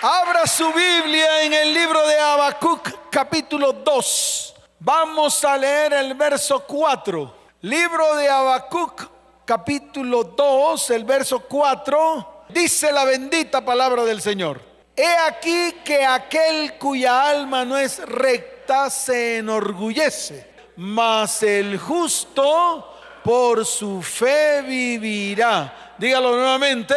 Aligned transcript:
Abra 0.00 0.46
su 0.46 0.72
Biblia 0.72 1.42
en 1.42 1.52
el 1.52 1.74
libro 1.74 2.06
de 2.06 2.20
Habacuc 2.20 3.10
capítulo 3.10 3.72
2. 3.72 4.54
Vamos 4.78 5.44
a 5.44 5.58
leer 5.58 5.92
el 5.92 6.14
verso 6.14 6.60
4. 6.60 7.34
Libro 7.62 8.14
de 8.14 8.28
Habacuc 8.28 9.08
capítulo 9.44 10.22
2, 10.22 10.90
el 10.90 11.02
verso 11.02 11.40
4. 11.40 12.44
Dice 12.50 12.92
la 12.92 13.04
bendita 13.04 13.64
palabra 13.64 14.04
del 14.04 14.22
Señor. 14.22 14.60
He 14.94 15.16
aquí 15.26 15.72
que 15.84 16.04
aquel 16.04 16.74
cuya 16.78 17.28
alma 17.28 17.64
no 17.64 17.76
es 17.76 17.98
recta 17.98 18.90
se 18.90 19.38
enorgullece, 19.38 20.48
mas 20.76 21.42
el 21.42 21.76
justo 21.76 22.94
por 23.24 23.66
su 23.66 24.00
fe 24.00 24.62
vivirá. 24.62 25.94
Dígalo 25.98 26.36
nuevamente. 26.36 26.94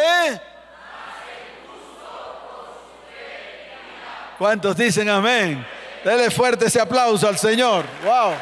¿Cuántos 4.42 4.76
dicen 4.76 5.08
amén? 5.08 5.64
Dele 6.04 6.28
fuerte 6.28 6.66
ese 6.66 6.80
aplauso 6.80 7.28
al 7.28 7.38
Señor. 7.38 7.84
Wow. 8.04 8.34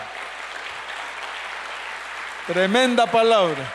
Tremenda 2.47 3.05
palabra. 3.05 3.71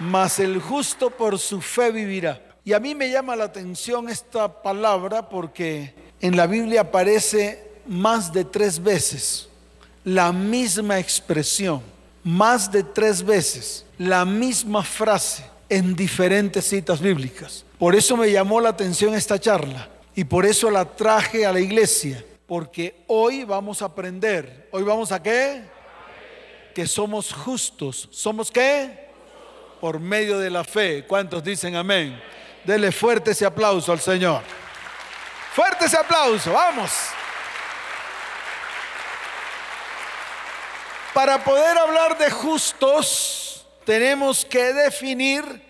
Mas 0.00 0.40
el 0.40 0.60
justo 0.60 1.08
por 1.08 1.38
su 1.38 1.60
fe 1.60 1.92
vivirá. 1.92 2.42
Y 2.64 2.72
a 2.72 2.80
mí 2.80 2.96
me 2.96 3.08
llama 3.08 3.36
la 3.36 3.44
atención 3.44 4.08
esta 4.08 4.62
palabra 4.62 5.28
porque 5.28 5.94
en 6.20 6.36
la 6.36 6.48
Biblia 6.48 6.80
aparece 6.80 7.70
más 7.86 8.32
de 8.32 8.44
tres 8.44 8.82
veces 8.82 9.48
la 10.02 10.32
misma 10.32 10.98
expresión, 10.98 11.82
más 12.24 12.72
de 12.72 12.82
tres 12.82 13.22
veces 13.24 13.86
la 13.96 14.24
misma 14.24 14.82
frase 14.82 15.44
en 15.68 15.94
diferentes 15.94 16.64
citas 16.64 17.00
bíblicas. 17.00 17.64
Por 17.78 17.94
eso 17.94 18.16
me 18.16 18.32
llamó 18.32 18.60
la 18.60 18.70
atención 18.70 19.14
esta 19.14 19.38
charla 19.38 19.88
y 20.20 20.24
por 20.24 20.44
eso 20.44 20.70
la 20.70 20.84
traje 20.84 21.46
a 21.46 21.52
la 21.52 21.60
iglesia, 21.60 22.22
porque 22.46 23.04
hoy 23.06 23.42
vamos 23.44 23.80
a 23.80 23.86
aprender. 23.86 24.68
¿Hoy 24.70 24.82
vamos 24.82 25.12
a 25.12 25.22
qué? 25.22 25.62
Que 26.74 26.86
somos 26.86 27.32
justos. 27.32 28.06
¿Somos 28.12 28.50
qué? 28.50 29.08
Por 29.80 29.98
medio 29.98 30.38
de 30.38 30.50
la 30.50 30.62
fe. 30.62 31.06
¿Cuántos 31.06 31.42
dicen 31.42 31.74
amén? 31.74 32.22
Dele 32.64 32.92
fuerte 32.92 33.30
ese 33.30 33.46
aplauso 33.46 33.92
al 33.92 34.00
Señor. 34.00 34.42
Fuerte 35.54 35.86
ese 35.86 35.96
aplauso, 35.96 36.52
vamos. 36.52 36.92
Para 41.14 41.42
poder 41.42 41.78
hablar 41.78 42.18
de 42.18 42.30
justos, 42.30 43.66
tenemos 43.86 44.44
que 44.44 44.74
definir 44.74 45.62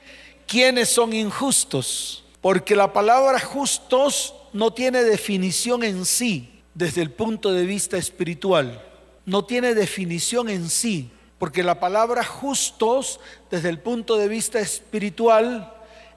quiénes 0.44 0.88
son 0.88 1.12
injustos. 1.12 2.24
Porque 2.40 2.74
la 2.74 2.92
palabra 2.92 3.38
justos 3.38 4.34
no 4.52 4.72
tiene 4.72 5.02
definición 5.02 5.82
en 5.82 6.04
sí 6.04 6.62
desde 6.74 7.02
el 7.02 7.10
punto 7.10 7.52
de 7.52 7.66
vista 7.66 7.96
espiritual. 7.96 8.84
No 9.26 9.44
tiene 9.44 9.74
definición 9.74 10.48
en 10.48 10.68
sí. 10.68 11.10
Porque 11.38 11.62
la 11.62 11.80
palabra 11.80 12.22
justos 12.22 13.18
desde 13.50 13.70
el 13.70 13.78
punto 13.78 14.18
de 14.18 14.28
vista 14.28 14.60
espiritual 14.60 15.72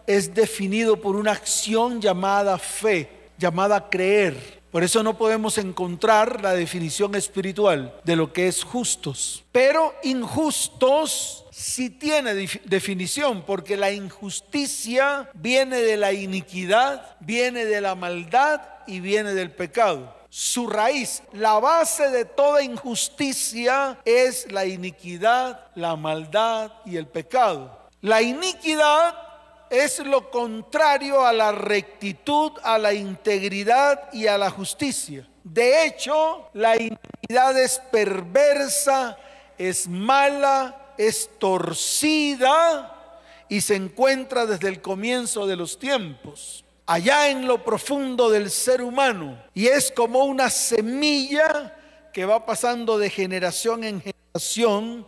es 0.05 0.33
definido 0.33 0.99
por 0.99 1.15
una 1.15 1.31
acción 1.31 2.01
llamada 2.01 2.57
fe, 2.57 3.09
llamada 3.37 3.89
creer. 3.89 4.62
Por 4.73 4.83
eso 4.83 5.03
no 5.03 5.19
podemos 5.19 5.59
encontrar 5.59 6.41
la 6.41 6.53
definición 6.53 7.13
espiritual 7.13 7.93
de 8.03 8.15
lo 8.15 8.33
que 8.33 8.47
es 8.47 8.63
justos. 8.63 9.43
Pero 9.51 9.93
injustos 10.01 11.45
sí 11.51 11.91
tiene 11.91 12.33
definición, 12.65 13.43
porque 13.45 13.77
la 13.77 13.91
injusticia 13.91 15.29
viene 15.35 15.77
de 15.77 15.95
la 15.95 16.11
iniquidad, 16.11 17.17
viene 17.19 17.65
de 17.65 17.81
la 17.81 17.93
maldad 17.93 18.61
y 18.87 18.99
viene 18.99 19.35
del 19.35 19.51
pecado. 19.51 20.17
Su 20.29 20.65
raíz, 20.65 21.21
la 21.33 21.59
base 21.59 22.09
de 22.09 22.25
toda 22.25 22.63
injusticia 22.63 23.99
es 24.05 24.51
la 24.51 24.65
iniquidad, 24.65 25.67
la 25.75 25.95
maldad 25.95 26.71
y 26.83 26.97
el 26.97 27.05
pecado. 27.05 27.79
La 28.01 28.23
iniquidad 28.23 29.32
es 29.73 29.97
lo 30.05 30.29
contrario 30.29 31.25
a 31.25 31.33
la 31.33 31.51
rectitud, 31.51 32.51
a 32.61 32.77
la 32.77 32.93
integridad 32.93 34.13
y 34.13 34.27
a 34.27 34.37
la 34.37 34.51
justicia. 34.51 35.27
De 35.43 35.87
hecho, 35.87 36.47
la 36.53 36.75
iniquidad 36.75 37.59
es 37.59 37.81
perversa, 37.91 39.17
es 39.57 39.87
mala, 39.87 40.93
es 40.95 41.27
torcida 41.39 43.15
y 43.49 43.61
se 43.61 43.73
encuentra 43.73 44.45
desde 44.45 44.67
el 44.67 44.79
comienzo 44.79 45.47
de 45.47 45.55
los 45.55 45.79
tiempos, 45.79 46.63
allá 46.85 47.29
en 47.29 47.47
lo 47.47 47.63
profundo 47.63 48.29
del 48.29 48.51
ser 48.51 48.83
humano. 48.83 49.41
Y 49.55 49.65
es 49.67 49.91
como 49.91 50.25
una 50.25 50.51
semilla 50.51 51.75
que 52.13 52.25
va 52.25 52.45
pasando 52.45 52.99
de 52.99 53.09
generación 53.09 53.83
en 53.83 54.01
generación 54.01 55.07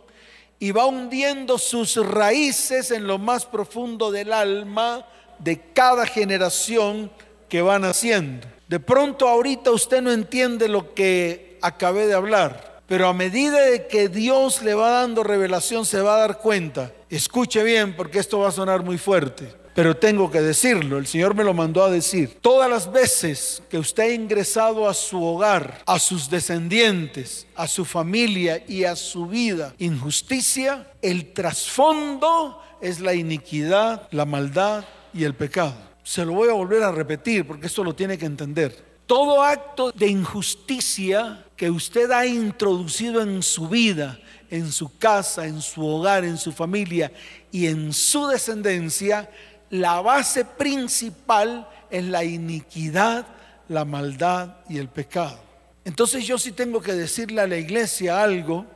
y 0.58 0.70
va 0.70 0.86
hundiendo 0.86 1.58
sus 1.58 1.96
raíces 1.96 2.90
en 2.90 3.06
lo 3.06 3.18
más 3.18 3.44
profundo 3.46 4.10
del 4.10 4.32
alma 4.32 5.06
de 5.38 5.60
cada 5.72 6.06
generación 6.06 7.10
que 7.48 7.62
va 7.62 7.78
naciendo. 7.78 8.46
De 8.68 8.80
pronto 8.80 9.28
ahorita 9.28 9.70
usted 9.70 10.02
no 10.02 10.12
entiende 10.12 10.68
lo 10.68 10.94
que 10.94 11.58
acabé 11.62 12.06
de 12.06 12.14
hablar, 12.14 12.82
pero 12.86 13.08
a 13.08 13.12
medida 13.12 13.60
de 13.60 13.86
que 13.86 14.08
Dios 14.08 14.62
le 14.62 14.74
va 14.74 14.90
dando 14.90 15.22
revelación 15.22 15.84
se 15.84 16.00
va 16.00 16.16
a 16.16 16.20
dar 16.20 16.38
cuenta. 16.38 16.92
Escuche 17.10 17.62
bien 17.62 17.94
porque 17.94 18.18
esto 18.18 18.40
va 18.40 18.48
a 18.48 18.52
sonar 18.52 18.82
muy 18.82 18.98
fuerte 18.98 19.65
pero 19.76 19.94
tengo 19.94 20.30
que 20.30 20.40
decirlo, 20.40 20.96
el 20.96 21.06
Señor 21.06 21.34
me 21.34 21.44
lo 21.44 21.52
mandó 21.52 21.84
a 21.84 21.90
decir. 21.90 22.38
Todas 22.40 22.70
las 22.70 22.90
veces 22.90 23.62
que 23.68 23.78
usted 23.78 24.04
ha 24.04 24.14
ingresado 24.14 24.88
a 24.88 24.94
su 24.94 25.22
hogar, 25.22 25.82
a 25.84 25.98
sus 25.98 26.30
descendientes, 26.30 27.46
a 27.54 27.68
su 27.68 27.84
familia 27.84 28.64
y 28.66 28.84
a 28.84 28.96
su 28.96 29.26
vida 29.26 29.74
injusticia, 29.78 30.90
el 31.02 31.34
trasfondo 31.34 32.58
es 32.80 33.00
la 33.00 33.12
iniquidad, 33.12 34.08
la 34.12 34.24
maldad 34.24 34.86
y 35.12 35.24
el 35.24 35.34
pecado. 35.34 35.74
Se 36.02 36.24
lo 36.24 36.32
voy 36.32 36.48
a 36.48 36.54
volver 36.54 36.82
a 36.82 36.90
repetir 36.90 37.46
porque 37.46 37.66
esto 37.66 37.84
lo 37.84 37.94
tiene 37.94 38.16
que 38.16 38.24
entender. 38.24 38.82
Todo 39.04 39.42
acto 39.42 39.92
de 39.92 40.08
injusticia 40.08 41.44
que 41.54 41.70
usted 41.70 42.10
ha 42.12 42.24
introducido 42.24 43.20
en 43.20 43.42
su 43.42 43.68
vida, 43.68 44.18
en 44.48 44.72
su 44.72 44.96
casa, 44.96 45.46
en 45.46 45.60
su 45.60 45.86
hogar, 45.86 46.24
en 46.24 46.38
su 46.38 46.50
familia 46.50 47.12
y 47.52 47.66
en 47.66 47.92
su 47.92 48.26
descendencia, 48.26 49.28
la 49.70 50.00
base 50.00 50.44
principal 50.44 51.68
es 51.90 52.04
la 52.04 52.24
iniquidad, 52.24 53.26
la 53.68 53.84
maldad 53.84 54.56
y 54.68 54.78
el 54.78 54.88
pecado. 54.88 55.38
Entonces 55.84 56.26
yo 56.26 56.38
sí 56.38 56.52
tengo 56.52 56.80
que 56.80 56.94
decirle 56.94 57.40
a 57.40 57.46
la 57.46 57.56
iglesia 57.56 58.22
algo 58.22 58.66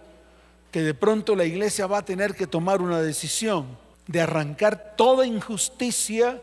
que 0.70 0.82
de 0.82 0.94
pronto 0.94 1.34
la 1.34 1.44
iglesia 1.44 1.86
va 1.86 1.98
a 1.98 2.04
tener 2.04 2.34
que 2.34 2.46
tomar 2.46 2.80
una 2.80 3.00
decisión 3.00 3.66
de 4.06 4.20
arrancar 4.20 4.94
toda 4.96 5.26
injusticia 5.26 6.40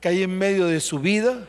que 0.00 0.08
hay 0.08 0.22
en 0.22 0.36
medio 0.36 0.66
de 0.66 0.80
su 0.80 0.98
vida, 0.98 1.46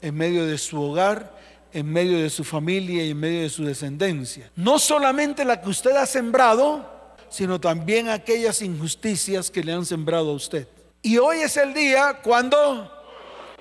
en 0.00 0.14
medio 0.14 0.46
de 0.46 0.58
su 0.58 0.80
hogar, 0.80 1.36
en 1.72 1.86
medio 1.86 2.18
de 2.18 2.30
su 2.30 2.44
familia 2.44 3.04
y 3.04 3.10
en 3.10 3.18
medio 3.18 3.42
de 3.42 3.50
su 3.50 3.64
descendencia. 3.64 4.50
No 4.56 4.78
solamente 4.78 5.44
la 5.44 5.60
que 5.60 5.70
usted 5.70 5.96
ha 5.96 6.06
sembrado, 6.06 6.88
sino 7.28 7.60
también 7.60 8.08
aquellas 8.08 8.60
injusticias 8.62 9.50
que 9.50 9.64
le 9.64 9.72
han 9.72 9.86
sembrado 9.86 10.30
a 10.30 10.34
usted. 10.34 10.68
Y 11.04 11.18
hoy 11.18 11.38
es 11.38 11.56
el 11.56 11.74
día 11.74 12.20
cuando, 12.22 12.88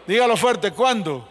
dígalo 0.05 0.37
fuerte, 0.37 0.71
¿cuándo? 0.71 1.27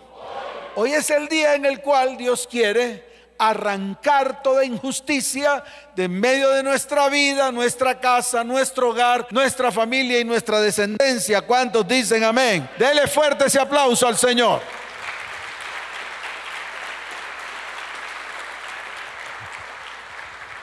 Hoy 0.75 0.93
es 0.93 1.09
el 1.11 1.29
día 1.29 1.55
en 1.55 1.65
el 1.65 1.81
cual 1.81 2.17
Dios 2.17 2.49
quiere 2.51 3.09
arrancar 3.39 4.43
toda 4.43 4.65
injusticia 4.65 5.63
de 5.95 6.09
medio 6.09 6.51
de 6.51 6.65
nuestra 6.65 7.09
vida, 7.09 7.53
nuestra 7.53 8.01
casa, 8.01 8.43
nuestro 8.43 8.91
hogar, 8.91 9.29
nuestra 9.31 9.71
familia 9.71 10.19
y 10.19 10.25
nuestra 10.25 10.61
descendencia. 10.61 11.43
¿Cuántos 11.43 11.87
dicen 11.87 12.25
amén? 12.25 12.69
Dele 12.77 13.07
fuerte 13.07 13.47
ese 13.47 13.61
aplauso 13.61 14.09
al 14.09 14.19
Señor. 14.19 14.61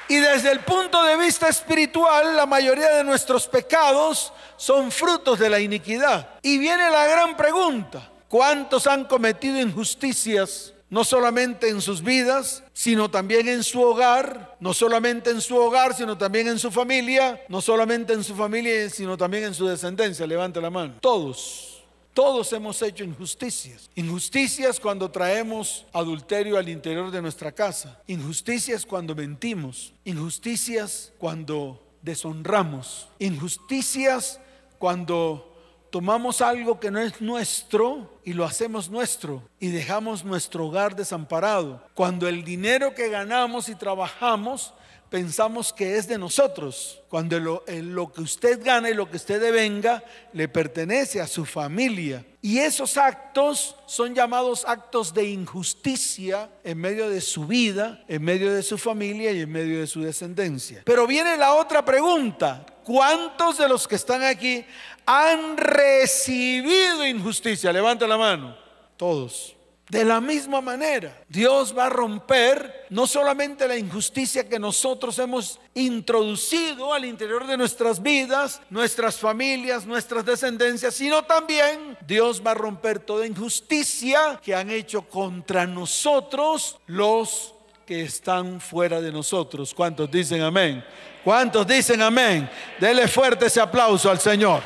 Y 0.10 0.16
desde 0.16 0.52
el 0.52 0.62
punto 0.62 1.04
de 1.04 1.18
vista 1.18 1.50
espiritual, 1.50 2.36
la 2.36 2.46
mayoría 2.46 2.90
de 2.96 3.04
nuestros 3.04 3.48
pecados 3.48 4.32
son 4.56 4.92
frutos 4.92 5.38
de 5.40 5.50
la 5.50 5.60
iniquidad. 5.60 6.30
Y 6.42 6.58
viene 6.58 6.90
la 6.90 7.06
gran 7.08 7.36
pregunta, 7.36 8.10
¿cuántos 8.30 8.88
han 8.88 9.06
cometido 9.06 9.60
injusticias? 9.60 10.74
No 10.90 11.04
solamente 11.04 11.68
en 11.68 11.82
sus 11.82 12.02
vidas, 12.02 12.64
sino 12.72 13.12
también 13.12 13.50
en 13.50 13.62
su 13.62 13.82
hogar, 13.82 14.56
no 14.62 14.74
solamente 14.74 15.30
en 15.32 15.42
su 15.42 15.58
hogar, 15.58 15.94
sino 15.94 16.18
también 16.18 16.48
en 16.48 16.58
su 16.58 16.72
familia, 16.72 17.42
no 17.50 17.60
solamente 17.60 18.14
en 18.14 18.24
su 18.24 18.34
familia, 18.34 18.90
sino 18.90 19.18
también 19.18 19.44
en 19.44 19.54
su 19.54 19.68
descendencia. 19.68 20.26
Levante 20.26 20.62
la 20.62 20.70
mano. 20.70 20.94
Todos. 21.02 21.77
Todos 22.18 22.52
hemos 22.52 22.82
hecho 22.82 23.04
injusticias. 23.04 23.92
Injusticias 23.94 24.80
cuando 24.80 25.12
traemos 25.12 25.86
adulterio 25.94 26.58
al 26.58 26.68
interior 26.68 27.12
de 27.12 27.22
nuestra 27.22 27.52
casa. 27.52 28.02
Injusticias 28.08 28.88
cuando 28.88 29.14
mentimos. 29.14 29.94
Injusticias 30.04 31.14
cuando 31.20 31.80
deshonramos. 32.02 33.08
Injusticias 33.20 34.40
cuando 34.80 35.56
tomamos 35.92 36.42
algo 36.42 36.80
que 36.80 36.90
no 36.90 36.98
es 36.98 37.22
nuestro 37.22 38.20
y 38.26 38.34
lo 38.34 38.46
hacemos 38.46 38.90
nuestro 38.90 39.48
y 39.60 39.68
dejamos 39.68 40.26
nuestro 40.26 40.66
hogar 40.66 40.96
desamparado. 40.96 41.84
Cuando 41.94 42.28
el 42.28 42.44
dinero 42.44 42.96
que 42.96 43.10
ganamos 43.10 43.70
y 43.70 43.76
trabajamos 43.76 44.74
pensamos 45.10 45.74
que 45.74 45.98
es 45.98 46.08
de 46.08 46.18
nosotros, 46.18 47.02
cuando 47.10 47.40
lo, 47.40 47.64
lo, 47.68 48.12
que 48.12 48.22
usted 48.22 48.64
gana 48.64 48.90
y 48.90 48.94
lo 48.94 49.10
que 49.10 49.18
usted 49.18 49.42
devenga 49.42 50.04
le 50.34 50.48
pertenece 50.48 51.22
a 51.22 51.28
su 51.28 51.46
familia. 51.46 52.26
Y 52.42 52.60
esos 52.60 52.98
actos 52.98 53.76
son 53.86 54.14
llamados 54.14 54.64
actos 54.66 55.14
de 55.14 55.26
injusticia 55.26 56.50
en 56.64 56.78
medio 56.78 57.10
de 57.10 57.22
su 57.22 57.46
vida, 57.46 58.04
en 58.08 58.24
medio 58.24 58.54
de 58.54 58.64
su 58.64 58.78
familia 58.78 59.32
y 59.32 59.42
en 59.42 59.52
medio 59.52 59.80
de 59.80 59.88
su 59.88 60.02
descendencia. 60.02 60.84
Pero 60.86 61.08
viene 61.08 61.38
la 61.38 61.54
otra 61.56 61.84
pregunta, 61.84 62.66
¿cuántos 62.84 63.58
de 63.58 63.68
los 63.68 63.88
que 63.88 63.96
están 63.96 64.24
aquí 64.24 64.66
han 65.06 65.58
recibido 65.58 67.06
injusticia? 67.06 67.74
Levanta 67.74 68.08
la 68.08 68.18
mano. 68.18 68.58
Todos. 68.96 69.57
De 69.90 70.04
la 70.04 70.20
misma 70.20 70.60
manera, 70.60 71.18
Dios 71.30 71.74
va 71.76 71.86
a 71.86 71.90
romper 71.90 72.88
no 72.90 73.08
solamente 73.08 73.66
la 73.70 73.78
injusticia 73.78 74.50
que 74.50 74.60
nosotros 74.60 75.18
hemos 75.18 75.62
introducido 75.76 76.94
al 76.94 77.06
interior 77.06 77.48
de 77.48 77.56
nuestras 77.56 78.02
vidas, 78.02 78.62
nuestras 78.70 79.18
familias, 79.18 79.86
nuestras 79.86 80.26
descendencias, 80.26 80.94
sino 80.94 81.24
también 81.24 81.98
Dios 82.06 82.42
va 82.46 82.52
a 82.52 82.56
romper 82.56 83.00
toda 83.00 83.26
injusticia 83.26 84.42
que 84.44 84.54
han 84.54 84.70
hecho 84.70 85.04
contra 85.04 85.66
nosotros 85.66 86.80
los 86.88 87.54
que 87.86 88.02
están 88.02 88.60
fuera 88.60 89.00
de 89.00 89.14
nosotros. 89.14 89.74
¿Cuántos 89.74 90.12
dicen 90.12 90.42
amén? 90.42 90.84
¿Cuántos 91.24 91.66
dicen 91.66 92.02
amén? 92.02 92.50
Dele 92.78 93.08
fuerte 93.08 93.46
ese 93.46 93.62
aplauso 93.62 94.12
al 94.12 94.20
Señor. 94.20 94.62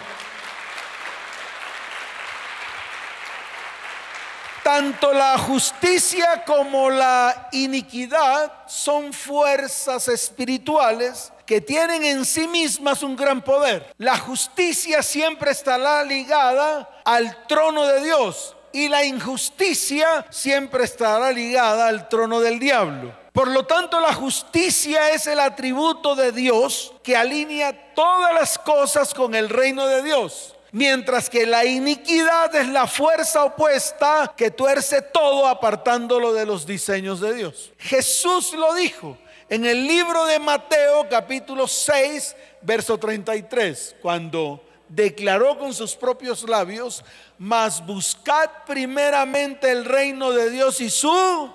Tanto 4.74 5.12
la 5.12 5.38
justicia 5.38 6.46
como 6.46 6.90
la 6.90 7.50
iniquidad 7.52 8.54
son 8.68 9.12
fuerzas 9.12 10.08
espirituales 10.08 11.34
que 11.46 11.60
tienen 11.60 12.06
en 12.06 12.24
sí 12.24 12.48
mismas 12.48 13.04
un 13.04 13.18
gran 13.18 13.42
poder. 13.42 13.94
La 13.98 14.18
justicia 14.18 15.04
siempre 15.04 15.52
estará 15.52 16.06
ligada 16.06 16.90
al 17.04 17.46
trono 17.48 17.86
de 17.86 18.02
Dios 18.02 18.56
y 18.72 18.88
la 18.88 19.04
injusticia 19.04 20.26
siempre 20.30 20.86
estará 20.86 21.34
ligada 21.34 21.90
al 21.90 22.08
trono 22.08 22.40
del 22.40 22.58
diablo. 22.58 23.14
Por 23.34 23.50
lo 23.50 23.66
tanto, 23.66 24.00
la 24.00 24.14
justicia 24.14 25.10
es 25.10 25.28
el 25.28 25.42
atributo 25.42 26.16
de 26.16 26.32
Dios 26.32 26.94
que 27.04 27.18
alinea 27.18 27.94
todas 27.94 28.34
las 28.34 28.58
cosas 28.58 29.14
con 29.14 29.36
el 29.36 29.50
reino 29.50 29.86
de 29.86 30.02
Dios. 30.02 30.56
Mientras 30.74 31.30
que 31.30 31.46
la 31.46 31.66
iniquidad 31.66 32.56
es 32.56 32.68
la 32.70 32.88
fuerza 32.88 33.44
opuesta 33.44 34.34
que 34.38 34.52
tuerce 34.52 35.02
todo 35.02 35.48
apartándolo 35.48 36.32
de 36.32 36.46
los 36.46 36.66
diseños 36.66 37.20
de 37.20 37.34
Dios. 37.34 37.74
Jesús 37.78 38.54
lo 38.54 38.74
dijo 38.74 39.18
en 39.50 39.66
el 39.66 39.86
libro 39.86 40.26
de 40.26 40.40
Mateo 40.40 41.10
capítulo 41.10 41.68
6, 41.68 42.38
verso 42.62 42.98
33, 42.98 43.98
cuando 44.02 44.64
declaró 44.88 45.58
con 45.58 45.74
sus 45.74 45.94
propios 45.96 46.48
labios, 46.48 47.04
mas 47.38 47.86
buscad 47.86 48.50
primeramente 48.66 49.70
el 49.70 49.84
reino 49.84 50.32
de 50.32 50.50
Dios 50.52 50.80
y 50.80 50.90
su... 50.90 51.54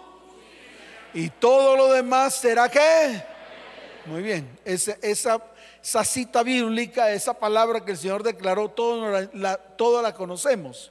Y 1.15 1.31
todo 1.31 1.75
lo 1.75 1.91
demás 1.91 2.35
será 2.35 2.69
que... 2.69 3.23
Muy 4.05 4.23
bien, 4.23 4.59
esa, 4.67 4.99
esa 5.01 5.41
esa 5.87 6.03
cita 6.03 6.43
bíblica, 6.43 7.13
esa 7.13 7.33
palabra 7.33 7.85
que 7.85 7.93
el 7.93 7.97
Señor 7.97 8.25
declaró, 8.25 8.69
toda 8.69 9.29
la, 9.33 10.03
la 10.03 10.15
conocemos. 10.15 10.91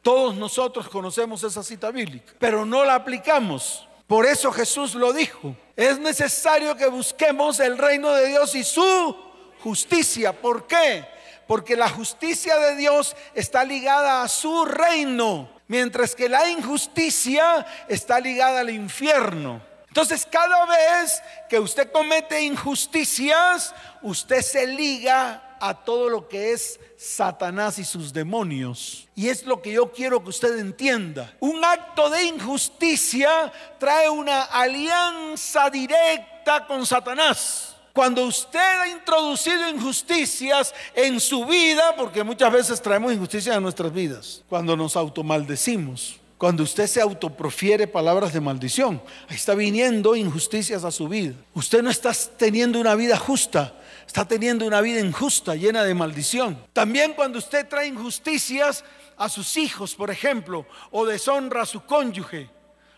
Todos 0.00 0.34
nosotros 0.34 0.88
conocemos 0.88 1.44
esa 1.44 1.62
cita 1.62 1.90
bíblica, 1.90 2.32
pero 2.38 2.64
no 2.64 2.86
la 2.86 2.94
aplicamos. 2.94 3.86
Por 4.06 4.24
eso 4.24 4.50
Jesús 4.50 4.94
lo 4.94 5.12
dijo. 5.12 5.54
Es 5.76 5.98
necesario 5.98 6.74
que 6.74 6.86
busquemos 6.86 7.60
el 7.60 7.76
reino 7.76 8.10
de 8.12 8.28
Dios 8.28 8.54
y 8.54 8.64
su 8.64 9.14
justicia. 9.62 10.32
¿Por 10.32 10.66
qué? 10.66 11.04
Porque 11.46 11.76
la 11.76 11.90
justicia 11.90 12.56
de 12.56 12.76
Dios 12.76 13.14
está 13.34 13.62
ligada 13.62 14.22
a 14.22 14.28
su 14.28 14.64
reino, 14.64 15.50
mientras 15.66 16.14
que 16.14 16.30
la 16.30 16.48
injusticia 16.48 17.66
está 17.88 18.20
ligada 18.20 18.60
al 18.60 18.70
infierno. 18.70 19.67
Entonces, 19.88 20.26
cada 20.30 20.66
vez 20.66 21.22
que 21.48 21.58
usted 21.58 21.90
comete 21.90 22.42
injusticias, 22.42 23.74
usted 24.02 24.42
se 24.42 24.66
liga 24.66 25.56
a 25.60 25.74
todo 25.74 26.08
lo 26.08 26.28
que 26.28 26.52
es 26.52 26.78
Satanás 26.96 27.78
y 27.78 27.84
sus 27.84 28.12
demonios. 28.12 29.08
Y 29.14 29.28
es 29.28 29.44
lo 29.44 29.60
que 29.60 29.72
yo 29.72 29.90
quiero 29.92 30.22
que 30.22 30.30
usted 30.30 30.58
entienda. 30.58 31.34
Un 31.40 31.64
acto 31.64 32.10
de 32.10 32.24
injusticia 32.24 33.52
trae 33.78 34.08
una 34.08 34.42
alianza 34.42 35.70
directa 35.70 36.66
con 36.66 36.86
Satanás. 36.86 37.74
Cuando 37.92 38.26
usted 38.26 38.60
ha 38.80 38.88
introducido 38.88 39.68
injusticias 39.68 40.72
en 40.94 41.18
su 41.18 41.44
vida, 41.44 41.96
porque 41.96 42.22
muchas 42.22 42.52
veces 42.52 42.80
traemos 42.80 43.12
injusticias 43.12 43.56
en 43.56 43.62
nuestras 43.62 43.92
vidas, 43.92 44.44
cuando 44.48 44.76
nos 44.76 44.94
automaldecimos, 44.94 46.17
cuando 46.38 46.62
usted 46.62 46.86
se 46.86 47.00
autoprofiere 47.00 47.88
palabras 47.88 48.32
de 48.32 48.40
maldición, 48.40 49.02
está 49.28 49.56
viniendo 49.56 50.14
injusticias 50.14 50.84
a 50.84 50.92
su 50.92 51.08
vida. 51.08 51.34
Usted 51.52 51.82
no 51.82 51.90
está 51.90 52.12
teniendo 52.36 52.80
una 52.80 52.94
vida 52.94 53.16
justa, 53.16 53.74
está 54.06 54.24
teniendo 54.24 54.64
una 54.64 54.80
vida 54.80 55.00
injusta, 55.00 55.56
llena 55.56 55.82
de 55.82 55.94
maldición. 55.94 56.64
También 56.72 57.14
cuando 57.14 57.40
usted 57.40 57.66
trae 57.66 57.88
injusticias 57.88 58.84
a 59.16 59.28
sus 59.28 59.56
hijos, 59.56 59.96
por 59.96 60.12
ejemplo, 60.12 60.64
o 60.92 61.04
deshonra 61.04 61.62
a 61.62 61.66
su 61.66 61.84
cónyuge, 61.84 62.48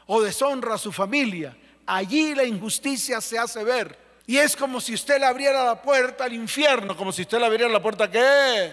o 0.06 0.20
deshonra 0.20 0.74
a 0.74 0.78
su 0.78 0.92
familia, 0.92 1.56
allí 1.86 2.34
la 2.34 2.44
injusticia 2.44 3.22
se 3.22 3.38
hace 3.38 3.64
ver. 3.64 3.98
Y 4.26 4.36
es 4.36 4.54
como 4.54 4.82
si 4.82 4.92
usted 4.92 5.18
le 5.18 5.24
abriera 5.24 5.64
la 5.64 5.80
puerta 5.80 6.24
al 6.24 6.34
infierno, 6.34 6.94
como 6.94 7.10
si 7.10 7.22
usted 7.22 7.38
le 7.38 7.46
abriera 7.46 7.72
la 7.72 7.80
puerta 7.80 8.04
a 8.04 8.10
qué. 8.10 8.72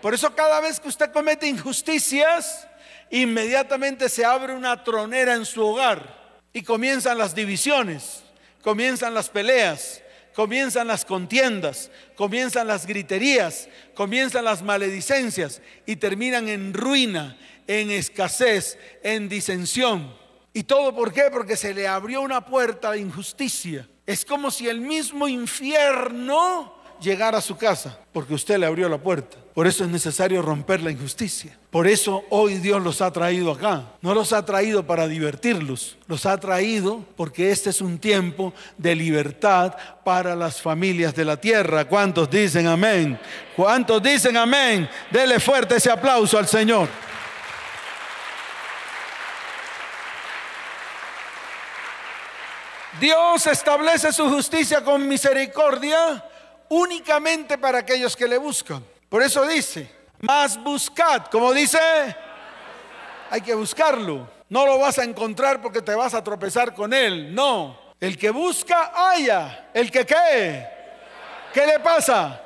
Por 0.00 0.14
eso 0.14 0.34
cada 0.34 0.58
vez 0.60 0.80
que 0.80 0.88
usted 0.88 1.12
comete 1.12 1.46
injusticias, 1.46 2.66
inmediatamente 3.10 4.08
se 4.08 4.24
abre 4.24 4.54
una 4.54 4.82
tronera 4.84 5.34
en 5.34 5.44
su 5.44 5.64
hogar 5.64 6.38
y 6.52 6.62
comienzan 6.62 7.18
las 7.18 7.34
divisiones, 7.34 8.22
comienzan 8.62 9.14
las 9.14 9.28
peleas, 9.28 10.02
comienzan 10.34 10.86
las 10.86 11.04
contiendas, 11.04 11.90
comienzan 12.16 12.66
las 12.66 12.86
griterías, 12.86 13.68
comienzan 13.94 14.44
las 14.44 14.62
maledicencias 14.62 15.60
y 15.86 15.96
terminan 15.96 16.48
en 16.48 16.72
ruina, 16.72 17.36
en 17.66 17.90
escasez, 17.90 18.78
en 19.02 19.28
disensión. 19.28 20.14
¿Y 20.52 20.64
todo 20.64 20.94
por 20.94 21.12
qué? 21.12 21.24
Porque 21.30 21.56
se 21.56 21.74
le 21.74 21.86
abrió 21.86 22.22
una 22.22 22.44
puerta 22.44 22.92
de 22.92 22.98
injusticia. 22.98 23.88
Es 24.06 24.24
como 24.24 24.50
si 24.50 24.68
el 24.68 24.80
mismo 24.80 25.28
infierno 25.28 26.79
llegara 27.00 27.38
a 27.38 27.42
su 27.42 27.56
casa, 27.56 27.98
porque 28.12 28.34
usted 28.34 28.58
le 28.58 28.66
abrió 28.66 28.88
la 28.88 28.98
puerta. 28.98 29.36
Por 29.54 29.66
eso 29.66 29.84
es 29.84 29.90
necesario 29.90 30.42
romper 30.42 30.80
la 30.80 30.90
injusticia. 30.90 31.58
Por 31.70 31.86
eso 31.86 32.24
hoy 32.30 32.54
Dios 32.54 32.82
los 32.82 33.00
ha 33.00 33.12
traído 33.12 33.50
acá. 33.50 33.84
No 34.00 34.14
los 34.14 34.32
ha 34.32 34.44
traído 34.44 34.86
para 34.86 35.08
divertirlos. 35.08 35.98
Los 36.06 36.24
ha 36.26 36.38
traído 36.38 37.04
porque 37.16 37.50
este 37.50 37.70
es 37.70 37.80
un 37.80 37.98
tiempo 37.98 38.54
de 38.78 38.94
libertad 38.94 39.74
para 40.04 40.36
las 40.36 40.62
familias 40.62 41.14
de 41.14 41.24
la 41.24 41.36
tierra. 41.36 41.84
¿Cuántos 41.86 42.30
dicen 42.30 42.66
amén? 42.66 43.18
¿Cuántos 43.56 44.02
dicen 44.02 44.36
amén? 44.36 44.88
Dele 45.10 45.40
fuerte 45.40 45.76
ese 45.76 45.90
aplauso 45.90 46.38
al 46.38 46.46
Señor. 46.46 46.88
Dios 53.00 53.46
establece 53.46 54.12
su 54.12 54.28
justicia 54.28 54.82
con 54.84 55.08
misericordia 55.08 56.22
únicamente 56.70 57.58
para 57.58 57.78
aquellos 57.78 58.16
que 58.16 58.26
le 58.26 58.38
buscan. 58.38 58.82
Por 59.08 59.22
eso 59.22 59.46
dice, 59.46 59.90
más 60.20 60.62
buscad, 60.62 61.26
como 61.26 61.52
dice, 61.52 61.78
hay 63.30 63.40
que 63.42 63.54
buscarlo. 63.54 64.28
No 64.48 64.66
lo 64.66 64.78
vas 64.78 64.98
a 64.98 65.04
encontrar 65.04 65.60
porque 65.60 65.82
te 65.82 65.94
vas 65.94 66.14
a 66.14 66.24
tropezar 66.24 66.74
con 66.74 66.92
él. 66.92 67.34
No, 67.34 67.78
el 68.00 68.16
que 68.16 68.30
busca, 68.30 68.92
haya. 68.94 69.70
El 69.72 69.90
que 69.90 70.04
qué. 70.04 70.66
¿Qué 71.52 71.66
le 71.66 71.78
pasa? 71.80 72.40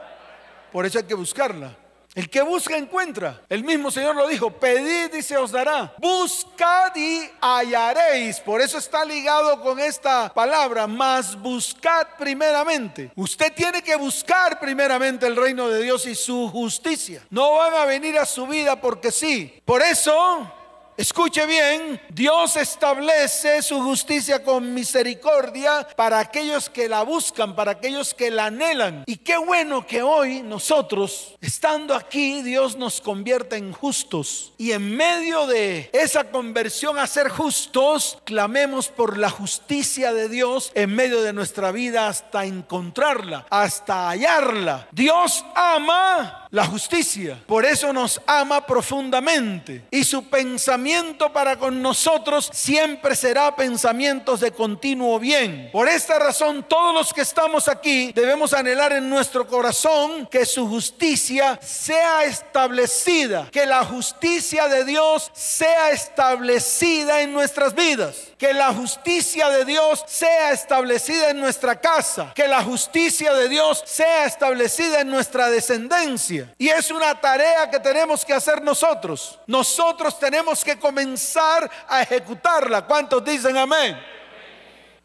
Por 0.72 0.84
eso 0.84 0.98
hay 0.98 1.04
que 1.04 1.14
buscarla. 1.14 1.74
El 2.14 2.30
que 2.30 2.42
busca 2.42 2.76
encuentra. 2.76 3.42
El 3.48 3.64
mismo 3.64 3.90
Señor 3.90 4.14
lo 4.14 4.28
dijo, 4.28 4.50
pedid 4.50 5.12
y 5.14 5.22
se 5.22 5.36
os 5.36 5.50
dará. 5.50 5.94
Buscad 5.98 6.94
y 6.94 7.28
hallaréis. 7.40 8.38
Por 8.38 8.60
eso 8.60 8.78
está 8.78 9.04
ligado 9.04 9.60
con 9.60 9.80
esta 9.80 10.32
palabra, 10.32 10.86
mas 10.86 11.34
buscad 11.34 12.06
primeramente. 12.16 13.10
Usted 13.16 13.52
tiene 13.52 13.82
que 13.82 13.96
buscar 13.96 14.60
primeramente 14.60 15.26
el 15.26 15.34
reino 15.34 15.68
de 15.68 15.82
Dios 15.82 16.06
y 16.06 16.14
su 16.14 16.48
justicia. 16.50 17.26
No 17.30 17.54
van 17.54 17.74
a 17.74 17.84
venir 17.84 18.16
a 18.16 18.26
su 18.26 18.46
vida 18.46 18.80
porque 18.80 19.10
sí. 19.10 19.60
Por 19.64 19.82
eso 19.82 20.52
Escuche 20.96 21.44
bien, 21.46 22.00
Dios 22.08 22.56
establece 22.56 23.62
su 23.62 23.82
justicia 23.82 24.44
con 24.44 24.72
misericordia 24.72 25.88
para 25.96 26.20
aquellos 26.20 26.70
que 26.70 26.88
la 26.88 27.02
buscan, 27.02 27.56
para 27.56 27.72
aquellos 27.72 28.14
que 28.14 28.30
la 28.30 28.46
anhelan. 28.46 29.02
Y 29.06 29.16
qué 29.16 29.36
bueno 29.36 29.84
que 29.84 30.02
hoy 30.02 30.42
nosotros, 30.42 31.34
estando 31.40 31.96
aquí, 31.96 32.42
Dios 32.42 32.76
nos 32.76 33.00
convierta 33.00 33.56
en 33.56 33.72
justos. 33.72 34.52
Y 34.56 34.70
en 34.70 34.96
medio 34.96 35.48
de 35.48 35.90
esa 35.92 36.30
conversión 36.30 36.96
a 36.96 37.08
ser 37.08 37.28
justos, 37.28 38.18
clamemos 38.24 38.86
por 38.86 39.18
la 39.18 39.30
justicia 39.30 40.12
de 40.12 40.28
Dios 40.28 40.70
en 40.74 40.94
medio 40.94 41.22
de 41.22 41.32
nuestra 41.32 41.72
vida 41.72 42.06
hasta 42.06 42.44
encontrarla, 42.44 43.46
hasta 43.50 44.10
hallarla. 44.10 44.86
Dios 44.92 45.44
ama 45.56 46.43
la 46.54 46.66
justicia. 46.66 47.36
Por 47.48 47.64
eso 47.66 47.92
nos 47.92 48.20
ama 48.28 48.64
profundamente. 48.64 49.82
Y 49.90 50.04
su 50.04 50.28
pensamiento 50.30 51.32
para 51.32 51.56
con 51.56 51.82
nosotros 51.82 52.48
siempre 52.52 53.16
será 53.16 53.56
pensamientos 53.56 54.38
de 54.38 54.52
continuo 54.52 55.18
bien. 55.18 55.70
Por 55.72 55.88
esta 55.88 56.16
razón, 56.20 56.64
todos 56.68 56.94
los 56.94 57.12
que 57.12 57.22
estamos 57.22 57.66
aquí 57.66 58.12
debemos 58.12 58.52
anhelar 58.52 58.92
en 58.92 59.10
nuestro 59.10 59.48
corazón 59.48 60.28
que 60.30 60.46
su 60.46 60.68
justicia 60.68 61.58
sea 61.60 62.22
establecida. 62.22 63.48
Que 63.50 63.66
la 63.66 63.84
justicia 63.84 64.68
de 64.68 64.84
Dios 64.84 65.32
sea 65.34 65.90
establecida 65.90 67.22
en 67.22 67.32
nuestras 67.32 67.74
vidas. 67.74 68.28
Que 68.38 68.54
la 68.54 68.72
justicia 68.72 69.48
de 69.50 69.64
Dios 69.64 70.04
sea 70.06 70.52
establecida 70.52 71.30
en 71.30 71.40
nuestra 71.40 71.80
casa. 71.80 72.30
Que 72.32 72.46
la 72.46 72.62
justicia 72.62 73.34
de 73.34 73.48
Dios 73.48 73.82
sea 73.84 74.26
establecida 74.26 75.00
en 75.00 75.10
nuestra 75.10 75.50
descendencia. 75.50 76.43
Y 76.58 76.68
es 76.68 76.90
una 76.90 77.18
tarea 77.20 77.70
que 77.70 77.80
tenemos 77.80 78.24
que 78.24 78.32
hacer 78.32 78.62
nosotros. 78.62 79.38
Nosotros 79.46 80.18
tenemos 80.18 80.64
que 80.64 80.78
comenzar 80.78 81.70
a 81.88 82.02
ejecutarla. 82.02 82.84
¿Cuántos 82.86 83.24
dicen 83.24 83.56
amén? 83.56 83.96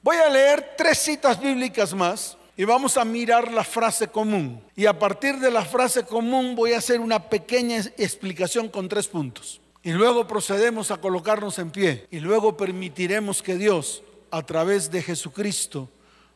Voy 0.02 0.18
a 0.18 0.30
leer 0.30 0.76
tres 0.78 0.98
citas 1.00 1.40
bíblicas 1.40 1.94
más 1.94 2.38
y 2.56 2.64
vamos 2.64 2.98
a 2.98 3.06
mirar 3.06 3.52
la 3.52 3.64
frase 3.64 4.08
común. 4.08 4.62
Y 4.76 4.86
a 4.86 4.98
partir 4.98 5.38
de 5.40 5.52
la 5.52 5.64
frase 5.64 6.04
común 6.04 6.56
voy 6.56 6.74
a 6.74 6.78
hacer 6.78 7.00
una 7.00 7.30
pequeña 7.30 7.78
explicación 7.98 8.70
con 8.70 8.90
tres 8.90 9.08
puntos. 9.08 9.62
Y 9.82 9.92
luego 9.92 10.28
procedemos 10.28 10.92
a 10.92 10.98
colocarnos 10.98 11.58
en 11.60 11.72
pie. 11.72 12.08
Y 12.12 12.20
luego 12.20 12.58
permitiremos 12.58 13.42
que 13.42 13.56
Dios, 13.56 14.04
a 14.30 14.42
través 14.46 14.92
de 14.92 15.02
Jesucristo, 15.02 15.90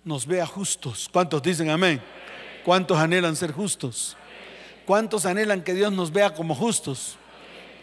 nos 0.04 0.26
vea 0.26 0.46
justos. 0.46 1.10
¿Cuántos 1.12 1.42
dicen 1.42 1.70
amén? 1.70 2.02
¿Cuántos 2.64 2.98
anhelan 2.98 3.36
ser 3.36 3.52
justos? 3.52 4.16
¿Cuántos 4.86 5.26
anhelan 5.26 5.64
que 5.64 5.74
Dios 5.74 5.92
nos 5.94 6.12
vea 6.12 6.34
como 6.34 6.56
justos? 6.56 7.18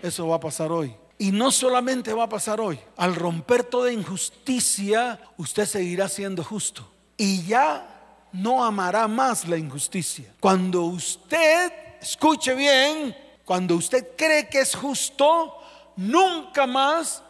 Eso 0.03 0.29
va 0.29 0.37
a 0.37 0.41
pasar 0.41 0.71
hoy. 0.71 0.95
Y 1.19 1.33
no 1.33 1.51
solamente 1.51 2.13
va 2.13 2.25
a 2.25 2.29
pasar 2.29 2.61
hoy. 2.61 2.79
Al 2.97 3.15
romper 3.15 3.65
toda 3.65 3.93
injusticia, 3.93 5.21
usted 5.37 5.67
seguirá 5.67 6.09
siendo 6.09 6.43
justo. 6.43 6.91
Y 7.17 7.43
ya 7.45 8.27
no 8.33 8.65
amará 8.65 9.07
más 9.09 9.47
la 9.47 9.57
injusticia. 9.57 10.33
Cuando 10.41 10.83
usted, 10.85 11.73
escuche 12.01 12.55
bien, 12.55 13.17
cuando 13.45 13.77
usted 13.77 14.17
cree 14.17 14.49
que 14.49 14.61
es 14.61 14.75
justo, 14.75 15.57
nunca 15.97 16.67
más 16.67 17.23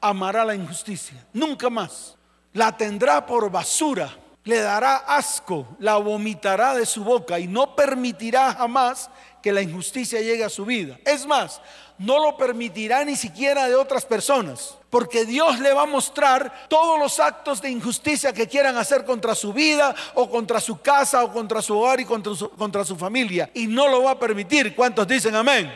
amará 0.00 0.44
la 0.44 0.54
injusticia. 0.54 1.26
Nunca 1.32 1.70
más. 1.70 2.16
La 2.52 2.76
tendrá 2.76 3.24
por 3.24 3.50
basura 3.50 4.16
le 4.48 4.62
dará 4.62 4.96
asco, 4.96 5.68
la 5.78 5.98
vomitará 5.98 6.74
de 6.74 6.86
su 6.86 7.04
boca 7.04 7.38
y 7.38 7.46
no 7.46 7.76
permitirá 7.76 8.54
jamás 8.54 9.10
que 9.42 9.52
la 9.52 9.60
injusticia 9.60 10.22
llegue 10.22 10.42
a 10.42 10.48
su 10.48 10.64
vida. 10.64 10.98
Es 11.04 11.26
más, 11.26 11.60
no 11.98 12.18
lo 12.18 12.34
permitirá 12.38 13.04
ni 13.04 13.14
siquiera 13.14 13.68
de 13.68 13.74
otras 13.74 14.06
personas, 14.06 14.78
porque 14.88 15.26
Dios 15.26 15.60
le 15.60 15.74
va 15.74 15.82
a 15.82 15.86
mostrar 15.86 16.66
todos 16.70 16.98
los 16.98 17.20
actos 17.20 17.60
de 17.60 17.68
injusticia 17.68 18.32
que 18.32 18.48
quieran 18.48 18.78
hacer 18.78 19.04
contra 19.04 19.34
su 19.34 19.52
vida 19.52 19.94
o 20.14 20.30
contra 20.30 20.62
su 20.62 20.80
casa 20.80 21.22
o 21.24 21.30
contra 21.30 21.60
su 21.60 21.78
hogar 21.78 22.00
y 22.00 22.06
contra 22.06 22.34
su, 22.34 22.48
contra 22.48 22.86
su 22.86 22.96
familia. 22.96 23.50
Y 23.52 23.66
no 23.66 23.86
lo 23.86 24.04
va 24.04 24.12
a 24.12 24.18
permitir. 24.18 24.74
¿Cuántos 24.74 25.06
dicen 25.06 25.36
amén? 25.36 25.70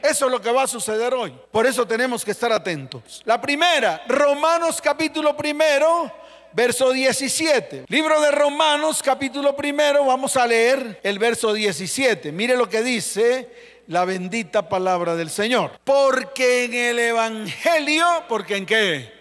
Eso 0.00 0.26
es 0.26 0.30
lo 0.30 0.40
que 0.40 0.52
va 0.52 0.62
a 0.62 0.68
suceder 0.68 1.12
hoy. 1.14 1.34
Por 1.50 1.66
eso 1.66 1.84
tenemos 1.84 2.24
que 2.24 2.30
estar 2.30 2.52
atentos. 2.52 3.22
La 3.24 3.40
primera, 3.40 4.04
Romanos 4.06 4.80
capítulo 4.80 5.36
primero 5.36 6.27
verso 6.52 6.92
17. 6.92 7.84
Libro 7.88 8.20
de 8.20 8.30
Romanos, 8.30 9.02
capítulo 9.02 9.54
primero, 9.56 10.04
vamos 10.04 10.36
a 10.36 10.46
leer 10.46 11.00
el 11.02 11.18
verso 11.18 11.52
17. 11.52 12.32
Mire 12.32 12.56
lo 12.56 12.68
que 12.68 12.82
dice 12.82 13.48
la 13.88 14.04
bendita 14.04 14.68
palabra 14.68 15.16
del 15.16 15.30
Señor. 15.30 15.72
Porque 15.84 16.64
en 16.64 16.74
el 16.74 16.98
Evangelio, 16.98 18.06
¿porque 18.28 18.56
en 18.56 18.66
qué? 18.66 19.12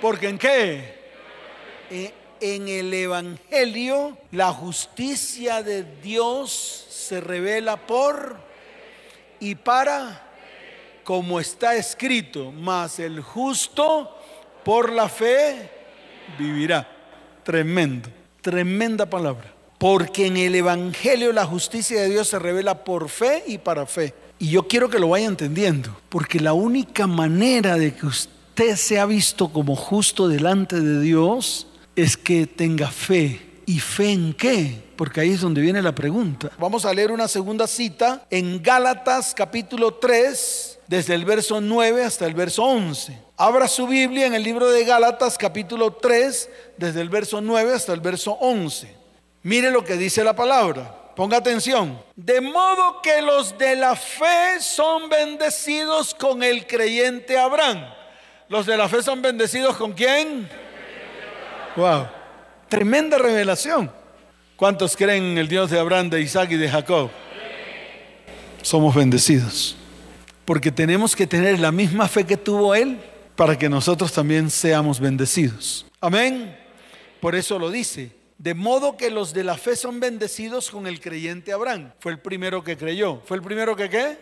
Porque 0.00 0.28
en 0.28 0.38
qué? 0.38 0.98
Eh, 1.90 2.12
en 2.40 2.68
el 2.68 2.94
Evangelio 2.94 4.16
la 4.30 4.52
justicia 4.52 5.62
de 5.62 5.82
Dios 6.02 6.86
se 6.88 7.20
revela 7.20 7.76
por 7.76 8.36
y 9.40 9.54
para, 9.54 10.22
como 11.04 11.40
está 11.40 11.74
escrito, 11.74 12.52
mas 12.52 12.98
el 12.98 13.20
justo 13.20 14.16
por 14.64 14.92
la 14.92 15.08
fe 15.08 15.77
vivirá. 16.38 16.88
Tremendo, 17.44 18.08
tremenda 18.40 19.06
palabra. 19.06 19.54
Porque 19.78 20.26
en 20.26 20.36
el 20.36 20.54
Evangelio 20.56 21.32
la 21.32 21.46
justicia 21.46 22.00
de 22.00 22.10
Dios 22.10 22.28
se 22.28 22.38
revela 22.38 22.82
por 22.82 23.08
fe 23.08 23.44
y 23.46 23.58
para 23.58 23.86
fe. 23.86 24.12
Y 24.40 24.50
yo 24.50 24.68
quiero 24.68 24.88
que 24.88 24.98
lo 24.98 25.10
vaya 25.10 25.26
entendiendo, 25.26 25.96
porque 26.08 26.40
la 26.40 26.52
única 26.52 27.06
manera 27.06 27.76
de 27.76 27.94
que 27.94 28.06
usted 28.06 28.76
sea 28.76 29.06
visto 29.06 29.48
como 29.52 29.76
justo 29.76 30.28
delante 30.28 30.80
de 30.80 31.00
Dios 31.00 31.68
es 31.96 32.16
que 32.16 32.46
tenga 32.46 32.90
fe. 32.90 33.40
¿Y 33.66 33.80
fe 33.80 34.12
en 34.12 34.32
qué? 34.32 34.82
Porque 34.96 35.20
ahí 35.20 35.30
es 35.30 35.40
donde 35.40 35.60
viene 35.60 35.82
la 35.82 35.94
pregunta. 35.94 36.50
Vamos 36.58 36.84
a 36.84 36.94
leer 36.94 37.10
una 37.10 37.28
segunda 37.28 37.66
cita 37.66 38.26
en 38.30 38.62
Gálatas 38.62 39.34
capítulo 39.34 39.94
3, 39.94 40.77
desde 40.88 41.14
el 41.14 41.26
verso 41.26 41.60
9 41.60 42.02
hasta 42.02 42.26
el 42.26 42.34
verso 42.34 42.64
11. 42.64 43.16
Abra 43.36 43.68
su 43.68 43.86
Biblia 43.86 44.26
en 44.26 44.34
el 44.34 44.42
libro 44.42 44.68
de 44.70 44.84
Gálatas 44.84 45.36
capítulo 45.36 45.92
3, 45.92 46.50
desde 46.78 47.02
el 47.02 47.10
verso 47.10 47.40
9 47.40 47.74
hasta 47.74 47.92
el 47.92 48.00
verso 48.00 48.32
11. 48.40 48.92
Mire 49.42 49.70
lo 49.70 49.84
que 49.84 49.96
dice 49.96 50.24
la 50.24 50.34
palabra. 50.34 50.94
Ponga 51.14 51.36
atención. 51.36 52.00
De 52.16 52.40
modo 52.40 53.02
que 53.02 53.20
los 53.22 53.56
de 53.58 53.76
la 53.76 53.96
fe 53.96 54.60
son 54.60 55.08
bendecidos 55.08 56.14
con 56.14 56.42
el 56.42 56.66
creyente 56.66 57.38
Abraham. 57.38 57.84
Los 58.48 58.66
de 58.66 58.76
la 58.76 58.88
fe 58.88 59.02
son 59.02 59.20
bendecidos 59.20 59.76
con 59.76 59.92
quién? 59.92 60.48
Wow. 61.76 62.08
Tremenda 62.68 63.18
revelación. 63.18 63.92
¿Cuántos 64.56 64.96
creen 64.96 65.24
en 65.24 65.38
el 65.38 65.48
Dios 65.48 65.70
de 65.70 65.78
Abraham, 65.78 66.08
de 66.08 66.20
Isaac 66.22 66.50
y 66.52 66.56
de 66.56 66.68
Jacob? 66.68 67.10
Somos 68.62 68.94
bendecidos. 68.94 69.76
Porque 70.48 70.72
tenemos 70.72 71.14
que 71.14 71.26
tener 71.26 71.60
la 71.60 71.70
misma 71.70 72.08
fe 72.08 72.24
que 72.24 72.38
tuvo 72.38 72.74
él 72.74 72.98
para 73.36 73.58
que 73.58 73.68
nosotros 73.68 74.10
también 74.10 74.48
seamos 74.48 74.98
bendecidos. 74.98 75.84
Amén. 76.00 76.58
Por 77.20 77.34
eso 77.34 77.58
lo 77.58 77.70
dice. 77.70 78.16
De 78.38 78.54
modo 78.54 78.96
que 78.96 79.10
los 79.10 79.34
de 79.34 79.44
la 79.44 79.58
fe 79.58 79.76
son 79.76 80.00
bendecidos 80.00 80.70
con 80.70 80.86
el 80.86 81.02
creyente 81.02 81.52
Abraham. 81.52 81.92
Fue 82.00 82.12
el 82.12 82.20
primero 82.20 82.64
que 82.64 82.78
creyó. 82.78 83.20
¿Fue 83.26 83.36
el 83.36 83.42
primero 83.42 83.76
que 83.76 83.90
qué? 83.90 84.16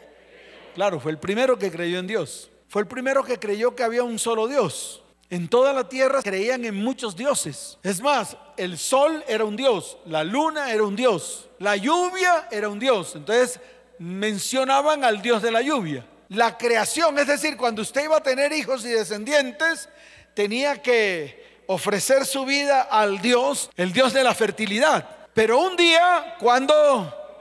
Claro, 0.75 0.99
fue 0.99 1.12
el 1.12 1.18
primero 1.18 1.61
que 1.61 1.71
creyó 1.71 2.00
en 2.00 2.09
Dios. 2.09 2.50
Fue 2.66 2.83
el 2.83 2.88
primero 2.88 3.23
que 3.23 3.38
creyó 3.38 3.76
que 3.76 3.85
había 3.85 4.02
un 4.02 4.18
solo 4.18 4.49
Dios. 4.49 5.04
En 5.30 5.47
toda 5.47 5.73
la 5.73 5.88
tierra 5.88 6.23
creían 6.25 6.64
en 6.64 6.75
muchos 6.75 7.14
dioses. 7.14 7.78
Es 7.85 8.02
más, 8.02 8.37
el 8.56 8.78
sol 8.78 9.23
era 9.28 9.45
un 9.45 9.54
dios, 9.54 9.97
la 10.04 10.25
luna 10.25 10.73
era 10.73 10.83
un 10.83 10.97
dios, 10.97 11.49
la 11.61 11.76
lluvia 11.76 12.49
era 12.50 12.68
un 12.68 12.80
dios. 12.80 13.14
Entonces 13.14 13.61
mencionaban 14.00 15.04
al 15.04 15.23
dios 15.23 15.40
de 15.40 15.52
la 15.52 15.62
lluvia 15.62 16.04
la 16.28 16.59
creación, 16.59 17.18
es 17.18 17.26
decir, 17.26 17.56
cuando 17.56 17.83
usted 17.83 18.04
iba 18.04 18.16
a 18.16 18.23
tener 18.23 18.52
hijos 18.52 18.85
y 18.85 18.88
descendientes, 18.88 19.88
tenía 20.35 20.83
que 20.83 21.62
ofrecer 21.66 22.26
su 22.26 22.45
vida 22.45 22.83
al 22.83 23.21
Dios, 23.21 23.71
el 23.76 23.92
Dios 23.92 24.12
de 24.12 24.25
la 24.25 24.35
fertilidad. 24.35 25.09
Pero 25.35 25.61
un 25.61 25.76
día, 25.76 26.37
cuando, 26.40 27.40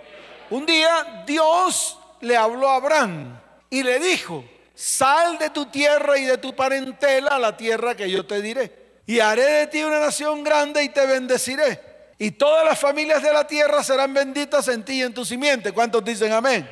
un 0.50 0.66
día 0.66 1.24
Dios 1.26 1.98
le 2.22 2.38
habló 2.38 2.70
a 2.70 2.76
Abraham 2.76 3.40
y 3.70 3.82
le 3.82 4.00
dijo, 4.00 4.44
sal 4.76 5.38
de 5.38 5.50
tu 5.50 5.66
tierra 5.68 6.18
y 6.18 6.26
de 6.26 6.38
tu 6.38 6.56
parentela 6.56 7.32
a 7.32 7.40
la 7.40 7.58
tierra 7.58 7.96
que 7.96 8.10
yo 8.10 8.26
te 8.26 8.42
diré. 8.42 8.86
Y 9.08 9.20
haré 9.20 9.44
de 9.44 9.68
ti 9.68 9.84
una 9.84 10.00
nación 10.00 10.44
grande 10.44 10.84
y 10.84 10.90
te 10.90 11.06
bendeciré. 11.06 11.96
Y 12.18 12.32
todas 12.32 12.66
las 12.66 12.80
familias 12.80 13.22
de 13.22 13.34
la 13.34 13.46
tierra 13.46 13.84
serán 13.84 14.14
benditas 14.14 14.68
en 14.68 14.84
ti 14.84 14.94
y 14.94 15.04
en 15.04 15.14
tu 15.14 15.26
simiente. 15.26 15.72
¿Cuántos 15.72 16.04
dicen 16.04 16.32
amén? 16.32 16.68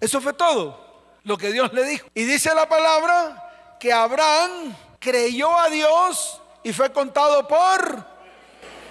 Eso 0.00 0.20
fue 0.20 0.32
todo 0.32 0.87
lo 1.28 1.38
que 1.38 1.52
Dios 1.52 1.72
le 1.72 1.84
dijo. 1.84 2.08
Y 2.14 2.24
dice 2.24 2.54
la 2.54 2.68
palabra 2.68 3.76
que 3.78 3.92
Abraham 3.92 4.74
creyó 4.98 5.56
a 5.56 5.68
Dios 5.68 6.40
y 6.64 6.72
fue 6.72 6.90
contado 6.92 7.46
por 7.46 8.04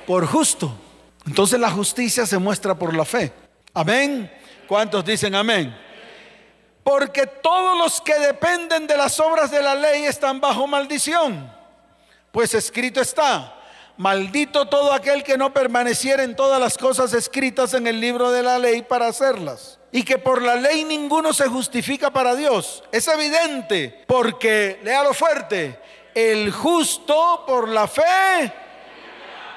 por 0.05 0.25
justo. 0.25 0.73
Entonces 1.25 1.59
la 1.59 1.69
justicia 1.69 2.25
se 2.25 2.37
muestra 2.37 2.75
por 2.75 2.95
la 2.95 3.03
fe. 3.03 3.33
Amén. 3.73 4.31
¿Cuántos 4.67 5.03
dicen 5.03 5.35
amén? 5.35 5.75
porque 6.87 7.27
todos 7.27 7.77
los 7.77 7.99
que 7.99 8.17
dependen 8.17 8.87
de 8.87 8.95
las 8.95 9.19
obras 9.19 9.51
de 9.51 9.61
la 9.61 9.75
ley 9.75 10.05
están 10.05 10.39
bajo 10.39 10.67
maldición. 10.67 11.53
Pues 12.31 12.53
escrito 12.53 13.01
está, 13.01 13.57
maldito 13.97 14.69
todo 14.69 14.93
aquel 14.93 15.21
que 15.21 15.37
no 15.37 15.53
permaneciera 15.53 16.23
en 16.23 16.33
todas 16.33 16.61
las 16.61 16.77
cosas 16.77 17.13
escritas 17.13 17.73
en 17.73 17.87
el 17.87 17.99
libro 17.99 18.31
de 18.31 18.41
la 18.41 18.57
ley 18.57 18.83
para 18.83 19.07
hacerlas. 19.07 19.76
Y 19.97 20.03
que 20.03 20.19
por 20.19 20.43
la 20.43 20.55
ley 20.55 20.83
ninguno 20.83 21.33
se 21.33 21.47
justifica 21.47 22.11
para 22.11 22.35
Dios. 22.35 22.83
Es 22.91 23.07
evidente, 23.07 24.03
porque, 24.05 24.79
léalo 24.83 25.11
fuerte, 25.11 25.79
el 26.13 26.51
justo 26.51 27.43
por 27.47 27.67
la 27.67 27.87
fe, 27.87 28.53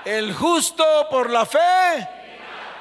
el 0.06 0.32
justo 0.32 0.82
por 1.11 1.28
la 1.28 1.44
fe, 1.44 2.09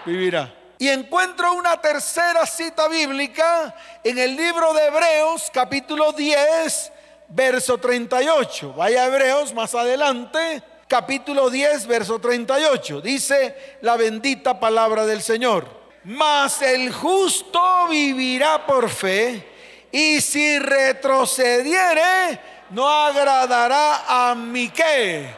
vivirá. 0.05 0.49
Y 0.77 0.87
encuentro 0.87 1.53
una 1.53 1.75
tercera 1.81 2.45
cita 2.45 2.87
bíblica 2.87 3.75
en 4.05 4.17
el 4.19 4.37
libro 4.37 4.73
de 4.73 4.85
Hebreos, 4.85 5.51
capítulo 5.51 6.13
10, 6.13 6.93
verso 7.27 7.77
38. 7.77 8.71
Vaya 8.71 9.05
Hebreos 9.05 9.53
más 9.53 9.75
adelante, 9.75 10.63
capítulo 10.87 11.49
10, 11.49 11.87
verso 11.87 12.19
38. 12.19 13.01
Dice 13.01 13.77
la 13.81 13.97
bendita 13.97 14.61
palabra 14.61 15.05
del 15.05 15.21
Señor. 15.21 15.78
Mas 16.03 16.61
el 16.61 16.93
justo 16.93 17.87
vivirá 17.89 18.65
por 18.65 18.89
fe, 18.89 19.87
y 19.91 20.21
si 20.21 20.59
retrocediere, 20.59 22.39
no 22.69 22.87
agradará 22.87 24.29
a 24.29 24.35
mi 24.35 24.69
qué. 24.69 25.35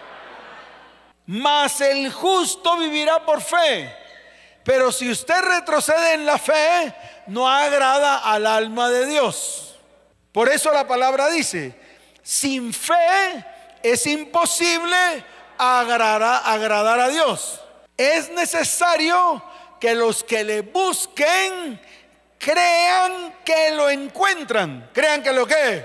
Mas 1.25 1.81
el 1.81 2.11
justo 2.11 2.77
vivirá 2.77 3.25
por 3.25 3.41
fe. 3.41 3.95
Pero 4.63 4.91
si 4.91 5.09
usted 5.09 5.41
retrocede 5.41 6.13
en 6.13 6.25
la 6.25 6.37
fe, 6.37 6.93
no 7.27 7.49
agrada 7.49 8.17
al 8.17 8.45
alma 8.45 8.89
de 8.89 9.07
Dios. 9.07 9.75
Por 10.31 10.49
eso 10.49 10.71
la 10.71 10.87
palabra 10.87 11.29
dice, 11.29 11.73
sin 12.21 12.73
fe 12.73 13.45
es 13.81 14.05
imposible 14.05 15.25
agradar, 15.57 16.99
a 16.99 17.09
Dios. 17.09 17.59
Es 17.97 18.29
necesario 18.31 19.43
que 19.81 19.95
los 19.95 20.23
que 20.23 20.43
le 20.43 20.61
busquen 20.61 21.81
crean 22.37 23.33
que 23.43 23.71
lo 23.71 23.89
encuentran. 23.89 24.89
Crean 24.93 25.23
que 25.23 25.33
lo 25.33 25.47
que. 25.47 25.83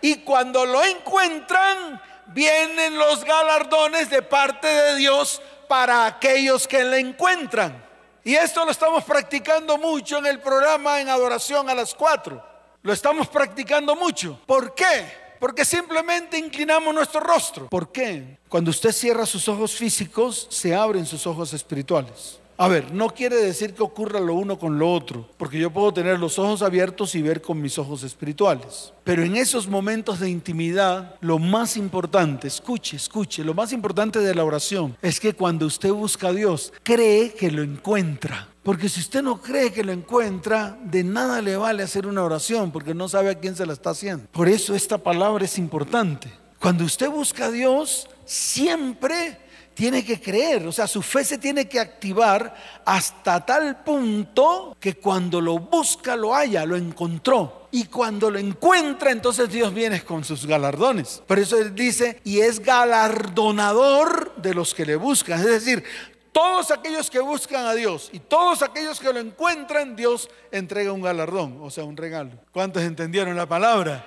Y 0.00 0.16
cuando 0.16 0.64
lo 0.64 0.82
encuentran, 0.82 2.00
vienen 2.28 2.98
los 2.98 3.22
galardones 3.22 4.08
de 4.08 4.22
parte 4.22 4.66
de 4.66 4.96
Dios 4.96 5.42
para 5.68 6.06
aquellos 6.06 6.66
que 6.66 6.82
le 6.82 6.98
encuentran. 6.98 7.84
Y 8.24 8.34
esto 8.34 8.64
lo 8.64 8.70
estamos 8.70 9.04
practicando 9.04 9.76
mucho 9.76 10.16
en 10.16 10.26
el 10.26 10.40
programa 10.40 11.02
en 11.02 11.10
adoración 11.10 11.68
a 11.68 11.74
las 11.74 11.94
cuatro. 11.94 12.42
Lo 12.82 12.94
estamos 12.94 13.28
practicando 13.28 13.94
mucho. 13.94 14.40
¿Por 14.46 14.74
qué? 14.74 15.36
Porque 15.38 15.66
simplemente 15.66 16.38
inclinamos 16.38 16.94
nuestro 16.94 17.20
rostro. 17.20 17.68
¿Por 17.68 17.92
qué? 17.92 18.38
Cuando 18.48 18.70
usted 18.70 18.92
cierra 18.92 19.26
sus 19.26 19.48
ojos 19.48 19.74
físicos, 19.74 20.46
se 20.50 20.74
abren 20.74 21.04
sus 21.04 21.26
ojos 21.26 21.52
espirituales. 21.52 22.40
A 22.60 22.68
ver, 22.68 22.92
no 22.92 23.08
quiere 23.08 23.36
decir 23.36 23.72
que 23.72 23.82
ocurra 23.82 24.20
lo 24.20 24.34
uno 24.34 24.58
con 24.58 24.78
lo 24.78 24.92
otro, 24.92 25.26
porque 25.38 25.58
yo 25.58 25.70
puedo 25.70 25.94
tener 25.94 26.18
los 26.18 26.38
ojos 26.38 26.60
abiertos 26.60 27.14
y 27.14 27.22
ver 27.22 27.40
con 27.40 27.58
mis 27.58 27.78
ojos 27.78 28.02
espirituales. 28.02 28.92
Pero 29.02 29.22
en 29.22 29.34
esos 29.34 29.66
momentos 29.66 30.20
de 30.20 30.28
intimidad, 30.28 31.14
lo 31.22 31.38
más 31.38 31.78
importante, 31.78 32.48
escuche, 32.48 32.98
escuche, 32.98 33.44
lo 33.44 33.54
más 33.54 33.72
importante 33.72 34.18
de 34.18 34.34
la 34.34 34.44
oración 34.44 34.94
es 35.00 35.18
que 35.18 35.32
cuando 35.32 35.64
usted 35.64 35.90
busca 35.90 36.28
a 36.28 36.32
Dios, 36.34 36.70
cree 36.82 37.32
que 37.32 37.50
lo 37.50 37.62
encuentra. 37.62 38.48
Porque 38.62 38.90
si 38.90 39.00
usted 39.00 39.22
no 39.22 39.40
cree 39.40 39.72
que 39.72 39.82
lo 39.82 39.92
encuentra, 39.92 40.78
de 40.84 41.02
nada 41.02 41.40
le 41.40 41.56
vale 41.56 41.82
hacer 41.82 42.06
una 42.06 42.22
oración, 42.22 42.72
porque 42.72 42.92
no 42.92 43.08
sabe 43.08 43.30
a 43.30 43.38
quién 43.38 43.56
se 43.56 43.64
la 43.64 43.72
está 43.72 43.88
haciendo. 43.88 44.26
Por 44.32 44.48
eso 44.48 44.74
esta 44.74 44.98
palabra 44.98 45.46
es 45.46 45.56
importante. 45.56 46.30
Cuando 46.58 46.84
usted 46.84 47.08
busca 47.08 47.46
a 47.46 47.50
Dios, 47.50 48.06
siempre 48.26 49.38
tiene 49.74 50.04
que 50.04 50.20
creer, 50.20 50.66
o 50.66 50.72
sea, 50.72 50.86
su 50.86 51.00
fe 51.00 51.24
se 51.24 51.38
tiene 51.38 51.68
que 51.68 51.80
activar 51.80 52.54
hasta 52.84 53.44
tal 53.44 53.82
punto 53.82 54.76
que 54.78 54.94
cuando 54.94 55.40
lo 55.40 55.58
busca 55.58 56.16
lo 56.16 56.34
haya, 56.34 56.66
lo 56.66 56.76
encontró. 56.76 57.68
Y 57.72 57.84
cuando 57.84 58.30
lo 58.30 58.38
encuentra, 58.38 59.12
entonces 59.12 59.48
Dios 59.48 59.72
viene 59.72 60.02
con 60.02 60.24
sus 60.24 60.44
galardones. 60.44 61.22
Por 61.26 61.38
eso 61.38 61.56
él 61.56 61.74
dice, 61.74 62.20
y 62.24 62.40
es 62.40 62.60
galardonador 62.60 64.34
de 64.36 64.54
los 64.54 64.74
que 64.74 64.84
le 64.84 64.96
buscan. 64.96 65.38
Es 65.40 65.46
decir, 65.46 65.84
todos 66.32 66.70
aquellos 66.70 67.10
que 67.10 67.20
buscan 67.20 67.66
a 67.66 67.74
Dios 67.74 68.10
y 68.12 68.18
todos 68.18 68.62
aquellos 68.62 69.00
que 69.00 69.12
lo 69.12 69.20
encuentran, 69.20 69.96
Dios 69.96 70.28
entrega 70.50 70.92
un 70.92 71.02
galardón, 71.02 71.58
o 71.60 71.70
sea, 71.70 71.84
un 71.84 71.96
regalo. 71.96 72.32
¿Cuántos 72.52 72.82
entendieron 72.82 73.36
la 73.36 73.46
palabra? 73.46 74.04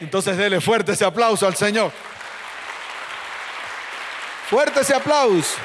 Entonces 0.00 0.36
dele 0.36 0.60
fuerte 0.60 0.92
ese 0.92 1.04
aplauso 1.04 1.46
al 1.46 1.56
Señor. 1.56 1.92
Fuerte 4.48 4.80
ese 4.80 4.94
aplauso. 4.94 5.56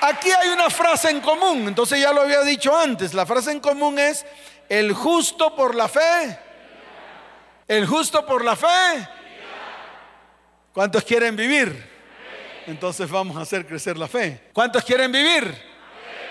Aquí 0.00 0.30
hay 0.30 0.48
una 0.48 0.70
frase 0.70 1.10
en 1.10 1.20
común, 1.20 1.68
entonces 1.68 2.00
ya 2.00 2.12
lo 2.12 2.22
había 2.22 2.40
dicho 2.42 2.76
antes. 2.76 3.12
La 3.12 3.26
frase 3.26 3.52
en 3.52 3.60
común 3.60 3.98
es 3.98 4.24
el 4.68 4.92
justo 4.92 5.54
por 5.54 5.74
la 5.74 5.88
fe. 5.88 6.38
El 7.68 7.86
justo 7.86 8.24
por 8.24 8.44
la 8.44 8.56
fe. 8.56 9.08
¿Cuántos 10.72 11.02
quieren 11.04 11.36
vivir? 11.36 11.90
Entonces 12.66 13.10
vamos 13.10 13.36
a 13.36 13.40
hacer 13.40 13.66
crecer 13.66 13.98
la 13.98 14.08
fe. 14.08 14.48
¿Cuántos 14.52 14.84
quieren 14.84 15.12
vivir? 15.12 15.75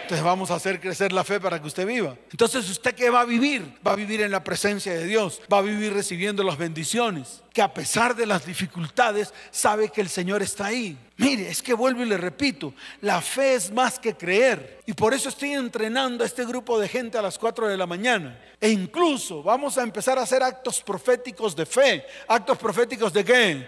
Entonces 0.05 0.23
vamos 0.23 0.51
a 0.51 0.55
hacer 0.55 0.79
crecer 0.79 1.11
la 1.11 1.23
fe 1.23 1.39
para 1.39 1.59
que 1.59 1.65
usted 1.65 1.87
viva. 1.87 2.15
Entonces 2.29 2.69
usted 2.69 2.93
qué 2.93 3.09
va 3.09 3.21
a 3.21 3.25
vivir? 3.25 3.79
Va 3.85 3.93
a 3.93 3.95
vivir 3.95 4.21
en 4.21 4.29
la 4.29 4.43
presencia 4.43 4.93
de 4.93 5.03
Dios, 5.03 5.41
va 5.51 5.57
a 5.57 5.61
vivir 5.63 5.91
recibiendo 5.93 6.43
las 6.43 6.59
bendiciones, 6.59 7.41
que 7.51 7.63
a 7.63 7.73
pesar 7.73 8.15
de 8.15 8.27
las 8.27 8.45
dificultades 8.45 9.33
sabe 9.49 9.89
que 9.89 10.01
el 10.01 10.09
Señor 10.09 10.43
está 10.43 10.67
ahí. 10.67 10.95
Mire, 11.17 11.49
es 11.49 11.63
que 11.63 11.73
vuelvo 11.73 12.03
y 12.03 12.05
le 12.05 12.17
repito, 12.17 12.75
la 13.01 13.19
fe 13.19 13.55
es 13.55 13.71
más 13.71 13.97
que 13.97 14.13
creer. 14.13 14.83
Y 14.85 14.93
por 14.93 15.11
eso 15.15 15.29
estoy 15.29 15.53
entrenando 15.53 16.23
a 16.23 16.27
este 16.27 16.45
grupo 16.45 16.79
de 16.79 16.87
gente 16.87 17.17
a 17.17 17.23
las 17.23 17.39
4 17.39 17.67
de 17.67 17.75
la 17.75 17.87
mañana. 17.87 18.39
E 18.61 18.69
incluso 18.69 19.41
vamos 19.41 19.75
a 19.79 19.81
empezar 19.81 20.19
a 20.19 20.21
hacer 20.21 20.43
actos 20.43 20.83
proféticos 20.83 21.55
de 21.55 21.65
fe. 21.65 22.05
¿Actos 22.27 22.59
proféticos 22.59 23.11
de 23.11 23.25
qué? 23.25 23.67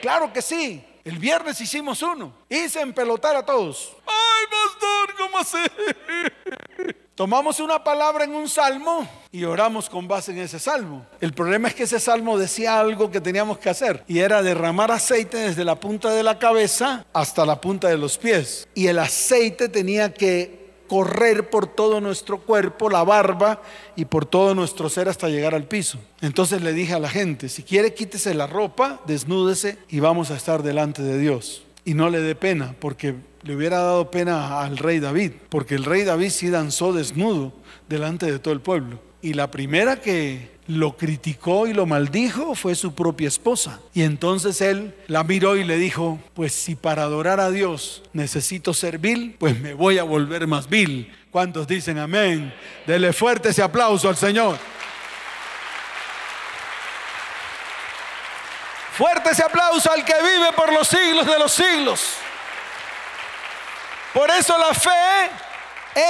Claro 0.00 0.32
que 0.32 0.40
sí. 0.40 0.82
El 1.04 1.18
viernes 1.18 1.60
hicimos 1.60 2.00
uno. 2.00 2.32
Hice 2.48 2.80
empelotar 2.80 3.36
a 3.36 3.44
todos. 3.44 3.92
¡Ay, 4.06 4.46
pastor! 4.50 5.16
¿Cómo 5.18 5.38
así? 5.38 5.58
Tomamos 7.14 7.60
una 7.60 7.84
palabra 7.84 8.24
en 8.24 8.34
un 8.34 8.48
salmo 8.48 9.06
y 9.30 9.44
oramos 9.44 9.90
con 9.90 10.08
base 10.08 10.32
en 10.32 10.38
ese 10.38 10.58
salmo. 10.58 11.06
El 11.20 11.34
problema 11.34 11.68
es 11.68 11.74
que 11.74 11.82
ese 11.82 12.00
salmo 12.00 12.38
decía 12.38 12.80
algo 12.80 13.10
que 13.10 13.20
teníamos 13.20 13.58
que 13.58 13.68
hacer 13.68 14.02
y 14.08 14.20
era 14.20 14.42
derramar 14.42 14.90
aceite 14.90 15.36
desde 15.36 15.64
la 15.64 15.78
punta 15.78 16.10
de 16.10 16.22
la 16.22 16.38
cabeza 16.38 17.04
hasta 17.12 17.44
la 17.44 17.60
punta 17.60 17.88
de 17.88 17.98
los 17.98 18.16
pies. 18.16 18.66
Y 18.74 18.86
el 18.86 18.98
aceite 18.98 19.68
tenía 19.68 20.12
que 20.14 20.63
correr 20.94 21.50
por 21.50 21.66
todo 21.66 22.00
nuestro 22.00 22.38
cuerpo, 22.38 22.88
la 22.88 23.02
barba 23.02 23.60
y 23.96 24.04
por 24.04 24.26
todo 24.26 24.54
nuestro 24.54 24.88
ser 24.88 25.08
hasta 25.08 25.28
llegar 25.28 25.52
al 25.52 25.64
piso. 25.64 25.98
Entonces 26.20 26.62
le 26.62 26.72
dije 26.72 26.94
a 26.94 27.00
la 27.00 27.08
gente, 27.08 27.48
si 27.48 27.64
quiere 27.64 27.94
quítese 27.94 28.32
la 28.32 28.46
ropa, 28.46 29.00
desnúdese 29.04 29.76
y 29.88 29.98
vamos 29.98 30.30
a 30.30 30.36
estar 30.36 30.62
delante 30.62 31.02
de 31.02 31.18
Dios. 31.18 31.64
Y 31.84 31.94
no 31.94 32.10
le 32.10 32.20
dé 32.20 32.36
pena, 32.36 32.76
porque 32.78 33.16
le 33.42 33.56
hubiera 33.56 33.78
dado 33.78 34.12
pena 34.12 34.60
al 34.60 34.78
rey 34.78 35.00
David, 35.00 35.32
porque 35.48 35.74
el 35.74 35.84
rey 35.84 36.04
David 36.04 36.30
sí 36.30 36.48
danzó 36.48 36.92
desnudo 36.92 37.52
delante 37.88 38.30
de 38.30 38.38
todo 38.38 38.54
el 38.54 38.60
pueblo. 38.60 39.00
Y 39.20 39.34
la 39.34 39.50
primera 39.50 40.00
que 40.00 40.53
lo 40.66 40.96
criticó 40.96 41.66
y 41.66 41.74
lo 41.74 41.86
maldijo 41.86 42.54
fue 42.54 42.74
su 42.74 42.94
propia 42.94 43.28
esposa. 43.28 43.80
Y 43.92 44.02
entonces 44.02 44.60
él 44.60 44.94
la 45.06 45.22
miró 45.24 45.56
y 45.56 45.64
le 45.64 45.76
dijo, 45.76 46.18
pues 46.34 46.52
si 46.54 46.74
para 46.74 47.02
adorar 47.02 47.40
a 47.40 47.50
Dios 47.50 48.02
necesito 48.12 48.72
ser 48.72 48.98
vil, 48.98 49.36
pues 49.38 49.58
me 49.60 49.74
voy 49.74 49.98
a 49.98 50.04
volver 50.04 50.46
más 50.46 50.68
vil. 50.68 51.12
¿Cuántos 51.30 51.66
dicen 51.66 51.98
amén? 51.98 52.54
Dele 52.86 53.12
fuerte 53.12 53.50
ese 53.50 53.62
aplauso 53.62 54.08
al 54.08 54.16
Señor. 54.16 54.56
Fuerte 58.96 59.30
ese 59.30 59.42
aplauso 59.42 59.90
al 59.90 60.04
que 60.04 60.14
vive 60.14 60.52
por 60.56 60.72
los 60.72 60.86
siglos 60.86 61.26
de 61.26 61.38
los 61.38 61.52
siglos. 61.52 62.14
Por 64.14 64.30
eso 64.30 64.56
la 64.56 64.72
fe 64.72 65.30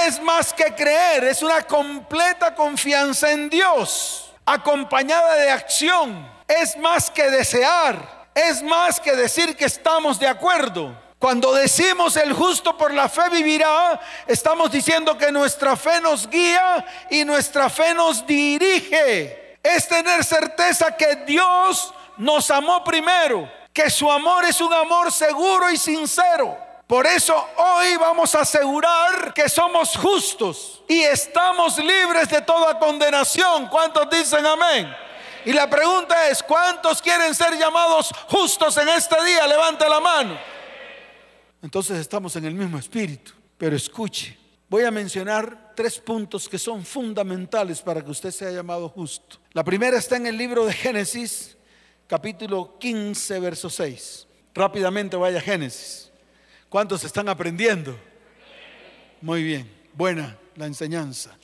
es 0.05 0.21
más 0.21 0.53
que 0.53 0.75
creer, 0.75 1.23
es 1.23 1.41
una 1.41 1.63
completa 1.63 2.53
confianza 2.53 3.31
en 3.31 3.49
Dios 3.49 4.24
acompañada 4.45 5.35
de 5.35 5.49
acción. 5.49 6.29
Es 6.47 6.77
más 6.77 7.09
que 7.09 7.29
desear, 7.29 8.29
es 8.33 8.61
más 8.61 8.99
que 8.99 9.15
decir 9.15 9.55
que 9.55 9.65
estamos 9.65 10.19
de 10.19 10.27
acuerdo. 10.27 10.95
Cuando 11.17 11.53
decimos 11.53 12.17
el 12.17 12.33
justo 12.33 12.77
por 12.77 12.93
la 12.93 13.09
fe 13.09 13.29
vivirá, 13.31 13.99
estamos 14.27 14.71
diciendo 14.71 15.17
que 15.17 15.31
nuestra 15.31 15.75
fe 15.75 15.99
nos 16.01 16.29
guía 16.29 16.85
y 17.09 17.25
nuestra 17.25 17.69
fe 17.69 17.93
nos 17.93 18.25
dirige. 18.27 19.57
Es 19.63 19.87
tener 19.87 20.23
certeza 20.23 20.95
que 20.95 21.15
Dios 21.25 21.93
nos 22.17 22.51
amó 22.51 22.83
primero, 22.83 23.51
que 23.73 23.89
su 23.89 24.11
amor 24.11 24.45
es 24.45 24.61
un 24.61 24.73
amor 24.73 25.11
seguro 25.11 25.71
y 25.71 25.77
sincero 25.77 26.64
Por 26.87 27.07
eso 27.07 27.35
hoy 27.57 27.97
vamos 27.97 28.35
a 28.35 28.41
asegurar 28.41 29.33
que 29.33 29.49
somos 29.49 29.97
justos 29.97 30.83
y 30.87 31.01
estamos 31.01 31.79
libres 31.79 32.29
de 32.29 32.41
toda 32.41 32.77
condenación. 32.77 33.67
¿Cuántos 33.69 34.07
dicen 34.09 34.45
amén? 34.45 34.95
Y 35.45 35.53
la 35.53 35.67
pregunta 35.67 36.29
es, 36.29 36.43
¿cuántos 36.43 37.01
quieren 37.01 37.33
ser 37.33 37.57
llamados 37.57 38.11
justos 38.29 38.77
en 38.77 38.87
este 38.89 39.15
día? 39.25 39.47
Levante 39.47 39.89
la 39.89 39.99
mano. 39.99 40.37
Entonces 41.61 41.97
estamos 41.97 42.35
en 42.35 42.45
el 42.45 42.53
mismo 42.53 42.77
espíritu. 42.77 43.31
Pero 43.57 43.75
escuche, 43.75 44.37
voy 44.69 44.83
a 44.83 44.91
mencionar 44.91 45.73
tres 45.75 45.97
puntos 45.97 46.47
que 46.47 46.59
son 46.59 46.85
fundamentales 46.85 47.81
para 47.81 48.03
que 48.03 48.11
usted 48.11 48.29
sea 48.29 48.51
llamado 48.51 48.89
justo. 48.89 49.37
La 49.53 49.63
primera 49.63 49.97
está 49.97 50.17
en 50.17 50.27
el 50.27 50.37
libro 50.37 50.65
de 50.65 50.73
Génesis, 50.73 51.57
capítulo 52.05 52.77
15, 52.77 53.39
verso 53.39 53.71
6. 53.71 54.27
Rápidamente 54.53 55.17
vaya 55.17 55.39
a 55.39 55.41
Génesis. 55.41 56.11
¿Cuántos 56.69 57.03
están 57.03 57.29
aprendiendo? 57.29 57.97
Muy 59.21 59.43
bien, 59.43 59.69
buena 59.93 60.37
la 60.55 60.65
enseñanza. 60.65 61.35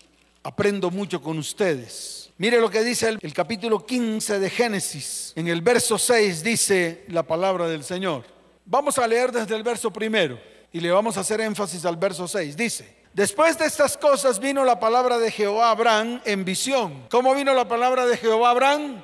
Aprendo 0.43 0.89
mucho 0.89 1.21
con 1.21 1.37
ustedes. 1.37 2.31
Mire 2.37 2.59
lo 2.59 2.71
que 2.71 2.83
dice 2.83 3.17
el, 3.21 3.33
capítulo 3.33 3.85
15 3.85 4.39
de 4.39 4.49
Génesis. 4.49 5.31
En 5.35 5.47
el 5.47 5.61
verso 5.61 5.99
6 5.99 6.43
dice 6.43 7.05
la 7.09 7.21
palabra 7.23 7.67
del 7.67 7.83
Señor. 7.83 8.23
Vamos 8.65 8.97
a 8.97 9.05
leer 9.05 9.31
desde 9.31 9.55
el 9.55 9.61
verso 9.61 9.91
primero 9.91 10.39
y 10.73 10.79
le 10.79 10.89
vamos 10.89 11.17
a 11.17 11.19
hacer 11.19 11.39
énfasis 11.41 11.85
al 11.85 11.97
verso 11.97 12.27
6. 12.27 12.57
Dice, 12.57 12.95
después 13.13 13.59
de 13.59 13.65
estas 13.65 13.95
cosas 13.95 14.39
vino 14.39 14.65
la 14.65 14.79
palabra 14.79 15.19
de 15.19 15.29
Jehová 15.29 15.67
a 15.67 15.71
Abraham 15.71 16.21
en 16.25 16.43
visión. 16.43 17.05
¿Cómo 17.11 17.35
vino 17.35 17.53
la 17.53 17.67
palabra 17.67 18.07
de 18.07 18.17
Jehová 18.17 18.47
a 18.47 18.51
Abraham? 18.51 19.03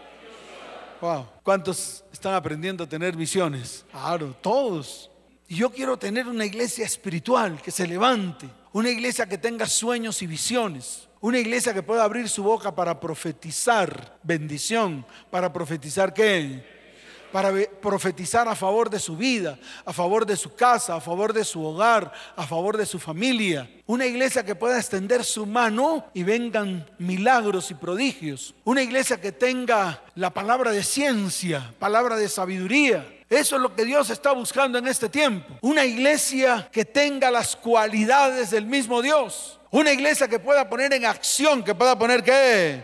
Wow. 1.00 1.28
¿Cuántos 1.44 2.04
están 2.12 2.34
aprendiendo 2.34 2.84
a 2.84 2.88
tener 2.88 3.16
visiones? 3.16 3.86
Claro, 3.92 4.36
todos. 4.42 5.12
Y 5.50 5.56
yo 5.56 5.70
quiero 5.70 5.98
tener 5.98 6.28
una 6.28 6.46
iglesia 6.46 6.86
espiritual 6.86 7.62
que 7.62 7.72
se 7.72 7.88
levante, 7.88 8.50
una 8.74 8.90
iglesia 8.90 9.28
que 9.28 9.38
tenga 9.38 9.66
sueños 9.66 10.22
y 10.22 10.28
visiones, 10.28 11.08
una 11.22 11.40
iglesia 11.40 11.74
que 11.74 11.82
pueda 11.82 12.04
abrir 12.04 12.28
su 12.28 12.44
boca 12.44 12.76
para 12.76 13.00
profetizar 13.00 14.20
bendición, 14.24 15.06
para 15.32 15.52
profetizar 15.54 16.14
qué? 16.14 16.76
Para 17.32 17.54
profetizar 17.82 18.48
a 18.48 18.56
favor 18.56 18.90
de 18.90 19.00
su 19.00 19.16
vida, 19.16 19.58
a 19.86 19.94
favor 19.94 20.26
de 20.26 20.36
su 20.36 20.54
casa, 20.54 20.96
a 20.96 21.02
favor 21.02 21.32
de 21.32 21.46
su 21.46 21.64
hogar, 21.64 22.12
a 22.36 22.46
favor 22.46 22.76
de 22.76 22.86
su 22.86 23.00
familia. 23.00 23.70
Una 23.86 24.06
iglesia 24.06 24.44
que 24.44 24.56
pueda 24.56 24.78
extender 24.78 25.24
su 25.24 25.46
mano 25.46 26.06
y 26.14 26.24
vengan 26.24 26.90
milagros 27.00 27.72
y 27.72 27.74
prodigios. 27.74 28.54
Una 28.66 28.82
iglesia 28.82 29.20
que 29.20 29.32
tenga 29.32 30.04
la 30.16 30.34
palabra 30.34 30.72
de 30.72 30.84
ciencia, 30.84 31.74
palabra 31.80 32.18
de 32.18 32.30
sabiduría, 32.30 33.17
eso 33.30 33.58
es 33.58 33.62
lo 33.62 33.76
que 33.76 33.84
Dios 33.84 34.10
está 34.10 34.32
buscando 34.32 34.78
en 34.78 34.88
este 34.88 35.10
tiempo. 35.10 35.58
Una 35.62 35.84
iglesia 35.84 36.70
que 36.72 36.86
tenga 36.86 37.30
las 37.30 37.56
cualidades 37.56 38.52
del 38.52 38.66
mismo 38.66 39.02
Dios. 39.02 39.60
Una 39.70 39.92
iglesia 39.92 40.30
que 40.30 40.40
pueda 40.40 40.70
poner 40.70 40.94
en 40.94 41.06
acción, 41.06 41.62
que 41.64 41.76
pueda 41.76 41.98
poner 41.98 42.24
qué? 42.24 42.82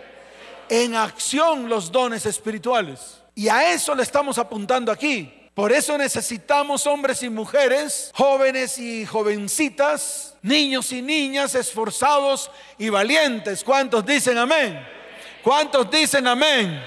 En 0.67 0.95
acción 0.95 1.69
los 1.69 1.89
dones 1.91 2.25
espirituales. 2.25 3.21
Y 3.35 3.47
a 3.47 3.71
eso 3.71 3.95
le 3.95 4.03
estamos 4.03 4.37
apuntando 4.37 4.91
aquí. 4.91 5.31
Por 5.53 5.71
eso 5.71 5.97
necesitamos 5.97 6.87
hombres 6.87 7.23
y 7.23 7.29
mujeres, 7.29 8.11
jóvenes 8.13 8.79
y 8.79 9.05
jovencitas, 9.05 10.35
niños 10.41 10.91
y 10.91 11.01
niñas 11.01 11.55
esforzados 11.55 12.51
y 12.77 12.89
valientes. 12.89 13.63
¿Cuántos 13.63 14.05
dicen 14.05 14.37
amén? 14.37 14.85
¿Cuántos 15.41 15.89
dicen 15.89 16.27
amén? 16.27 16.83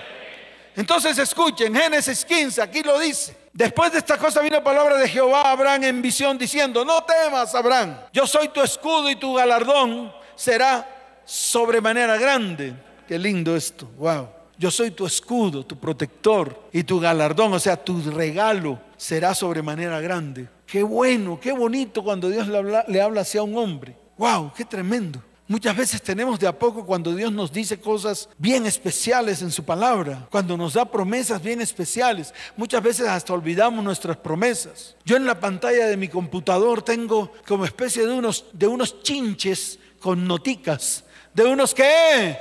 Entonces 0.74 1.16
escuchen, 1.16 1.74
Génesis 1.74 2.24
15, 2.24 2.60
aquí 2.60 2.82
lo 2.82 2.98
dice. 2.98 3.45
Después 3.56 3.90
de 3.90 3.98
esta 4.00 4.18
cosa 4.18 4.42
vino 4.42 4.62
palabra 4.62 4.98
de 4.98 5.08
Jehová 5.08 5.40
a 5.40 5.52
Abraham 5.52 5.84
en 5.84 6.02
visión 6.02 6.36
diciendo, 6.36 6.84
no 6.84 7.02
temas, 7.04 7.54
Abraham, 7.54 7.96
yo 8.12 8.26
soy 8.26 8.48
tu 8.48 8.60
escudo 8.60 9.08
y 9.08 9.16
tu 9.16 9.32
galardón 9.32 10.12
será 10.34 10.86
sobremanera 11.24 12.18
grande. 12.18 12.74
Qué 13.08 13.18
lindo 13.18 13.56
esto, 13.56 13.88
wow. 13.96 14.28
Yo 14.58 14.70
soy 14.70 14.90
tu 14.90 15.06
escudo, 15.06 15.64
tu 15.64 15.78
protector 15.78 16.68
y 16.70 16.82
tu 16.82 17.00
galardón, 17.00 17.54
o 17.54 17.58
sea, 17.58 17.82
tu 17.82 18.02
regalo 18.10 18.78
será 18.98 19.34
sobremanera 19.34 20.02
grande. 20.02 20.50
Qué 20.66 20.82
bueno, 20.82 21.40
qué 21.40 21.52
bonito 21.52 22.04
cuando 22.04 22.28
Dios 22.28 22.48
le 22.48 22.58
habla, 22.58 22.84
le 22.86 23.00
habla 23.00 23.22
hacia 23.22 23.42
un 23.42 23.56
hombre. 23.56 23.96
Wow, 24.18 24.52
qué 24.54 24.66
tremendo. 24.66 25.22
Muchas 25.48 25.76
veces 25.76 26.02
tenemos 26.02 26.40
de 26.40 26.48
a 26.48 26.58
poco 26.58 26.84
cuando 26.84 27.14
Dios 27.14 27.30
nos 27.32 27.52
dice 27.52 27.78
cosas 27.78 28.28
bien 28.36 28.66
especiales 28.66 29.42
en 29.42 29.52
su 29.52 29.64
palabra, 29.64 30.26
cuando 30.28 30.56
nos 30.56 30.74
da 30.74 30.84
promesas 30.84 31.40
bien 31.40 31.60
especiales. 31.60 32.34
Muchas 32.56 32.82
veces 32.82 33.06
hasta 33.06 33.32
olvidamos 33.32 33.84
nuestras 33.84 34.16
promesas. 34.16 34.96
Yo 35.04 35.16
en 35.16 35.24
la 35.24 35.38
pantalla 35.38 35.86
de 35.86 35.96
mi 35.96 36.08
computador 36.08 36.82
tengo 36.82 37.32
como 37.46 37.64
especie 37.64 38.04
de 38.04 38.12
unos, 38.12 38.46
de 38.52 38.66
unos 38.66 39.02
chinches 39.04 39.78
con 40.00 40.26
noticas. 40.26 41.04
¿De 41.32 41.44
unos 41.44 41.72
qué? 41.72 42.36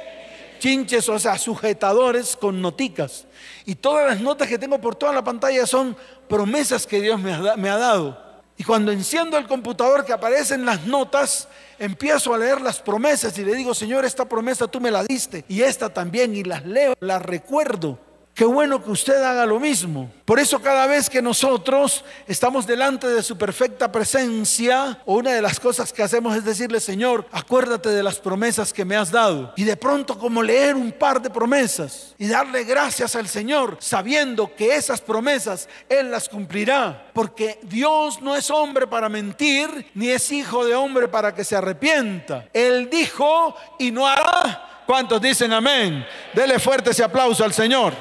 Chinches, 0.58 1.08
o 1.08 1.20
sea, 1.20 1.38
sujetadores 1.38 2.36
con 2.36 2.60
noticas. 2.60 3.26
Y 3.68 3.76
todas 3.76 4.08
las 4.08 4.20
notas 4.20 4.48
que 4.48 4.58
tengo 4.58 4.82
por 4.82 4.96
toda 4.96 5.14
la 5.14 5.24
pantalla 5.24 5.68
son 5.68 5.96
promesas 6.28 6.88
que 6.88 7.02
Dios 7.02 7.22
me 7.22 7.34
ha, 7.34 7.56
me 7.56 7.70
ha 7.70 7.78
dado. 7.78 8.25
Y 8.58 8.64
cuando 8.64 8.92
enciendo 8.92 9.38
el 9.38 9.48
computador 9.48 10.06
que 10.06 10.14
aparecen 10.14 10.66
las 10.66 10.86
notas, 10.86 11.48
empiezo 11.78 12.34
a 12.34 12.38
leer 12.38 12.62
las 12.62 12.80
promesas 12.80 13.38
y 13.38 13.44
le 13.44 13.54
digo, 13.54 13.74
Señor, 13.74 14.06
esta 14.06 14.26
promesa 14.26 14.68
tú 14.68 14.80
me 14.80 14.92
la 14.92 15.04
diste 15.04 15.44
y 15.50 15.62
esta 15.62 15.94
también 15.94 16.34
y 16.36 16.44
las 16.44 16.66
leo, 16.66 16.94
las 17.02 17.22
recuerdo. 17.22 18.00
Qué 18.36 18.44
bueno 18.44 18.84
que 18.84 18.92
usted 18.92 19.24
haga 19.24 19.46
lo 19.46 19.62
mismo. 19.62 20.12
Por 20.26 20.42
eso 20.42 20.62
cada 20.62 20.88
vez 20.88 21.10
que 21.10 21.22
nosotros 21.22 22.04
estamos 22.28 22.68
delante 22.68 23.08
de 23.08 23.24
su 23.24 23.38
perfecta 23.38 23.90
presencia, 23.90 25.00
una 25.06 25.32
de 25.32 25.42
las 25.42 25.58
cosas 25.58 25.94
que 25.94 26.04
hacemos 26.04 26.36
es 26.36 26.44
decirle, 26.44 26.82
Señor, 26.82 27.26
acuérdate 27.32 27.88
de 27.88 28.04
las 28.04 28.20
promesas 28.20 28.74
que 28.74 28.84
me 28.84 28.98
has 28.98 29.10
dado. 29.10 29.54
Y 29.56 29.64
de 29.64 29.78
pronto 29.78 30.20
como 30.20 30.44
leer 30.44 30.76
un 30.76 30.92
par 30.92 31.22
de 31.22 31.30
promesas 31.30 32.14
y 32.18 32.28
darle 32.28 32.66
gracias 32.66 33.16
al 33.16 33.30
Señor, 33.30 33.78
sabiendo 33.80 34.54
que 34.54 34.76
esas 34.76 35.00
promesas 35.00 35.70
Él 35.88 36.12
las 36.12 36.28
cumplirá. 36.28 37.12
Porque 37.14 37.58
Dios 37.64 38.22
no 38.22 38.36
es 38.36 38.52
hombre 38.52 38.86
para 38.86 39.08
mentir, 39.08 39.92
ni 39.94 40.10
es 40.10 40.30
hijo 40.34 40.66
de 40.66 40.76
hombre 40.76 41.08
para 41.08 41.34
que 41.34 41.46
se 41.46 41.56
arrepienta. 41.56 42.50
Él 42.52 42.90
dijo 42.90 43.56
y 43.80 43.92
no 43.92 44.06
hará. 44.06 44.84
¿Cuántos 44.86 45.22
dicen 45.22 45.54
amén? 45.54 46.06
Dele 46.34 46.60
fuerte 46.60 46.90
ese 46.90 47.02
aplauso 47.02 47.46
al 47.46 47.54
Señor. 47.54 47.94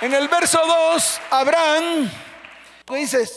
En 0.00 0.14
el 0.14 0.28
verso 0.28 0.64
2, 0.64 1.20
Abraham 1.30 2.10
dice, 2.88 3.28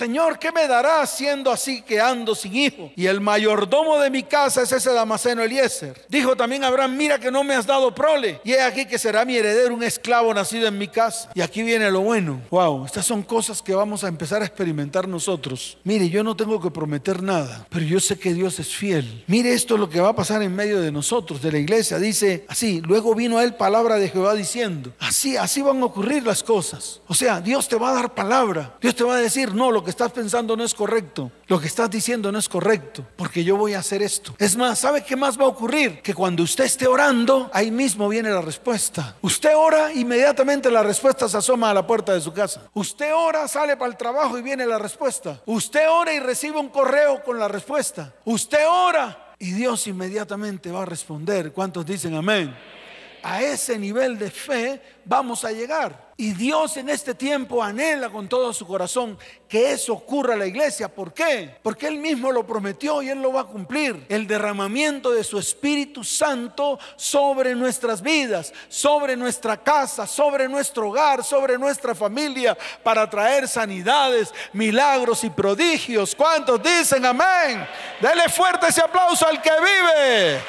Señor, 0.00 0.38
¿qué 0.38 0.50
me 0.50 0.66
dará 0.66 1.06
siendo 1.06 1.50
así 1.50 1.82
que 1.82 2.00
ando 2.00 2.34
sin 2.34 2.56
hijo? 2.56 2.90
Y 2.96 3.04
el 3.04 3.20
mayordomo 3.20 3.98
de 3.98 4.08
mi 4.08 4.22
casa 4.22 4.62
es 4.62 4.72
ese 4.72 4.94
Damaseno 4.94 5.42
Eliezer. 5.42 6.06
Dijo 6.08 6.34
también 6.34 6.64
Abraham, 6.64 6.96
mira 6.96 7.18
que 7.18 7.30
no 7.30 7.44
me 7.44 7.54
has 7.54 7.66
dado 7.66 7.94
prole. 7.94 8.40
Y 8.42 8.52
he 8.52 8.62
aquí 8.62 8.86
que 8.86 8.98
será 8.98 9.26
mi 9.26 9.36
heredero 9.36 9.74
un 9.74 9.82
esclavo 9.82 10.32
nacido 10.32 10.66
en 10.68 10.78
mi 10.78 10.88
casa. 10.88 11.30
Y 11.34 11.42
aquí 11.42 11.62
viene 11.62 11.90
lo 11.90 12.00
bueno. 12.00 12.40
Wow, 12.48 12.86
estas 12.86 13.04
son 13.04 13.22
cosas 13.22 13.60
que 13.60 13.74
vamos 13.74 14.02
a 14.02 14.08
empezar 14.08 14.40
a 14.40 14.46
experimentar 14.46 15.06
nosotros. 15.06 15.76
Mire, 15.84 16.08
yo 16.08 16.24
no 16.24 16.34
tengo 16.34 16.58
que 16.62 16.70
prometer 16.70 17.22
nada, 17.22 17.66
pero 17.68 17.84
yo 17.84 18.00
sé 18.00 18.18
que 18.18 18.32
Dios 18.32 18.58
es 18.58 18.74
fiel. 18.74 19.24
Mire 19.26 19.52
esto 19.52 19.76
lo 19.76 19.90
que 19.90 20.00
va 20.00 20.08
a 20.08 20.16
pasar 20.16 20.42
en 20.42 20.56
medio 20.56 20.80
de 20.80 20.90
nosotros, 20.90 21.42
de 21.42 21.52
la 21.52 21.58
iglesia. 21.58 21.98
Dice 21.98 22.46
así, 22.48 22.80
luego 22.80 23.14
vino 23.14 23.36
a 23.36 23.44
él 23.44 23.52
palabra 23.52 23.96
de 23.96 24.08
Jehová 24.08 24.32
diciendo, 24.32 24.94
así, 24.98 25.36
así 25.36 25.60
van 25.60 25.82
a 25.82 25.84
ocurrir 25.84 26.24
las 26.24 26.42
cosas. 26.42 27.02
O 27.06 27.12
sea, 27.12 27.42
Dios 27.42 27.68
te 27.68 27.76
va 27.76 27.90
a 27.90 27.94
dar 27.94 28.14
palabra. 28.14 28.78
Dios 28.80 28.94
te 28.94 29.04
va 29.04 29.16
a 29.16 29.18
decir, 29.18 29.54
no, 29.54 29.70
lo 29.70 29.84
que 29.84 29.89
estás 29.90 30.12
pensando 30.12 30.56
no 30.56 30.64
es 30.64 30.74
correcto. 30.74 31.30
Lo 31.46 31.60
que 31.60 31.66
estás 31.66 31.90
diciendo 31.90 32.32
no 32.32 32.38
es 32.38 32.48
correcto, 32.48 33.06
porque 33.16 33.44
yo 33.44 33.56
voy 33.56 33.74
a 33.74 33.80
hacer 33.80 34.02
esto. 34.02 34.34
Es 34.38 34.56
más, 34.56 34.78
¿sabe 34.78 35.04
qué 35.04 35.16
más 35.16 35.38
va 35.38 35.44
a 35.44 35.48
ocurrir? 35.48 36.00
Que 36.02 36.14
cuando 36.14 36.42
usted 36.42 36.64
esté 36.64 36.86
orando, 36.86 37.50
ahí 37.52 37.70
mismo 37.70 38.08
viene 38.08 38.30
la 38.30 38.40
respuesta. 38.40 39.16
Usted 39.20 39.54
ora, 39.54 39.92
inmediatamente 39.92 40.70
la 40.70 40.82
respuesta 40.82 41.28
se 41.28 41.36
asoma 41.36 41.70
a 41.70 41.74
la 41.74 41.86
puerta 41.86 42.12
de 42.12 42.20
su 42.20 42.32
casa. 42.32 42.62
Usted 42.74 43.12
ora, 43.14 43.46
sale 43.48 43.76
para 43.76 43.90
el 43.90 43.96
trabajo 43.96 44.38
y 44.38 44.42
viene 44.42 44.66
la 44.66 44.78
respuesta. 44.78 45.40
Usted 45.46 45.88
ora 45.88 46.12
y 46.12 46.20
recibe 46.20 46.58
un 46.58 46.68
correo 46.68 47.22
con 47.22 47.38
la 47.38 47.48
respuesta. 47.48 48.14
Usted 48.24 48.66
ora 48.68 49.34
y 49.38 49.52
Dios 49.52 49.86
inmediatamente 49.86 50.70
va 50.70 50.82
a 50.82 50.86
responder. 50.86 51.52
¿Cuántos 51.52 51.84
dicen 51.86 52.14
amén? 52.14 52.54
A 53.22 53.42
ese 53.42 53.78
nivel 53.78 54.18
de 54.18 54.30
fe 54.30 54.80
vamos 55.04 55.44
a 55.44 55.52
llegar. 55.52 56.09
Y 56.20 56.34
Dios 56.34 56.76
en 56.76 56.90
este 56.90 57.14
tiempo 57.14 57.62
anhela 57.62 58.10
con 58.10 58.28
todo 58.28 58.52
su 58.52 58.66
corazón 58.66 59.18
que 59.48 59.72
eso 59.72 59.94
ocurra 59.94 60.34
a 60.34 60.36
la 60.36 60.44
iglesia. 60.44 60.94
¿Por 60.94 61.14
qué? 61.14 61.56
Porque 61.62 61.86
Él 61.86 61.96
mismo 61.96 62.30
lo 62.30 62.46
prometió 62.46 63.00
y 63.00 63.08
Él 63.08 63.22
lo 63.22 63.32
va 63.32 63.40
a 63.40 63.46
cumplir. 63.46 64.04
El 64.06 64.26
derramamiento 64.26 65.12
de 65.12 65.24
su 65.24 65.38
Espíritu 65.38 66.04
Santo 66.04 66.78
sobre 66.96 67.54
nuestras 67.54 68.02
vidas, 68.02 68.52
sobre 68.68 69.16
nuestra 69.16 69.56
casa, 69.56 70.06
sobre 70.06 70.46
nuestro 70.46 70.90
hogar, 70.90 71.24
sobre 71.24 71.56
nuestra 71.56 71.94
familia, 71.94 72.54
para 72.82 73.08
traer 73.08 73.48
sanidades, 73.48 74.30
milagros 74.52 75.24
y 75.24 75.30
prodigios. 75.30 76.14
¿Cuántos 76.14 76.62
dicen 76.62 77.02
amén? 77.06 77.66
Dele 77.98 78.28
fuerte 78.28 78.66
ese 78.66 78.82
aplauso 78.82 79.26
al 79.26 79.40
que 79.40 79.52
vive. 79.58 80.40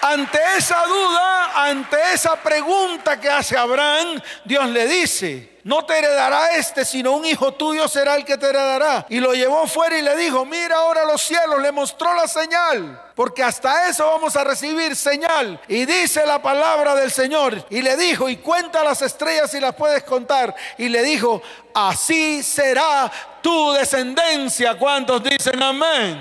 Ante 0.00 0.38
esa 0.56 0.84
duda, 0.86 1.64
ante 1.68 1.96
esa 2.12 2.36
pregunta 2.36 3.18
que 3.20 3.28
hace 3.28 3.56
Abraham, 3.56 4.20
Dios 4.44 4.68
le 4.68 4.86
dice, 4.86 5.58
no 5.64 5.84
te 5.84 5.98
heredará 5.98 6.54
este, 6.54 6.84
sino 6.84 7.12
un 7.12 7.24
hijo 7.26 7.52
tuyo 7.52 7.88
será 7.88 8.14
el 8.14 8.24
que 8.24 8.38
te 8.38 8.48
heredará. 8.48 9.06
Y 9.08 9.18
lo 9.18 9.34
llevó 9.34 9.66
fuera 9.66 9.98
y 9.98 10.02
le 10.02 10.16
dijo, 10.16 10.44
mira 10.44 10.76
ahora 10.76 11.04
los 11.04 11.20
cielos, 11.20 11.60
le 11.60 11.72
mostró 11.72 12.14
la 12.14 12.28
señal, 12.28 13.02
porque 13.16 13.42
hasta 13.42 13.88
eso 13.88 14.06
vamos 14.06 14.36
a 14.36 14.44
recibir 14.44 14.94
señal. 14.94 15.60
Y 15.66 15.84
dice 15.84 16.24
la 16.24 16.40
palabra 16.40 16.94
del 16.94 17.10
Señor, 17.10 17.66
y 17.68 17.82
le 17.82 17.96
dijo, 17.96 18.28
y 18.28 18.36
cuenta 18.36 18.84
las 18.84 19.02
estrellas 19.02 19.50
si 19.50 19.58
las 19.58 19.74
puedes 19.74 20.04
contar. 20.04 20.54
Y 20.78 20.88
le 20.88 21.02
dijo, 21.02 21.42
así 21.74 22.42
será 22.44 23.10
tu 23.42 23.72
descendencia. 23.72 24.78
¿Cuántos 24.78 25.22
dicen 25.24 25.60
amén? 25.60 26.18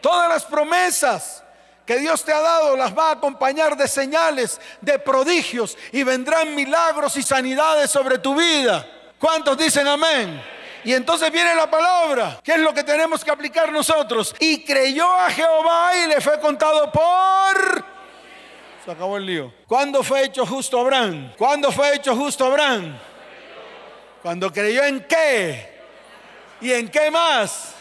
Todas 0.00 0.28
las 0.30 0.44
promesas 0.44 1.44
que 1.88 1.98
Dios 1.98 2.22
te 2.22 2.34
ha 2.34 2.40
dado 2.42 2.76
las 2.76 2.96
va 2.96 3.08
a 3.08 3.12
acompañar 3.12 3.74
de 3.74 3.88
señales, 3.88 4.60
de 4.82 4.98
prodigios 4.98 5.74
y 5.90 6.02
vendrán 6.02 6.54
milagros 6.54 7.16
y 7.16 7.22
sanidades 7.22 7.90
sobre 7.90 8.18
tu 8.18 8.34
vida. 8.34 8.86
¿Cuántos 9.18 9.56
dicen 9.56 9.88
amén? 9.88 10.38
Y 10.84 10.92
entonces 10.92 11.32
viene 11.32 11.54
la 11.54 11.70
palabra, 11.70 12.40
¿qué 12.44 12.52
es 12.52 12.58
lo 12.58 12.74
que 12.74 12.84
tenemos 12.84 13.24
que 13.24 13.30
aplicar 13.30 13.72
nosotros? 13.72 14.34
Y 14.38 14.62
creyó 14.64 15.10
a 15.10 15.30
Jehová 15.30 15.92
y 15.96 16.08
le 16.08 16.20
fue 16.20 16.38
contado 16.40 16.92
por... 16.92 17.84
Se 18.84 18.90
acabó 18.90 19.16
el 19.16 19.24
lío. 19.24 19.54
¿Cuándo 19.66 20.02
fue 20.02 20.24
hecho 20.24 20.44
justo 20.44 20.78
Abraham? 20.78 21.32
¿Cuándo 21.38 21.72
fue 21.72 21.94
hecho 21.94 22.14
justo 22.14 22.44
Abraham? 22.44 22.98
Cuando 24.20 24.52
creyó 24.52 24.84
en 24.84 25.06
qué? 25.08 25.80
¿Y 26.60 26.70
en 26.70 26.90
qué 26.90 27.10
más? 27.10 27.72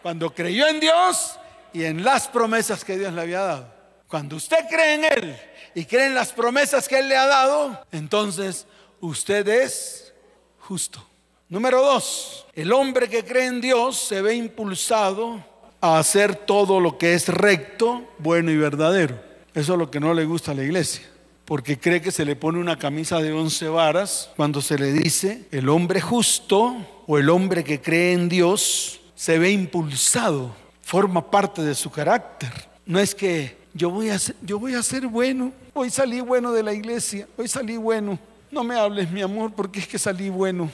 Cuando 0.00 0.32
creyó 0.32 0.68
en 0.68 0.78
Dios 0.78 1.40
y 1.72 1.84
en 1.84 2.04
las 2.04 2.28
promesas 2.28 2.84
que 2.84 2.98
Dios 2.98 3.12
le 3.12 3.22
había 3.22 3.40
dado. 3.40 3.82
Cuando 4.08 4.36
usted 4.36 4.58
cree 4.68 4.94
en 4.94 5.04
Él 5.04 5.36
y 5.74 5.84
cree 5.84 6.06
en 6.06 6.14
las 6.14 6.32
promesas 6.32 6.86
que 6.86 6.98
Él 6.98 7.08
le 7.08 7.16
ha 7.16 7.26
dado, 7.26 7.80
entonces 7.92 8.66
usted 9.00 9.48
es 9.48 10.12
justo. 10.58 11.02
Número 11.48 11.82
dos, 11.82 12.46
el 12.54 12.72
hombre 12.72 13.08
que 13.08 13.24
cree 13.24 13.46
en 13.46 13.60
Dios 13.60 13.98
se 13.98 14.22
ve 14.22 14.34
impulsado 14.34 15.44
a 15.80 15.98
hacer 15.98 16.34
todo 16.34 16.80
lo 16.80 16.98
que 16.98 17.14
es 17.14 17.28
recto, 17.28 18.08
bueno 18.18 18.50
y 18.50 18.56
verdadero. 18.56 19.18
Eso 19.54 19.72
es 19.72 19.78
lo 19.78 19.90
que 19.90 20.00
no 20.00 20.14
le 20.14 20.24
gusta 20.24 20.52
a 20.52 20.54
la 20.54 20.62
iglesia, 20.62 21.02
porque 21.44 21.78
cree 21.78 22.00
que 22.00 22.10
se 22.10 22.24
le 22.24 22.36
pone 22.36 22.58
una 22.58 22.78
camisa 22.78 23.18
de 23.18 23.32
once 23.32 23.68
varas 23.68 24.30
cuando 24.36 24.62
se 24.62 24.78
le 24.78 24.92
dice 24.92 25.46
el 25.50 25.68
hombre 25.68 26.00
justo 26.00 26.76
o 27.06 27.18
el 27.18 27.28
hombre 27.28 27.64
que 27.64 27.80
cree 27.80 28.12
en 28.12 28.28
Dios 28.28 29.00
se 29.14 29.38
ve 29.38 29.50
impulsado 29.50 30.61
forma 30.92 31.22
parte 31.30 31.62
de 31.62 31.74
su 31.74 31.90
carácter. 31.90 32.50
No 32.84 32.98
es 32.98 33.14
que 33.14 33.56
yo 33.72 33.88
voy 33.88 34.10
a 34.10 34.18
ser, 34.18 34.36
yo 34.42 34.58
voy 34.58 34.74
a 34.74 34.82
ser 34.82 35.06
bueno, 35.06 35.50
hoy 35.72 35.88
salí 35.88 36.20
bueno 36.20 36.52
de 36.52 36.62
la 36.62 36.74
iglesia, 36.74 37.26
hoy 37.38 37.48
salí 37.48 37.78
bueno. 37.78 38.18
No 38.50 38.62
me 38.62 38.76
hables, 38.76 39.10
mi 39.10 39.22
amor, 39.22 39.54
porque 39.54 39.80
es 39.80 39.88
que 39.88 39.98
salí 39.98 40.28
bueno. 40.28 40.70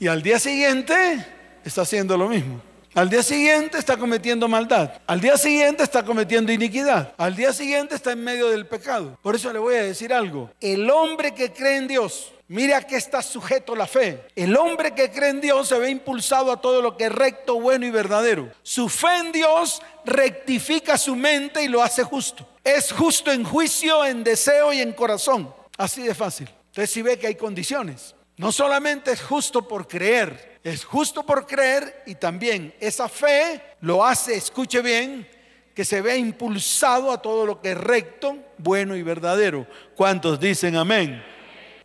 Y 0.00 0.08
al 0.08 0.24
día 0.24 0.40
siguiente 0.40 1.24
está 1.64 1.82
haciendo 1.82 2.16
lo 2.16 2.28
mismo. 2.28 2.60
Al 2.94 3.08
día 3.08 3.22
siguiente 3.22 3.78
está 3.78 3.96
cometiendo 3.96 4.48
maldad. 4.48 4.90
Al 5.06 5.20
día 5.20 5.36
siguiente 5.36 5.84
está 5.84 6.04
cometiendo 6.04 6.50
iniquidad. 6.50 7.14
Al 7.16 7.36
día 7.36 7.52
siguiente 7.52 7.94
está 7.94 8.10
en 8.10 8.24
medio 8.24 8.48
del 8.48 8.66
pecado. 8.66 9.16
Por 9.22 9.36
eso 9.36 9.52
le 9.52 9.60
voy 9.60 9.76
a 9.76 9.84
decir 9.84 10.12
algo. 10.12 10.50
El 10.60 10.90
hombre 10.90 11.32
que 11.32 11.52
cree 11.52 11.76
en 11.76 11.86
Dios 11.86 12.32
Mira 12.50 12.78
a 12.78 12.82
qué 12.82 12.96
está 12.96 13.22
sujeto 13.22 13.76
la 13.76 13.86
fe. 13.86 14.26
El 14.34 14.56
hombre 14.56 14.92
que 14.92 15.08
cree 15.12 15.30
en 15.30 15.40
Dios 15.40 15.68
se 15.68 15.78
ve 15.78 15.88
impulsado 15.88 16.50
a 16.50 16.60
todo 16.60 16.82
lo 16.82 16.96
que 16.96 17.04
es 17.04 17.12
recto, 17.12 17.60
bueno 17.60 17.86
y 17.86 17.92
verdadero. 17.92 18.50
Su 18.64 18.88
fe 18.88 19.18
en 19.18 19.30
Dios 19.30 19.80
rectifica 20.04 20.98
su 20.98 21.14
mente 21.14 21.62
y 21.62 21.68
lo 21.68 21.80
hace 21.80 22.02
justo. 22.02 22.44
Es 22.64 22.90
justo 22.90 23.30
en 23.30 23.44
juicio, 23.44 24.04
en 24.04 24.24
deseo 24.24 24.72
y 24.72 24.80
en 24.80 24.92
corazón. 24.94 25.54
Así 25.78 26.02
de 26.02 26.12
fácil. 26.12 26.50
Entonces 26.70 26.90
si 26.90 27.02
ve 27.02 27.20
que 27.20 27.28
hay 27.28 27.36
condiciones. 27.36 28.16
No 28.36 28.50
solamente 28.50 29.12
es 29.12 29.22
justo 29.22 29.68
por 29.68 29.86
creer, 29.86 30.58
es 30.64 30.84
justo 30.84 31.22
por 31.22 31.46
creer 31.46 32.02
y 32.04 32.16
también 32.16 32.74
esa 32.80 33.08
fe 33.08 33.62
lo 33.80 34.04
hace, 34.04 34.34
escuche 34.34 34.82
bien, 34.82 35.28
que 35.72 35.84
se 35.84 36.00
ve 36.00 36.16
impulsado 36.16 37.12
a 37.12 37.22
todo 37.22 37.46
lo 37.46 37.60
que 37.60 37.70
es 37.70 37.78
recto, 37.78 38.36
bueno 38.58 38.96
y 38.96 39.04
verdadero. 39.04 39.68
¿Cuántos 39.94 40.40
dicen 40.40 40.74
amén? 40.74 41.22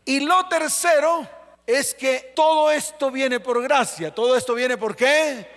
Y 0.06 0.20
lo 0.20 0.48
tercero 0.48 1.28
es 1.66 1.94
que 1.96 2.34
todo 2.36 2.72
esto 2.72 3.10
viene 3.10 3.40
por 3.40 3.62
gracia. 3.62 4.14
Todo 4.14 4.38
esto 4.38 4.54
viene 4.54 4.78
por 4.78 4.96
qué? 4.96 5.48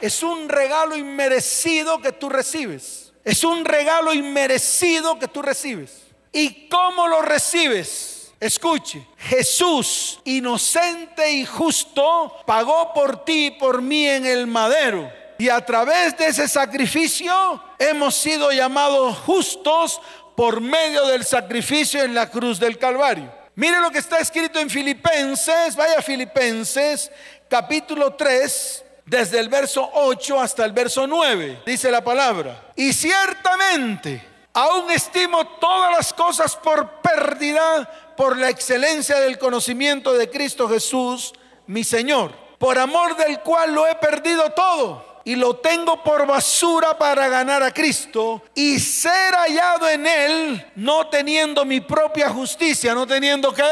Es 0.00 0.22
un 0.22 0.48
regalo 0.48 0.96
inmerecido 0.96 2.00
que 2.00 2.12
tú 2.12 2.28
recibes. 2.28 3.12
Es 3.24 3.42
un 3.42 3.64
regalo 3.64 4.14
inmerecido 4.14 5.18
que 5.18 5.28
tú 5.28 5.42
recibes. 5.42 6.04
¿Y 6.32 6.68
cómo 6.68 7.08
lo 7.08 7.22
recibes? 7.22 8.32
Escuche, 8.40 9.04
Jesús, 9.16 10.20
inocente 10.24 11.32
y 11.32 11.44
justo, 11.44 12.36
pagó 12.46 12.94
por 12.94 13.24
ti 13.24 13.46
y 13.46 13.50
por 13.50 13.82
mí 13.82 14.06
en 14.06 14.24
el 14.24 14.46
madero. 14.46 15.10
Y 15.38 15.48
a 15.48 15.64
través 15.64 16.16
de 16.16 16.28
ese 16.28 16.46
sacrificio 16.46 17.62
hemos 17.78 18.14
sido 18.14 18.52
llamados 18.52 19.18
justos 19.18 20.00
por 20.36 20.60
medio 20.60 21.06
del 21.06 21.24
sacrificio 21.24 22.04
en 22.04 22.14
la 22.14 22.30
cruz 22.30 22.60
del 22.60 22.78
Calvario. 22.78 23.32
Mire 23.58 23.80
lo 23.80 23.90
que 23.90 23.98
está 23.98 24.18
escrito 24.18 24.60
en 24.60 24.70
Filipenses, 24.70 25.74
vaya 25.74 26.00
Filipenses, 26.00 27.10
capítulo 27.48 28.14
3, 28.14 28.84
desde 29.04 29.40
el 29.40 29.48
verso 29.48 29.90
8 29.94 30.40
hasta 30.40 30.64
el 30.64 30.70
verso 30.70 31.08
9, 31.08 31.64
dice 31.66 31.90
la 31.90 32.04
palabra. 32.04 32.70
Y 32.76 32.92
ciertamente, 32.92 34.24
aún 34.52 34.88
estimo 34.92 35.44
todas 35.58 35.90
las 35.90 36.12
cosas 36.12 36.54
por 36.54 37.00
pérdida 37.00 38.14
por 38.16 38.36
la 38.36 38.48
excelencia 38.48 39.18
del 39.18 39.38
conocimiento 39.38 40.12
de 40.12 40.30
Cristo 40.30 40.68
Jesús, 40.68 41.32
mi 41.66 41.82
Señor, 41.82 42.30
por 42.60 42.78
amor 42.78 43.16
del 43.16 43.40
cual 43.40 43.74
lo 43.74 43.88
he 43.88 43.96
perdido 43.96 44.50
todo 44.50 45.07
y 45.28 45.36
lo 45.36 45.56
tengo 45.56 46.02
por 46.02 46.26
basura 46.26 46.96
para 46.96 47.28
ganar 47.28 47.62
a 47.62 47.70
Cristo 47.70 48.44
y 48.54 48.80
ser 48.80 49.34
hallado 49.34 49.86
en 49.86 50.06
Él, 50.06 50.66
no 50.76 51.06
teniendo 51.08 51.66
mi 51.66 51.82
propia 51.82 52.30
justicia, 52.30 52.94
no 52.94 53.06
teniendo 53.06 53.52
que 53.52 53.62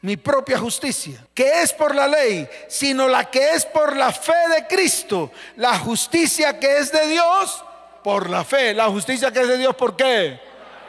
mi 0.00 0.16
propia 0.16 0.56
justicia, 0.56 1.22
que 1.34 1.60
es 1.60 1.74
por 1.74 1.94
la 1.94 2.08
ley, 2.08 2.48
sino 2.68 3.06
la 3.06 3.30
que 3.30 3.50
es 3.50 3.66
por 3.66 3.94
la 3.94 4.10
fe 4.12 4.32
de 4.56 4.66
Cristo, 4.66 5.30
la 5.56 5.78
justicia 5.78 6.58
que 6.58 6.78
es 6.78 6.90
de 6.90 7.08
Dios 7.08 7.62
por 8.02 8.30
la 8.30 8.44
fe, 8.44 8.72
la 8.72 8.86
justicia 8.86 9.30
que 9.30 9.42
es 9.42 9.48
de 9.48 9.58
Dios 9.58 9.76
por 9.76 9.94
qué? 9.94 10.40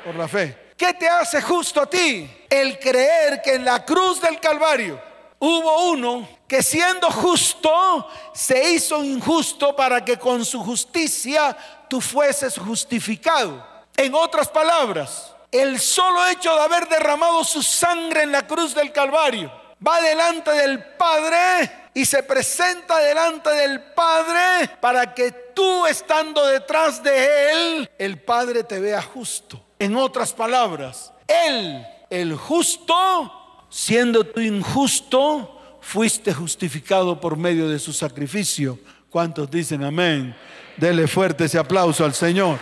Por 0.06 0.16
la 0.16 0.30
fe. 0.30 0.58
¿Qué 0.78 0.94
te 0.94 1.10
hace 1.10 1.42
justo 1.42 1.82
a 1.82 1.90
ti? 1.90 2.46
El 2.50 2.80
creer 2.80 3.42
que 3.42 3.56
en 3.56 3.66
la 3.66 3.84
cruz 3.84 4.22
del 4.22 4.40
Calvario 4.40 5.12
hubo 5.46 5.90
uno 5.90 6.26
que 6.48 6.64
siendo 6.64 7.12
justo 7.12 8.08
se 8.34 8.72
hizo 8.72 9.04
injusto 9.04 9.76
para 9.76 10.04
que 10.06 10.18
con 10.18 10.46
su 10.46 10.64
justicia 10.64 11.56
tú 11.90 12.00
fueses 12.00 12.58
justificado. 12.58 13.62
En 13.98 14.16
otras 14.16 14.48
palabras, 14.48 15.34
el 15.52 15.82
solo 15.82 16.26
hecho 16.28 16.56
de 16.56 16.62
haber 16.62 16.88
derramado 16.88 17.44
su 17.44 17.62
sangre 17.62 18.24
en 18.24 18.32
la 18.32 18.48
cruz 18.48 18.74
del 18.74 18.94
Calvario 18.94 19.52
va 19.86 20.00
delante 20.00 20.52
del 20.52 20.82
Padre 20.96 21.90
y 21.94 22.06
se 22.06 22.24
presenta 22.24 23.00
delante 23.00 23.50
del 23.50 23.82
Padre 23.94 24.70
para 24.80 25.14
que 25.14 25.32
tú 25.54 25.86
estando 25.86 26.46
detrás 26.48 27.04
de 27.04 27.52
Él, 27.52 27.92
el 27.98 28.22
Padre 28.22 28.64
te 28.64 28.80
vea 28.80 29.02
justo. 29.02 29.62
En 29.78 29.98
otras 29.98 30.32
palabras, 30.32 31.12
Él, 31.28 31.86
el 32.10 32.34
justo, 32.38 33.43
siendo 33.74 34.24
tú 34.24 34.40
injusto, 34.40 35.80
fuiste 35.82 36.32
justificado 36.32 37.20
por 37.20 37.36
medio 37.36 37.68
de 37.68 37.80
su 37.80 37.92
sacrificio. 37.92 38.78
¿Cuántos 39.10 39.50
dicen 39.50 39.84
amén? 39.84 40.36
Dele 40.78 41.08
fuerte 41.08 41.46
ese 41.46 41.58
aplauso 41.58 42.06
al 42.06 42.14
Señor. 42.14 42.60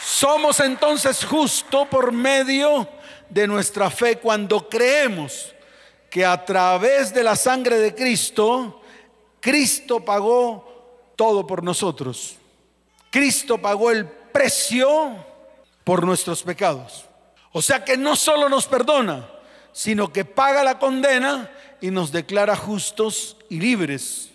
Somos 0.00 0.60
entonces 0.60 1.24
justo 1.24 1.86
por 1.86 2.12
medio 2.12 2.88
de 3.28 3.48
nuestra 3.48 3.90
fe 3.90 4.18
cuando 4.18 4.68
creemos 4.68 5.52
que 6.08 6.24
a 6.24 6.44
través 6.44 7.12
de 7.12 7.24
la 7.24 7.34
sangre 7.34 7.78
de 7.78 7.96
Cristo, 7.96 8.80
Cristo 9.40 10.04
pagó 10.04 11.12
todo 11.16 11.44
por 11.44 11.64
nosotros. 11.64 12.36
Cristo 13.10 13.58
pagó 13.58 13.90
el 13.90 14.23
precio 14.34 15.14
por 15.84 16.04
nuestros 16.04 16.42
pecados. 16.42 17.04
O 17.52 17.62
sea 17.62 17.84
que 17.84 17.96
no 17.96 18.16
solo 18.16 18.48
nos 18.48 18.66
perdona, 18.66 19.28
sino 19.72 20.12
que 20.12 20.24
paga 20.24 20.64
la 20.64 20.80
condena 20.80 21.48
y 21.80 21.92
nos 21.92 22.10
declara 22.10 22.56
justos 22.56 23.36
y 23.48 23.60
libres. 23.60 24.30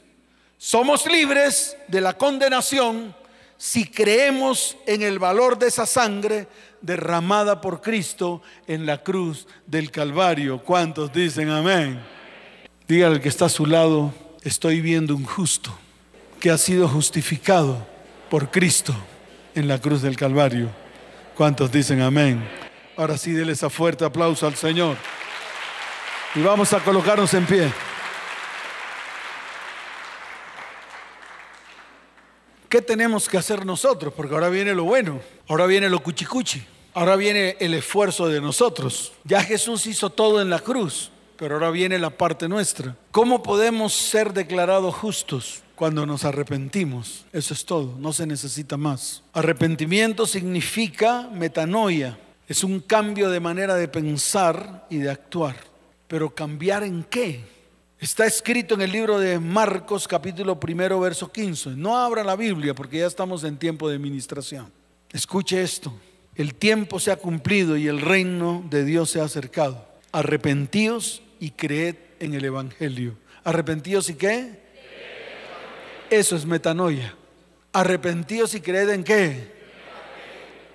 Somos 0.58 1.06
libres 1.06 1.76
de 1.90 2.00
la 2.00 2.18
condenación 2.18 3.14
si 3.58 3.90
creemos 3.90 4.78
en 4.86 5.02
el 5.02 5.20
valor 5.20 5.60
de 5.60 5.68
esa 5.68 5.86
sangre 5.86 6.48
derramada 6.80 7.60
por 7.60 7.82
Cristo 7.82 8.42
en 8.68 8.86
la 8.86 9.04
cruz 9.04 9.48
del 9.68 9.92
Calvario. 9.92 10.64
¿Cuántos 10.64 11.12
dicen 11.12 11.50
amén? 11.50 12.02
Diga 12.88 13.08
al 13.08 13.20
que 13.20 13.28
está 13.28 13.46
a 13.46 13.50
su 13.50 13.66
lado, 13.66 14.14
estoy 14.44 14.80
viendo 14.80 15.14
un 15.14 15.26
justo. 15.26 15.78
que 16.40 16.52
ha 16.52 16.58
sido 16.58 16.88
justificado 16.88 17.86
por 18.30 18.50
Cristo 18.50 18.96
en 19.56 19.68
la 19.68 19.80
cruz 19.80 20.02
del 20.02 20.16
Calvario. 20.16 20.70
¿Cuántos 21.36 21.72
dicen 21.72 22.02
amén? 22.02 22.48
Ahora 22.98 23.18
sí, 23.18 23.32
déle 23.32 23.54
esa 23.54 23.70
fuerte 23.70 24.04
aplauso 24.04 24.46
al 24.46 24.56
Señor. 24.56 24.98
Y 26.36 26.42
vamos 26.42 26.74
a 26.74 26.80
colocarnos 26.80 27.34
en 27.34 27.46
pie. 27.46 27.72
¿Qué 32.70 32.84
tenemos 32.84 33.28
que 33.28 33.38
hacer 33.38 33.66
nosotros? 33.66 34.14
Porque 34.14 34.34
ahora 34.36 34.50
viene 34.50 34.76
lo 34.76 34.84
bueno, 34.84 35.20
ahora 35.48 35.66
viene 35.66 35.90
lo 35.90 36.04
cuchicuchi, 36.04 36.64
ahora 36.94 37.16
viene 37.16 37.58
el 37.60 37.74
esfuerzo 37.74 38.28
de 38.28 38.40
nosotros. 38.40 39.12
Ya 39.24 39.42
Jesús 39.42 39.88
hizo 39.88 40.12
todo 40.12 40.40
en 40.40 40.52
la 40.52 40.60
cruz, 40.60 41.10
pero 41.36 41.56
ahora 41.56 41.72
viene 41.72 41.98
la 41.98 42.12
parte 42.12 42.48
nuestra. 42.48 42.96
¿Cómo 43.10 43.42
podemos 43.42 43.94
ser 43.94 44.34
declarados 44.34 44.94
justos? 44.94 45.64
Cuando 45.80 46.06
nos 46.06 46.26
arrepentimos. 46.26 47.26
Eso 47.32 47.54
es 47.54 47.64
todo, 47.64 47.96
no 47.98 48.12
se 48.12 48.28
necesita 48.28 48.76
más. 48.76 49.24
Arrepentimiento 49.32 50.26
significa 50.26 51.30
metanoia, 51.34 52.20
es 52.50 52.66
un 52.66 52.82
cambio 52.82 53.30
de 53.30 53.40
manera 53.40 53.76
de 53.76 53.88
pensar 53.88 54.86
y 54.90 54.98
de 54.98 55.10
actuar. 55.10 55.56
Pero 56.10 56.36
cambiar 56.36 56.84
en 56.84 57.06
qué? 57.06 57.46
Está 57.98 58.26
escrito 58.26 58.76
en 58.76 58.82
el 58.82 58.92
libro 58.92 59.20
de 59.20 59.40
Marcos 59.40 60.06
capítulo 60.06 60.60
primero 60.60 61.00
verso 61.00 61.32
15. 61.32 61.70
No 61.78 61.98
abra 61.98 62.26
la 62.26 62.36
Biblia 62.36 62.76
porque 62.76 62.98
ya 62.98 63.08
estamos 63.08 63.46
en 63.46 63.56
tiempo 63.56 63.88
de 63.88 63.96
administración. 63.96 64.70
Escuche 65.14 65.62
esto. 65.62 65.94
El 66.36 66.56
tiempo 66.56 67.00
se 67.00 67.14
ha 67.14 67.16
cumplido 67.16 67.78
y 67.78 67.88
el 67.88 68.02
reino 68.02 68.66
de 68.70 68.84
Dios 68.84 69.12
se 69.12 69.22
ha 69.22 69.24
acercado. 69.24 69.88
Arrepentíos 70.12 71.22
y 71.40 71.52
creed 71.52 71.96
en 72.20 72.34
el 72.34 72.44
Evangelio. 72.44 73.16
¿Arrepentíos 73.46 74.10
y 74.10 74.16
qué? 74.16 74.59
Eso 76.10 76.36
es 76.36 76.46
metanoia. 76.46 77.14
Arrepentíos 77.72 78.56
y 78.56 78.62
creed 78.62 78.90
en 78.90 79.04
qué? 79.04 79.60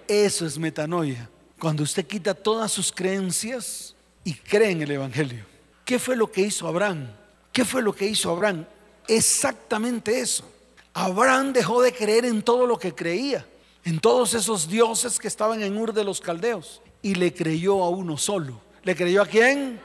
Eso 0.07 0.47
es 0.47 0.59
metanoia. 0.59 1.29
Cuando 1.59 1.83
usted 1.83 2.07
quita 2.07 2.35
todas 2.35 2.71
sus 2.71 2.93
creencias 2.93 3.95
y 4.23 4.35
cree 4.35 4.71
en 4.71 4.83
el 4.83 4.91
Evangelio. 4.93 5.45
¿Qué 5.85 5.99
fue 5.99 6.17
lo 6.17 6.31
que 6.31 6.43
hizo 6.43 6.69
Abraham? 6.69 7.09
¿Qué 7.53 7.65
fue 7.65 7.83
lo 7.83 7.95
que 7.95 8.07
hizo 8.07 8.31
Abraham? 8.31 8.65
Exactamente 9.09 10.21
eso. 10.21 10.45
Abraham 10.93 11.53
dejó 11.53 11.83
de 11.83 11.93
creer 11.93 12.25
en 12.25 12.43
todo 12.43 12.67
lo 12.67 12.79
que 12.79 12.95
creía, 12.95 13.45
en 13.85 13.99
todos 13.99 14.35
esos 14.35 14.69
dioses 14.69 15.19
que 15.19 15.29
estaban 15.29 15.63
en 15.63 15.77
Ur 15.77 15.93
de 15.93 16.05
los 16.05 16.21
Caldeos, 16.21 16.81
y 17.03 17.17
le 17.17 17.35
creyó 17.35 17.83
a 17.83 17.89
uno 17.89 18.17
solo. 18.17 18.61
¿Le 18.83 18.95
creyó 18.95 19.23
a 19.23 19.27
quién? 19.27 19.81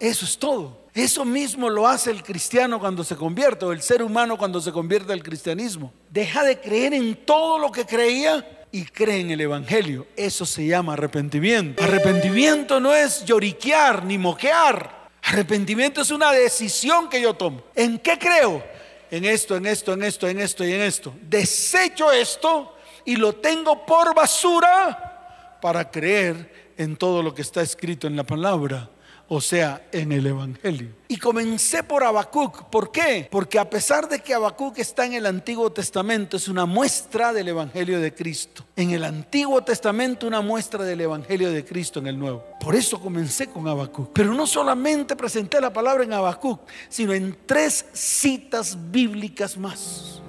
Eso 0.00 0.24
es 0.24 0.36
todo. 0.38 0.85
Eso 0.96 1.26
mismo 1.26 1.68
lo 1.68 1.86
hace 1.86 2.10
el 2.10 2.22
cristiano 2.22 2.80
cuando 2.80 3.04
se 3.04 3.16
convierte, 3.16 3.66
o 3.66 3.72
el 3.72 3.82
ser 3.82 4.02
humano 4.02 4.38
cuando 4.38 4.62
se 4.62 4.72
convierte 4.72 5.12
al 5.12 5.22
cristianismo. 5.22 5.92
Deja 6.10 6.42
de 6.42 6.58
creer 6.58 6.94
en 6.94 7.14
todo 7.26 7.58
lo 7.58 7.70
que 7.70 7.84
creía 7.84 8.64
y 8.72 8.86
cree 8.86 9.20
en 9.20 9.30
el 9.30 9.42
Evangelio. 9.42 10.06
Eso 10.16 10.46
se 10.46 10.66
llama 10.66 10.94
arrepentimiento. 10.94 11.84
Arrepentimiento 11.84 12.80
no 12.80 12.94
es 12.94 13.26
lloriquear 13.26 14.06
ni 14.06 14.16
moquear. 14.16 15.10
Arrepentimiento 15.22 16.00
es 16.00 16.10
una 16.10 16.32
decisión 16.32 17.10
que 17.10 17.20
yo 17.20 17.34
tomo. 17.34 17.62
¿En 17.74 17.98
qué 17.98 18.18
creo? 18.18 18.64
En 19.10 19.26
esto, 19.26 19.54
en 19.54 19.66
esto, 19.66 19.92
en 19.92 20.02
esto, 20.02 20.26
en 20.26 20.40
esto 20.40 20.64
y 20.64 20.72
en 20.72 20.80
esto. 20.80 21.12
Desecho 21.20 22.10
esto 22.10 22.74
y 23.04 23.16
lo 23.16 23.34
tengo 23.34 23.84
por 23.84 24.14
basura 24.14 25.58
para 25.60 25.90
creer 25.90 26.72
en 26.78 26.96
todo 26.96 27.22
lo 27.22 27.34
que 27.34 27.42
está 27.42 27.60
escrito 27.60 28.06
en 28.06 28.16
la 28.16 28.24
palabra 28.24 28.88
o 29.28 29.40
sea, 29.40 29.88
en 29.90 30.12
el 30.12 30.26
Evangelio. 30.26 30.90
Y 31.08 31.16
comencé 31.16 31.82
por 31.82 32.04
Habacuc. 32.04 32.64
¿Por 32.64 32.92
qué? 32.92 33.28
Porque 33.30 33.58
a 33.58 33.68
pesar 33.68 34.08
de 34.08 34.20
que 34.20 34.34
Habacuc 34.34 34.78
está 34.78 35.04
en 35.04 35.14
el 35.14 35.26
Antiguo 35.26 35.70
Testamento, 35.72 36.36
es 36.36 36.48
una 36.48 36.64
muestra 36.64 37.32
del 37.32 37.48
Evangelio 37.48 38.00
de 38.00 38.14
Cristo. 38.14 38.64
En 38.76 38.90
el 38.90 39.04
Antiguo 39.04 39.62
Testamento, 39.62 40.26
una 40.26 40.40
muestra 40.40 40.84
del 40.84 41.00
Evangelio 41.00 41.50
de 41.50 41.64
Cristo 41.64 41.98
en 41.98 42.06
el 42.06 42.18
Nuevo. 42.18 42.44
Por 42.60 42.76
eso 42.76 43.00
comencé 43.00 43.48
con 43.48 43.66
Habacuc. 43.66 44.10
Pero 44.12 44.32
no 44.32 44.46
solamente 44.46 45.16
presenté 45.16 45.60
la 45.60 45.72
palabra 45.72 46.04
en 46.04 46.12
Habacuc, 46.12 46.60
sino 46.88 47.12
en 47.12 47.36
tres 47.46 47.86
citas 47.92 48.76
bíblicas 48.90 49.56
más, 49.56 50.20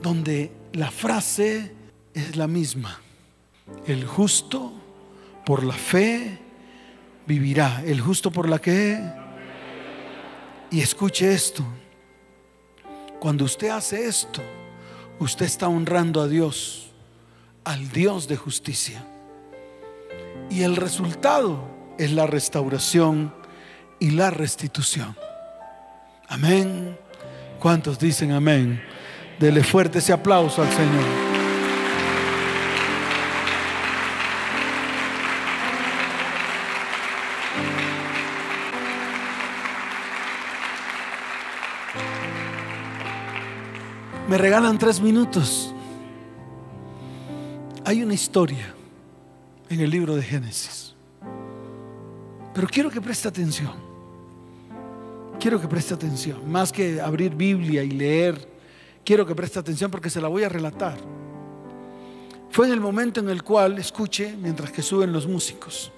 donde 0.00 0.52
la 0.72 0.90
frase 0.92 1.72
es 2.14 2.36
la 2.36 2.46
misma. 2.46 3.00
El 3.84 4.06
justo 4.06 4.72
por 5.44 5.64
la 5.64 5.74
fe 5.74 6.45
vivirá. 7.26 7.82
El 7.84 8.00
justo 8.00 8.30
por 8.30 8.48
la 8.48 8.58
que... 8.58 8.98
Y 10.70 10.80
escuche 10.80 11.32
esto. 11.32 11.64
Cuando 13.20 13.44
usted 13.44 13.68
hace 13.68 14.06
esto, 14.06 14.42
usted 15.18 15.46
está 15.46 15.68
honrando 15.68 16.20
a 16.20 16.28
Dios, 16.28 16.90
al 17.64 17.88
Dios 17.90 18.28
de 18.28 18.36
justicia. 18.36 19.04
Y 20.50 20.62
el 20.62 20.76
resultado 20.76 21.68
es 21.98 22.12
la 22.12 22.26
restauración 22.26 23.32
y 23.98 24.10
la 24.10 24.30
restitución. 24.30 25.16
Amén. 26.28 26.98
¿Cuántos 27.60 27.98
dicen 27.98 28.32
amén? 28.32 28.82
Dele 29.38 29.62
fuerte 29.64 29.98
ese 29.98 30.12
aplauso 30.12 30.62
al 30.62 30.70
Señor. 30.72 31.25
Me 44.28 44.36
regalan 44.38 44.76
tres 44.76 45.00
minutos. 45.00 45.72
Hay 47.84 48.02
una 48.02 48.14
historia 48.14 48.74
en 49.68 49.80
el 49.80 49.88
libro 49.88 50.16
de 50.16 50.22
Génesis. 50.22 50.94
Pero 52.52 52.66
quiero 52.66 52.90
que 52.90 53.00
preste 53.00 53.28
atención. 53.28 53.72
Quiero 55.38 55.60
que 55.60 55.68
preste 55.68 55.94
atención. 55.94 56.50
Más 56.50 56.72
que 56.72 57.00
abrir 57.00 57.36
Biblia 57.36 57.84
y 57.84 57.90
leer, 57.90 58.48
quiero 59.04 59.24
que 59.24 59.34
preste 59.34 59.60
atención 59.60 59.92
porque 59.92 60.10
se 60.10 60.20
la 60.20 60.26
voy 60.26 60.42
a 60.42 60.48
relatar. 60.48 60.96
Fue 62.50 62.66
en 62.66 62.72
el 62.72 62.80
momento 62.80 63.20
en 63.20 63.28
el 63.28 63.44
cual, 63.44 63.78
escuche, 63.78 64.34
mientras 64.36 64.72
que 64.72 64.82
suben 64.82 65.12
los 65.12 65.28
músicos, 65.28 65.92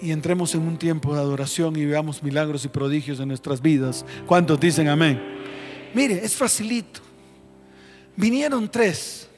y 0.00 0.12
entremos 0.12 0.54
en 0.54 0.62
un 0.62 0.78
tiempo 0.78 1.12
de 1.12 1.20
adoración 1.20 1.76
y 1.76 1.84
veamos 1.84 2.22
milagros 2.22 2.64
y 2.64 2.68
prodigios 2.68 3.20
en 3.20 3.28
nuestras 3.28 3.60
vidas. 3.60 4.06
¿Cuántos 4.26 4.58
dicen 4.58 4.88
amén? 4.88 5.39
Mire, 5.94 6.24
es 6.24 6.36
facilito. 6.36 7.00
Vinieron 8.16 8.70
tres. 8.70 9.28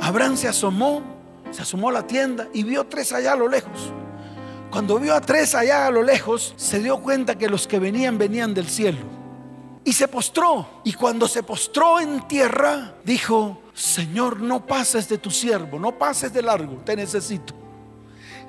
Abraham 0.00 0.36
se 0.36 0.48
asomó, 0.48 1.02
se 1.50 1.62
asomó 1.62 1.88
a 1.88 1.92
la 1.92 2.06
tienda 2.06 2.48
y 2.52 2.62
vio 2.62 2.86
tres 2.86 3.12
allá 3.12 3.32
a 3.32 3.36
lo 3.36 3.48
lejos. 3.48 3.92
Cuando 4.70 4.98
vio 4.98 5.14
a 5.14 5.20
tres 5.20 5.54
allá 5.54 5.86
a 5.86 5.90
lo 5.90 6.02
lejos, 6.02 6.54
se 6.56 6.80
dio 6.80 7.00
cuenta 7.00 7.36
que 7.36 7.48
los 7.48 7.66
que 7.66 7.78
venían 7.78 8.18
venían 8.18 8.54
del 8.54 8.68
cielo. 8.68 9.18
Y 9.84 9.92
se 9.92 10.08
postró. 10.08 10.82
Y 10.84 10.92
cuando 10.92 11.26
se 11.26 11.42
postró 11.42 12.00
en 12.00 12.26
tierra, 12.28 12.94
dijo, 13.04 13.62
Señor, 13.72 14.40
no 14.40 14.66
pases 14.66 15.08
de 15.08 15.18
tu 15.18 15.30
siervo, 15.30 15.78
no 15.78 15.96
pases 15.96 16.32
de 16.32 16.42
largo, 16.42 16.82
te 16.84 16.94
necesito. 16.94 17.54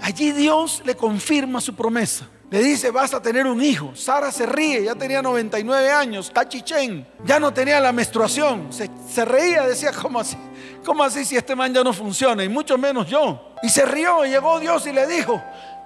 Allí 0.02 0.32
Dios 0.32 0.82
le 0.86 0.96
confirma 0.96 1.62
su 1.62 1.76
promesa. 1.76 2.28
Le 2.52 2.64
dice, 2.64 2.90
vas 2.90 3.14
a 3.14 3.22
tener 3.22 3.46
un 3.46 3.62
hijo. 3.62 3.96
Sara 3.96 4.32
se 4.32 4.46
ríe, 4.48 4.84
ya 4.84 4.96
tenía 4.96 5.22
99 5.22 5.92
años, 5.92 6.32
cachichén. 6.34 7.08
Ya 7.24 7.40
no 7.40 7.54
tenía 7.54 7.80
la 7.80 7.92
menstruación. 7.92 8.70
Se, 8.72 9.26
reía, 9.26 9.68
decía, 9.68 9.92
¿cómo 9.92 10.20
así? 10.20 10.36
¿Cómo 10.84 11.04
así 11.04 11.26
si 11.26 11.38
este 11.38 11.56
man 11.56 11.72
ya 11.72 11.84
no 11.84 11.94
funciona? 11.94 12.44
Y 12.44 12.50
mucho 12.50 12.76
menos 12.78 13.08
yo. 13.08 13.54
Y 13.62 13.70
se 13.70 13.86
rió, 13.86 14.26
y 14.26 14.30
llegó 14.30 14.60
Dios 14.60 14.88
y 14.88 14.94
le 14.94 15.06
dijo, 15.06 15.40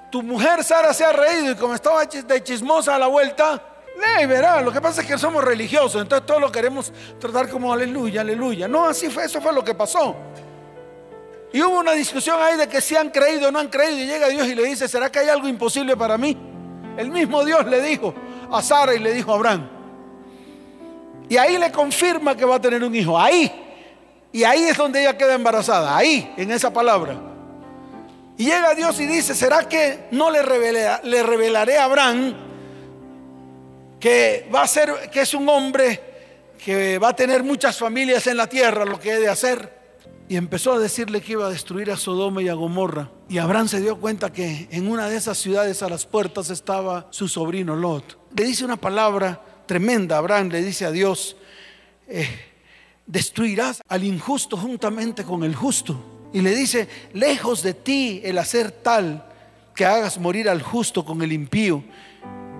tu 0.09 0.23
mujer 0.23 0.63
Sara 0.63 0.93
se 0.93 1.03
ha 1.03 1.11
reído 1.11 1.51
y 1.51 1.55
como 1.55 1.75
estaba 1.75 2.05
de 2.05 2.43
chismosa 2.43 2.95
a 2.95 2.99
la 2.99 3.07
vuelta, 3.07 3.61
lee 3.97 4.25
verá, 4.25 4.61
lo 4.61 4.71
que 4.71 4.79
pasa 4.79 5.01
es 5.01 5.07
que 5.07 5.17
somos 5.17 5.43
religiosos, 5.43 6.01
entonces 6.01 6.25
todo 6.25 6.39
lo 6.39 6.51
queremos 6.51 6.93
tratar 7.19 7.49
como 7.49 7.73
aleluya, 7.73 8.21
aleluya. 8.21 8.69
No, 8.69 8.85
así 8.85 9.09
fue, 9.09 9.25
eso 9.25 9.41
fue 9.41 9.51
lo 9.51 9.63
que 9.63 9.73
pasó. 9.73 10.15
Y 11.51 11.61
hubo 11.61 11.79
una 11.79 11.91
discusión 11.91 12.41
ahí 12.41 12.55
de 12.57 12.69
que 12.69 12.79
si 12.79 12.95
han 12.95 13.09
creído 13.09 13.49
o 13.49 13.51
no 13.51 13.59
han 13.59 13.67
creído 13.67 13.97
y 13.97 14.07
llega 14.07 14.29
Dios 14.29 14.47
y 14.47 14.55
le 14.55 14.63
dice, 14.63 14.87
¿será 14.87 15.11
que 15.11 15.19
hay 15.19 15.29
algo 15.29 15.47
imposible 15.47 15.97
para 15.97 16.17
mí? 16.17 16.52
El 16.97 17.09
mismo 17.09 17.43
Dios 17.43 17.65
le 17.65 17.81
dijo 17.81 18.13
a 18.51 18.61
Sara 18.61 18.93
y 18.93 18.99
le 18.99 19.13
dijo 19.13 19.31
a 19.31 19.35
Abraham. 19.35 19.69
Y 21.29 21.37
ahí 21.37 21.57
le 21.57 21.71
confirma 21.71 22.35
que 22.35 22.45
va 22.45 22.55
a 22.55 22.61
tener 22.61 22.83
un 22.83 22.93
hijo. 22.93 23.19
Ahí. 23.19 23.51
Y 24.31 24.43
ahí 24.43 24.63
es 24.63 24.77
donde 24.77 25.01
ella 25.01 25.17
queda 25.17 25.33
embarazada. 25.33 25.95
Ahí, 25.95 26.33
en 26.37 26.51
esa 26.51 26.71
palabra. 26.71 27.15
Y 28.37 28.45
llega 28.45 28.73
Dios 28.73 28.99
y 28.99 29.05
dice, 29.05 29.35
¿será 29.35 29.67
que 29.67 30.05
no 30.11 30.29
le, 30.29 30.41
le 31.03 31.23
revelaré 31.23 31.77
a 31.77 31.85
Abraham 31.85 32.33
que 33.99 34.49
va 34.53 34.63
a 34.63 34.67
ser, 34.67 35.09
que 35.11 35.21
es 35.21 35.33
un 35.33 35.47
hombre 35.47 35.99
que 36.63 36.97
va 36.97 37.09
a 37.09 37.15
tener 37.15 37.43
muchas 37.43 37.77
familias 37.77 38.25
en 38.27 38.37
la 38.37 38.47
tierra, 38.47 38.85
lo 38.85 38.99
que 38.99 39.11
he 39.11 39.19
de 39.19 39.29
hacer? 39.29 39.82
Y 40.29 40.37
empezó 40.37 40.73
a 40.73 40.79
decirle 40.79 41.21
que 41.21 41.33
iba 41.33 41.45
a 41.45 41.49
destruir 41.49 41.91
a 41.91 41.97
Sodoma 41.97 42.41
y 42.41 42.49
a 42.49 42.53
Gomorra. 42.53 43.11
Y 43.29 43.37
Abraham 43.37 43.67
se 43.67 43.81
dio 43.81 43.97
cuenta 43.97 44.31
que 44.31 44.67
en 44.71 44.87
una 44.87 45.07
de 45.07 45.17
esas 45.17 45.37
ciudades 45.37 45.83
a 45.83 45.89
las 45.89 46.05
puertas 46.05 46.49
estaba 46.49 47.07
su 47.09 47.27
sobrino 47.27 47.75
Lot. 47.75 48.17
Le 48.35 48.45
dice 48.45 48.65
una 48.65 48.77
palabra 48.77 49.41
tremenda. 49.65 50.17
Abraham 50.17 50.49
le 50.49 50.63
dice 50.63 50.85
a 50.85 50.91
Dios, 50.91 51.35
eh, 52.07 52.27
destruirás 53.05 53.81
al 53.87 54.03
injusto 54.03 54.57
juntamente 54.57 55.23
con 55.23 55.43
el 55.43 55.55
justo. 55.55 56.29
Y 56.33 56.41
le 56.41 56.55
dice, 56.55 56.87
lejos 57.13 57.61
de 57.61 57.73
ti 57.73 58.21
el 58.23 58.37
hacer 58.37 58.71
tal 58.71 59.25
que 59.75 59.85
hagas 59.85 60.17
morir 60.17 60.49
al 60.49 60.61
justo 60.61 61.03
con 61.05 61.21
el 61.21 61.31
impío 61.31 61.83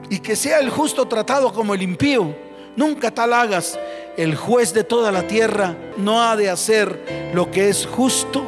y 0.10 0.20
que 0.20 0.36
sea 0.36 0.60
el 0.60 0.70
justo 0.70 1.08
tratado 1.08 1.54
como 1.54 1.74
el 1.74 1.82
impío. 1.82 2.36
Nunca 2.76 3.12
tal 3.12 3.34
hagas. 3.34 3.80
El 4.18 4.36
juez 4.36 4.74
de 4.74 4.84
toda 4.84 5.12
la 5.12 5.28
tierra 5.28 5.76
no 5.98 6.22
ha 6.22 6.36
de 6.36 6.50
hacer 6.50 7.32
lo 7.34 7.50
que 7.50 7.70
es 7.70 7.86
justo. 7.86 8.46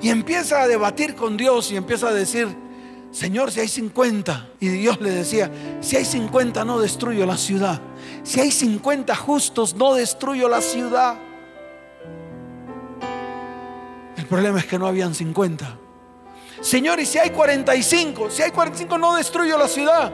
Y 0.00 0.10
empieza 0.10 0.62
a 0.62 0.68
debatir 0.68 1.14
con 1.14 1.36
Dios 1.36 1.70
y 1.72 1.76
empieza 1.76 2.08
a 2.08 2.12
decir, 2.12 2.48
Señor, 3.10 3.52
si 3.52 3.60
hay 3.60 3.68
50. 3.68 4.48
Y 4.60 4.68
Dios 4.68 5.00
le 5.00 5.10
decía, 5.10 5.50
si 5.80 5.96
hay 5.96 6.04
50 6.04 6.64
no 6.64 6.80
destruyo 6.80 7.26
la 7.26 7.36
ciudad. 7.36 7.80
Si 8.22 8.40
hay 8.40 8.50
50 8.50 9.14
justos 9.16 9.74
no 9.74 9.94
destruyo 9.94 10.48
la 10.48 10.60
ciudad. 10.60 11.16
El 14.16 14.26
problema 14.26 14.60
es 14.60 14.66
que 14.66 14.78
no 14.78 14.86
habían 14.86 15.14
50. 15.14 15.78
Señor, 16.60 17.00
y 17.00 17.06
si 17.06 17.18
hay 17.18 17.30
45, 17.30 18.30
si 18.30 18.42
hay 18.42 18.52
45 18.52 18.96
no 18.96 19.16
destruyo 19.16 19.58
la 19.58 19.68
ciudad. 19.68 20.12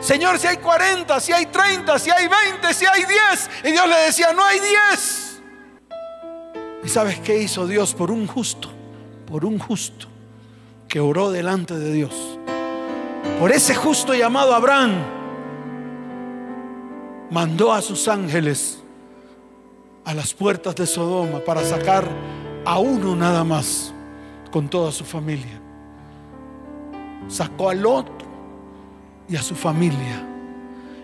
Señor, 0.00 0.38
si 0.38 0.46
hay 0.46 0.58
40, 0.58 1.20
si 1.20 1.32
hay 1.32 1.46
30, 1.46 1.98
si 1.98 2.10
hay 2.10 2.28
20, 2.28 2.74
si 2.74 2.86
hay 2.86 3.04
10. 3.04 3.50
Y 3.64 3.72
Dios 3.72 3.88
le 3.88 3.96
decía, 3.96 4.32
no 4.32 4.44
hay 4.44 4.60
10. 4.60 5.42
¿Y 6.84 6.88
sabes 6.88 7.18
qué 7.20 7.38
hizo 7.42 7.66
Dios 7.66 7.94
por 7.94 8.10
un 8.10 8.26
justo? 8.26 8.70
Por 9.26 9.44
un 9.44 9.58
justo 9.58 10.06
que 10.88 11.00
oró 11.00 11.30
delante 11.30 11.76
de 11.76 11.92
Dios. 11.92 12.38
Por 13.40 13.50
ese 13.52 13.74
justo 13.74 14.14
llamado 14.14 14.54
Abraham, 14.54 14.94
mandó 17.30 17.72
a 17.72 17.82
sus 17.82 18.06
ángeles 18.08 18.78
a 20.04 20.14
las 20.14 20.32
puertas 20.32 20.76
de 20.76 20.86
Sodoma 20.86 21.40
para 21.40 21.64
sacar 21.64 22.08
a 22.64 22.78
uno 22.78 23.16
nada 23.16 23.42
más 23.42 23.92
con 24.52 24.68
toda 24.68 24.92
su 24.92 25.04
familia. 25.04 25.60
Sacó 27.28 27.70
al 27.70 27.84
otro 27.84 28.25
y 29.28 29.36
a 29.36 29.42
su 29.42 29.54
familia. 29.54 30.26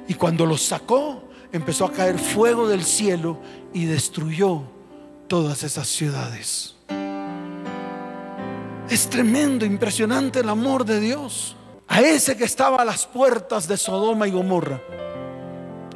Y 0.09 0.15
cuando 0.15 0.47
los 0.47 0.63
sacó, 0.63 1.23
empezó 1.53 1.85
a 1.85 1.93
caer 1.93 2.19
fuego 2.19 2.69
del 2.69 2.85
cielo 2.85 3.39
y 3.73 3.85
destruyó 3.85 4.63
todas 5.29 5.63
esas 5.63 5.89
ciudades. 5.89 6.77
Es 8.89 9.09
tremendo, 9.09 9.65
impresionante 9.65 10.41
el 10.41 10.49
amor 10.49 10.85
de 10.85 11.01
Dios. 11.01 11.57
A 11.89 12.01
ese 12.01 12.37
que 12.37 12.45
estaba 12.45 12.83
a 12.83 12.85
las 12.85 13.07
puertas 13.07 13.69
de 13.69 13.77
Sodoma 13.77 14.27
y 14.27 14.31
Gomorra, 14.31 14.81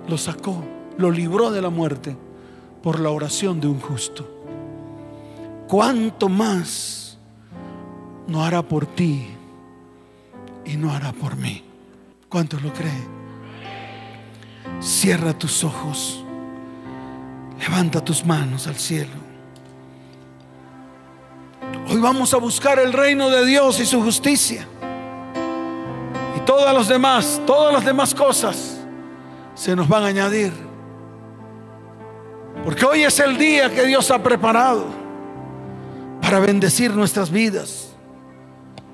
lo 0.08 0.18
sacó, 0.18 0.62
lo 0.98 1.10
libró 1.10 1.50
de 1.50 1.62
la 1.62 1.70
muerte 1.70 2.16
por 2.82 3.00
la 3.00 3.10
oración 3.10 3.60
de 3.60 3.66
un 3.66 3.80
justo. 3.80 4.28
¿Cuánto 5.68 6.28
más 6.28 7.18
no 8.28 8.44
hará 8.44 8.62
por 8.62 8.86
ti 8.86 9.26
y 10.64 10.76
no 10.76 10.92
hará 10.92 11.12
por 11.12 11.36
mí? 11.36 11.64
¿Cuántos 12.28 12.62
lo 12.62 12.72
creen? 12.72 13.06
Cierra 14.80 15.32
tus 15.32 15.62
ojos. 15.64 16.24
Levanta 17.60 18.04
tus 18.04 18.24
manos 18.24 18.66
al 18.66 18.76
cielo. 18.76 19.26
Hoy 21.88 21.98
vamos 21.98 22.34
a 22.34 22.38
buscar 22.38 22.78
el 22.78 22.92
reino 22.92 23.30
de 23.30 23.46
Dios 23.46 23.78
y 23.80 23.86
su 23.86 24.02
justicia. 24.02 24.66
Y 26.36 26.40
todas 26.40 26.74
las 26.74 26.88
demás, 26.88 27.40
todas 27.46 27.72
las 27.72 27.84
demás 27.84 28.14
cosas 28.14 28.78
se 29.54 29.76
nos 29.76 29.88
van 29.88 30.02
a 30.02 30.06
añadir. 30.06 30.52
Porque 32.64 32.84
hoy 32.84 33.04
es 33.04 33.20
el 33.20 33.38
día 33.38 33.70
que 33.72 33.86
Dios 33.86 34.10
ha 34.10 34.20
preparado 34.20 34.86
para 36.20 36.40
bendecir 36.40 36.92
nuestras 36.92 37.30
vidas 37.30 37.94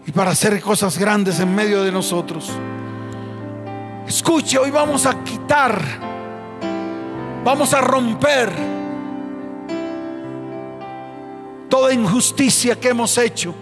y 0.07 0.12
para 0.12 0.33
hacer 0.33 0.61
cosas 0.61 0.99
grandes 0.99 1.41
en 1.41 1.55
medio 1.55 1.83
de 1.83 1.91
nosotros. 1.91 2.53
Escuche, 4.12 4.58
hoy 4.58 4.70
vamos 4.70 5.06
a 5.06 5.24
quitar, 5.24 5.82
vamos 7.42 7.72
a 7.72 7.80
romper 7.80 8.52
toda 11.70 11.94
injusticia 11.94 12.78
que 12.78 12.90
hemos 12.90 13.16
hecho. 13.16 13.54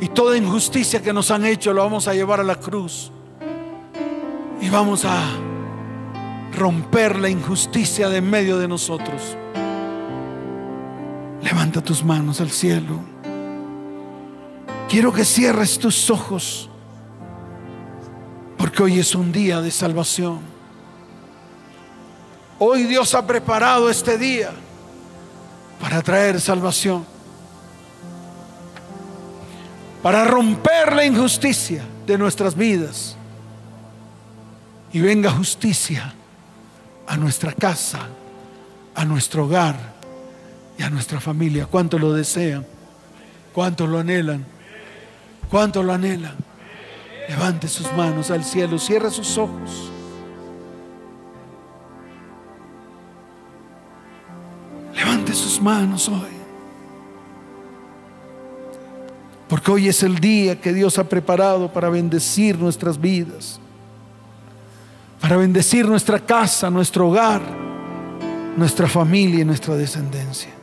Y 0.00 0.06
toda 0.10 0.36
injusticia 0.36 1.02
que 1.02 1.12
nos 1.12 1.32
han 1.32 1.44
hecho 1.44 1.72
lo 1.72 1.82
vamos 1.82 2.06
a 2.06 2.14
llevar 2.14 2.38
a 2.38 2.44
la 2.44 2.54
cruz. 2.54 3.10
Y 4.60 4.68
vamos 4.68 5.04
a 5.04 5.20
romper 6.56 7.18
la 7.18 7.28
injusticia 7.28 8.08
de 8.08 8.18
en 8.18 8.30
medio 8.30 8.58
de 8.58 8.68
nosotros. 8.68 9.36
Levanta 11.42 11.80
tus 11.82 12.04
manos 12.04 12.40
al 12.40 12.52
cielo. 12.52 13.00
Quiero 14.88 15.12
que 15.12 15.24
cierres 15.24 15.80
tus 15.80 16.08
ojos. 16.10 16.68
Porque 18.62 18.80
hoy 18.80 19.00
es 19.00 19.16
un 19.16 19.32
día 19.32 19.60
de 19.60 19.72
salvación. 19.72 20.38
Hoy 22.60 22.84
Dios 22.84 23.12
ha 23.16 23.26
preparado 23.26 23.90
este 23.90 24.16
día 24.16 24.52
para 25.80 26.00
traer 26.00 26.40
salvación. 26.40 27.04
Para 30.00 30.24
romper 30.24 30.94
la 30.94 31.04
injusticia 31.04 31.82
de 32.06 32.16
nuestras 32.16 32.54
vidas. 32.54 33.16
Y 34.92 35.00
venga 35.00 35.32
justicia 35.32 36.14
a 37.08 37.16
nuestra 37.16 37.52
casa, 37.54 38.06
a 38.94 39.04
nuestro 39.04 39.46
hogar 39.46 39.74
y 40.78 40.84
a 40.84 40.88
nuestra 40.88 41.18
familia. 41.18 41.66
¿Cuánto 41.66 41.98
lo 41.98 42.12
desean? 42.12 42.64
¿Cuánto 43.52 43.88
lo 43.88 43.98
anhelan? 43.98 44.46
¿Cuánto 45.50 45.82
lo 45.82 45.92
anhelan? 45.92 46.51
Levante 47.28 47.68
sus 47.68 47.90
manos 47.92 48.30
al 48.30 48.44
cielo, 48.44 48.78
cierre 48.78 49.10
sus 49.10 49.38
ojos. 49.38 49.90
Levante 54.94 55.32
sus 55.32 55.60
manos 55.60 56.08
hoy. 56.08 56.42
Porque 59.48 59.70
hoy 59.70 59.88
es 59.88 60.02
el 60.02 60.18
día 60.18 60.60
que 60.60 60.72
Dios 60.72 60.98
ha 60.98 61.08
preparado 61.08 61.72
para 61.72 61.90
bendecir 61.90 62.58
nuestras 62.58 62.98
vidas, 62.98 63.60
para 65.20 65.36
bendecir 65.36 65.86
nuestra 65.86 66.18
casa, 66.18 66.70
nuestro 66.70 67.08
hogar, 67.08 67.42
nuestra 68.56 68.88
familia 68.88 69.40
y 69.40 69.44
nuestra 69.44 69.74
descendencia. 69.74 70.61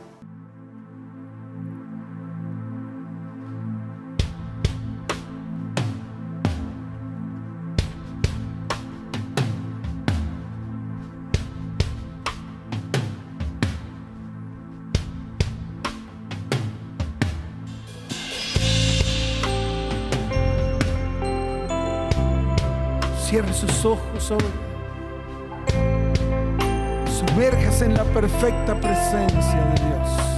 Cierre 23.30 23.54
sus 23.54 23.84
ojos 23.84 24.28
ahora. 24.32 24.44
Sumérjase 27.06 27.84
en 27.84 27.94
la 27.94 28.02
perfecta 28.02 28.74
presencia 28.80 29.64
de 29.66 29.84
Dios. 29.84 30.30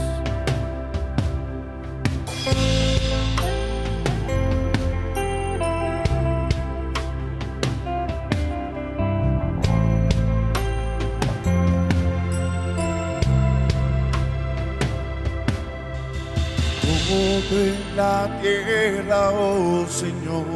La 17.97 18.39
tierra, 18.43 19.31
oh 19.31 19.87
Señor, 19.87 20.47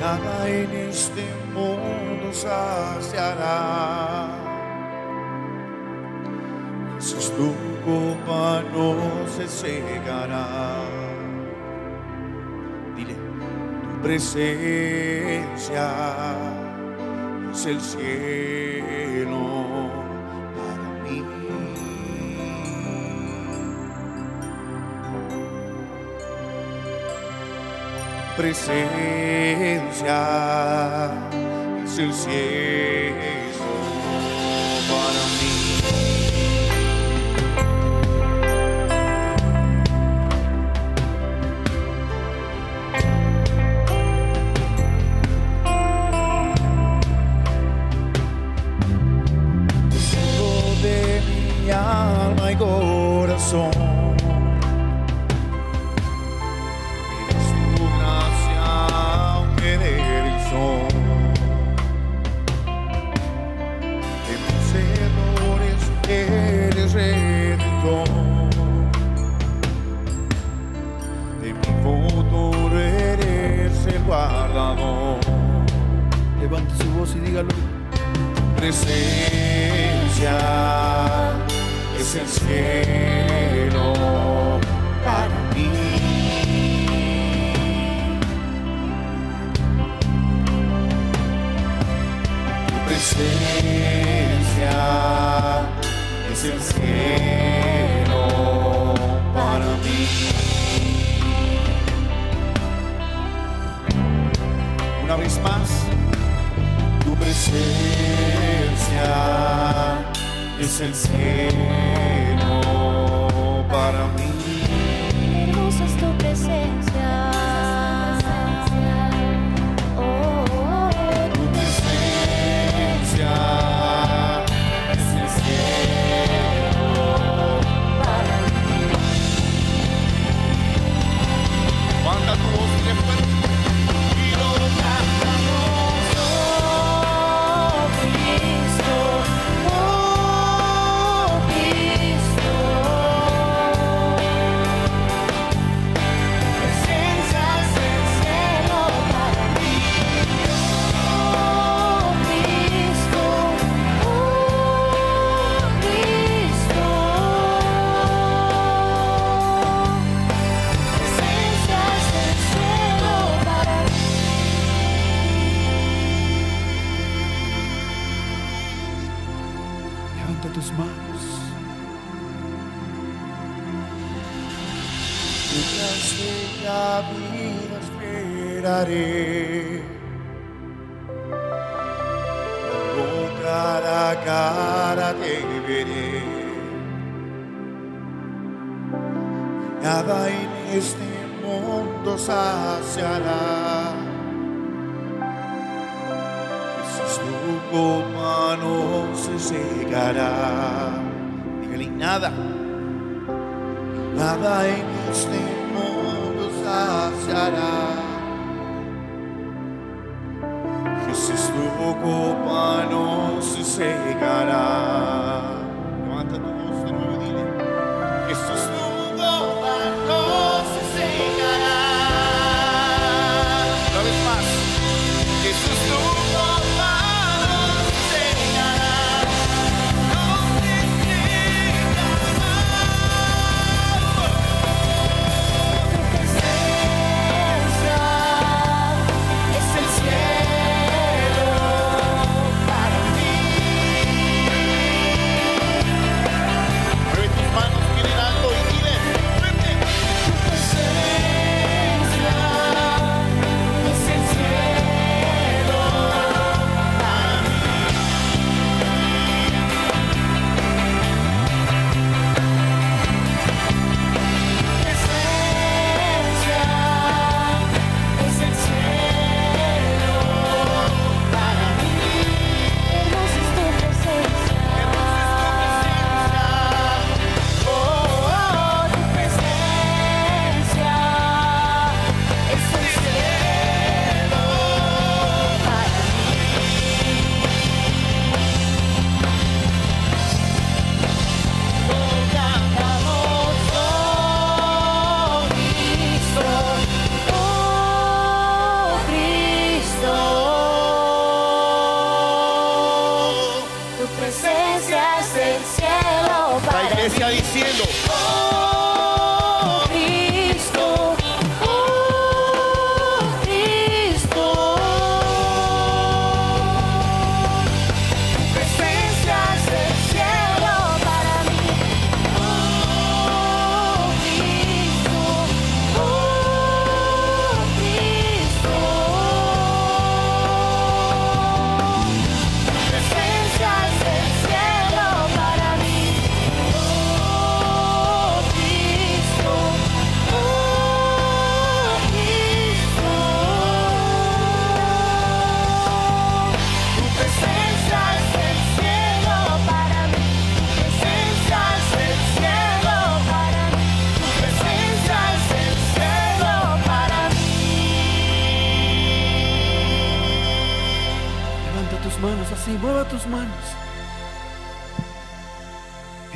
Nada 0.00 0.48
en 0.48 0.70
este 0.88 1.24
mundo 1.52 2.32
saciará. 2.32 4.28
Jesús 6.96 7.32
tu 7.36 7.52
copa 7.84 8.62
no 8.72 8.94
se 9.26 9.48
cegará. 9.48 10.84
Dile, 12.96 13.14
tu 13.82 14.02
presencia 14.02 15.88
es 17.52 17.66
el 17.66 17.80
cielo 17.80 19.67
presencia 28.38 28.86
es 31.84 31.98
el 31.98 32.14
cielo 32.14 33.07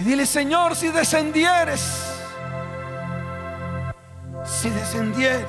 Y 0.03 0.05
dile, 0.05 0.27
Señor, 0.27 0.75
si 0.75 0.89
descendieres, 0.89 2.13
si 4.43 4.69
descendieres, 4.69 5.47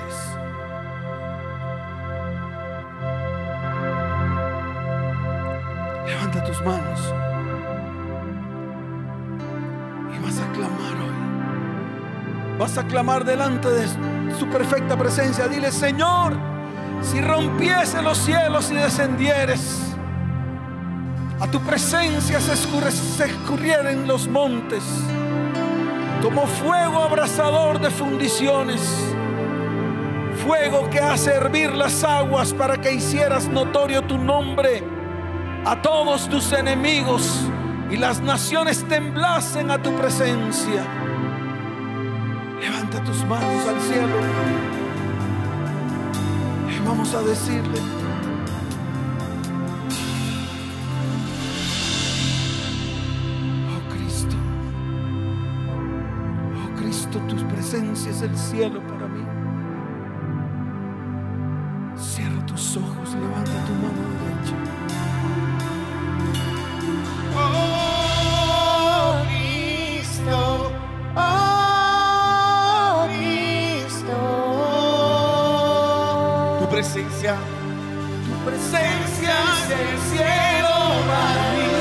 levanta 6.06 6.44
tus 6.44 6.62
manos 6.62 7.00
y 10.14 10.24
vas 10.24 10.40
a 10.40 10.52
clamar 10.52 10.94
hoy. 11.02 12.60
Vas 12.60 12.78
a 12.78 12.84
clamar 12.86 13.26
delante 13.26 13.70
de 13.70 13.88
su 14.38 14.48
perfecta 14.52 14.96
presencia. 14.96 15.48
Dile, 15.48 15.72
Señor, 15.72 16.38
si 17.02 17.20
rompiese 17.22 18.04
los 18.04 18.20
cielos 18.20 18.70
y 18.70 18.76
descendieres, 18.76 19.83
a 21.44 21.48
tu 21.52 21.60
presencia 21.60 22.40
se, 22.40 22.54
escurre, 22.54 23.96
los 24.08 24.30
montes, 24.30 24.82
como 26.22 26.48
fuego 26.48 27.04
abrasador 27.04 27.82
de 27.82 27.90
fundiciones, 27.90 28.80
fuego 30.46 30.90
que 30.90 31.02
hace 31.02 31.32
hervir 31.32 31.74
las 31.74 32.02
aguas 32.06 32.54
para 32.54 32.80
que 32.80 32.94
hicieras 32.94 33.50
notorio 33.50 34.04
tu 34.04 34.18
nombre 34.18 34.82
a 35.66 35.82
todos 35.82 36.30
tus 36.30 36.54
enemigos 36.54 37.42
y 37.92 37.98
las 37.98 38.22
naciones 38.22 38.86
temblasen 38.88 39.70
a 39.70 39.84
tu 39.84 39.94
presencia. 39.98 40.86
Levanta 42.62 43.04
tus 43.04 43.22
manos 43.26 43.68
al 43.68 43.82
cielo. 43.82 44.16
Y 46.70 46.88
vamos 46.88 47.14
a 47.14 47.22
decirle, 47.22 48.03
el 58.24 58.38
cielo 58.38 58.80
para 58.88 59.08
mí. 59.08 59.26
Cierra 61.98 62.46
tus 62.46 62.78
ojos, 62.78 63.14
levanta 63.14 63.52
tu 63.66 63.74
mano 63.74 64.02
derecha. 64.22 64.56
Oh 67.36 69.16
Cristo, 69.28 70.72
Oh 71.16 71.38
Cristo, 73.10 74.18
tu 76.60 76.66
presencia, 76.70 77.36
Tu 78.26 78.36
presencia 78.50 79.34
es 79.54 79.70
el 79.72 80.00
cielo 80.12 80.74
para 81.08 81.44
mí. 81.54 81.73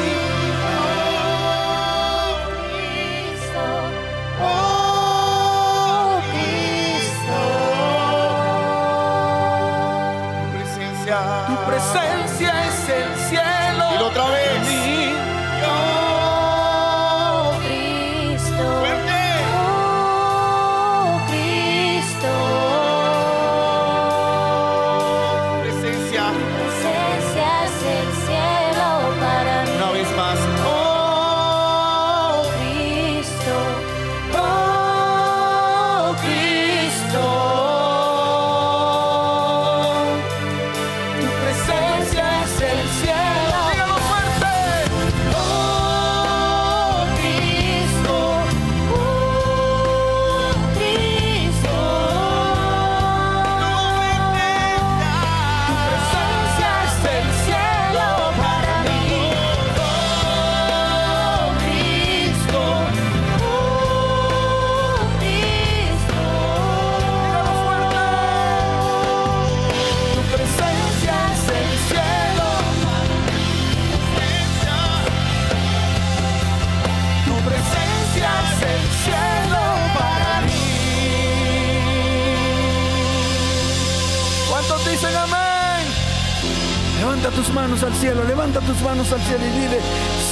Al 87.83 87.95
cielo, 87.95 88.23
levanta 88.25 88.61
tus 88.61 88.81
manos 88.83 89.13
al 89.13 89.21
cielo 89.21 89.45
y 89.45 89.61
dile, 89.61 89.81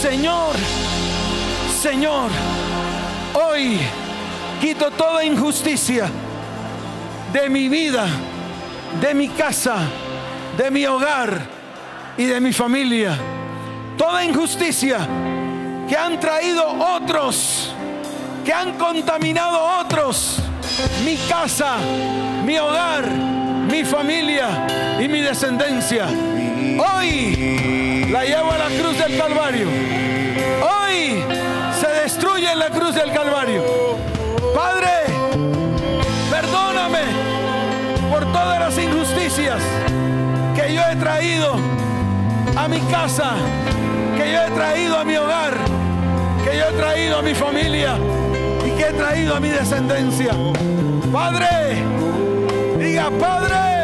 Señor, 0.01 0.55
Señor, 1.81 2.31
hoy 3.35 3.79
quito 4.61 4.91
toda 4.91 5.25
injusticia 5.25 6.09
de 7.33 7.49
mi 7.49 7.69
vida, 7.69 8.07
de 9.01 9.15
mi 9.15 9.29
casa, 9.29 9.79
de 10.57 10.71
mi 10.71 10.87
hogar 10.87 11.41
y 12.17 12.25
de 12.25 12.41
mi 12.41 12.53
familia. 12.53 13.17
Toda 13.97 14.25
injusticia 14.25 14.99
que 15.89 15.97
han 15.97 16.21
traído 16.21 16.65
otros, 16.97 17.73
que 18.45 18.53
han 18.53 18.77
contaminado 18.79 19.81
otros, 19.81 20.37
mi 21.05 21.17
casa, 21.29 21.77
mi 22.45 22.59
hogar, 22.59 23.09
mi 23.09 23.85
familia 23.85 24.67
y 25.01 25.09
mi 25.09 25.21
descendencia. 25.21 26.07
Hoy 26.81 28.07
la 28.11 28.25
llevo 28.25 28.51
a 28.53 28.59
la 28.59 28.69
cruz 28.69 28.97
del 28.97 29.19
Calvario. 29.19 29.67
Hoy 30.63 31.23
se 31.79 31.89
destruye 32.03 32.51
en 32.51 32.59
la 32.59 32.71
cruz 32.71 32.95
del 32.95 33.13
Calvario. 33.13 33.63
Padre, 34.55 34.89
perdóname 36.31 37.01
por 38.11 38.25
todas 38.33 38.61
las 38.61 38.79
injusticias 38.79 39.61
que 40.57 40.75
yo 40.75 40.81
he 40.91 40.97
traído 40.97 41.57
a 42.57 42.67
mi 42.67 42.81
casa, 42.91 43.33
que 44.17 44.33
yo 44.33 44.43
he 44.43 44.51
traído 44.51 44.99
a 44.99 45.05
mi 45.05 45.17
hogar, 45.17 45.59
que 46.45 46.57
yo 46.57 46.65
he 46.65 46.73
traído 46.73 47.19
a 47.19 47.23
mi 47.23 47.35
familia 47.35 47.99
y 48.67 48.71
que 48.71 48.89
he 48.89 48.93
traído 48.93 49.37
a 49.37 49.41
mi 49.41 49.51
descendencia. 49.51 50.33
Padre, 51.13 51.77
diga, 52.79 53.11
Padre, 53.21 53.80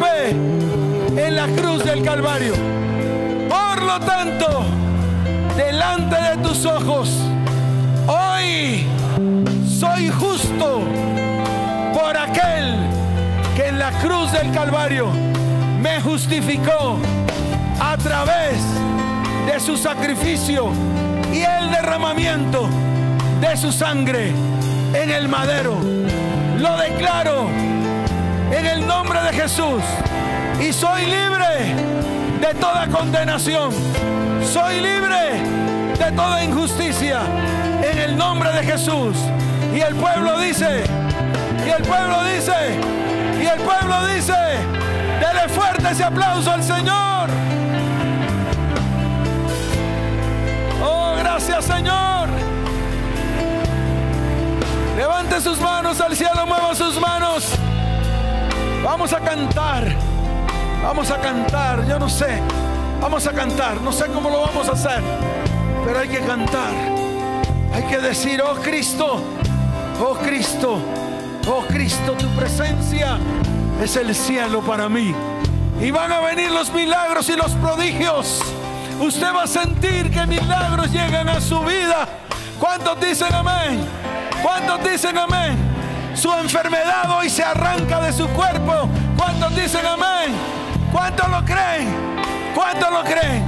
en 0.00 1.34
la 1.34 1.46
cruz 1.48 1.84
del 1.84 2.02
Calvario. 2.02 2.54
Por 3.48 3.82
lo 3.82 3.98
tanto, 4.00 4.64
delante 5.56 6.16
de 6.16 6.36
tus 6.42 6.64
ojos, 6.64 7.10
hoy 8.06 8.86
soy 9.66 10.08
justo 10.08 10.82
por 11.92 12.16
aquel 12.16 12.76
que 13.56 13.68
en 13.68 13.78
la 13.78 13.90
cruz 14.00 14.30
del 14.32 14.52
Calvario 14.52 15.08
me 15.80 16.00
justificó 16.00 16.98
a 17.80 17.96
través 17.96 18.58
de 19.46 19.58
su 19.58 19.76
sacrificio 19.76 20.70
y 21.32 21.40
el 21.40 21.70
derramamiento 21.70 22.68
de 23.40 23.56
su 23.56 23.72
sangre 23.72 24.32
en 24.94 25.10
el 25.10 25.28
madero. 25.28 25.76
Lo 26.58 26.76
declaro 26.76 27.67
en 28.50 28.66
el 28.66 28.86
nombre 28.86 29.20
de 29.22 29.32
Jesús 29.32 29.82
y 30.60 30.72
soy 30.72 31.06
libre 31.06 31.74
de 32.40 32.54
toda 32.54 32.86
condenación. 32.88 33.70
Soy 34.44 34.80
libre 34.80 35.42
de 35.98 36.12
toda 36.12 36.44
injusticia 36.44 37.20
en 37.82 37.98
el 37.98 38.16
nombre 38.16 38.50
de 38.52 38.62
Jesús. 38.64 39.16
Y 39.74 39.80
el 39.80 39.94
pueblo 39.94 40.38
dice, 40.38 40.84
y 41.66 41.70
el 41.70 41.82
pueblo 41.82 42.24
dice, 42.24 42.54
y 43.40 43.46
el 43.46 43.60
pueblo 43.60 44.06
dice, 44.06 44.32
dele 45.20 45.48
fuerte 45.48 45.90
ese 45.90 46.04
aplauso 46.04 46.50
al 46.50 46.62
Señor. 46.62 47.28
Oh, 50.82 51.14
gracias 51.18 51.64
Señor. 51.64 52.28
Levante 54.96 55.40
sus 55.40 55.60
manos 55.60 56.00
al 56.00 56.16
cielo, 56.16 56.46
mueva 56.46 56.74
sus 56.74 56.98
manos. 56.98 57.57
Vamos 58.88 59.12
a 59.12 59.20
cantar. 59.20 59.84
Vamos 60.82 61.10
a 61.10 61.18
cantar, 61.18 61.86
yo 61.86 61.98
no 61.98 62.08
sé. 62.08 62.40
Vamos 63.02 63.26
a 63.26 63.32
cantar, 63.32 63.82
no 63.82 63.92
sé 63.92 64.06
cómo 64.06 64.30
lo 64.30 64.40
vamos 64.40 64.66
a 64.66 64.72
hacer, 64.72 65.02
pero 65.84 65.98
hay 65.98 66.08
que 66.08 66.20
cantar. 66.20 66.72
Hay 67.74 67.82
que 67.82 67.98
decir, 67.98 68.40
oh 68.40 68.54
Cristo, 68.54 69.22
oh 70.00 70.14
Cristo, 70.14 70.80
oh 71.46 71.66
Cristo, 71.68 72.12
tu 72.12 72.26
presencia 72.28 73.18
es 73.82 73.94
el 73.96 74.14
cielo 74.14 74.62
para 74.62 74.88
mí. 74.88 75.14
Y 75.82 75.90
van 75.90 76.10
a 76.10 76.20
venir 76.20 76.50
los 76.50 76.72
milagros 76.72 77.28
y 77.28 77.36
los 77.36 77.52
prodigios. 77.56 78.40
Usted 78.98 79.34
va 79.34 79.42
a 79.42 79.46
sentir 79.46 80.10
que 80.10 80.26
milagros 80.26 80.90
llegan 80.90 81.28
a 81.28 81.42
su 81.42 81.60
vida. 81.60 82.08
¿Cuántos 82.58 82.98
dicen 82.98 83.34
amén? 83.34 83.86
¿Cuántos 84.42 84.82
dicen 84.82 85.18
amén? 85.18 85.67
Su 86.20 86.32
enfermedad 86.32 87.16
hoy 87.16 87.30
se 87.30 87.44
arranca 87.44 88.00
de 88.00 88.12
su 88.12 88.26
cuerpo. 88.30 88.88
¿Cuántos 89.16 89.54
dicen 89.54 89.86
amén? 89.86 90.34
¿Cuántos 90.90 91.28
lo 91.28 91.44
creen? 91.44 91.94
¿Cuántos 92.56 92.90
lo 92.90 93.04
creen? 93.04 93.44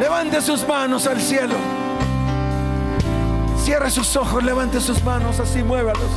Levante 0.00 0.40
sus 0.40 0.66
manos 0.66 1.06
al 1.06 1.20
cielo. 1.20 1.56
Cierre 3.62 3.90
sus 3.90 4.16
ojos, 4.16 4.42
levante 4.42 4.80
sus 4.80 5.04
manos, 5.04 5.40
así 5.40 5.62
muévalos. 5.62 6.10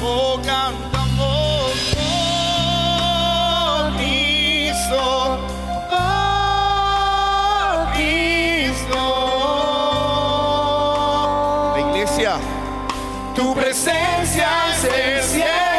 Oh, 0.00 0.36
cantamos, 0.36 1.72
oh 1.98 2.32
tu 13.34 13.54
presencia 13.54 14.48
es 14.74 15.34
el 15.34 15.71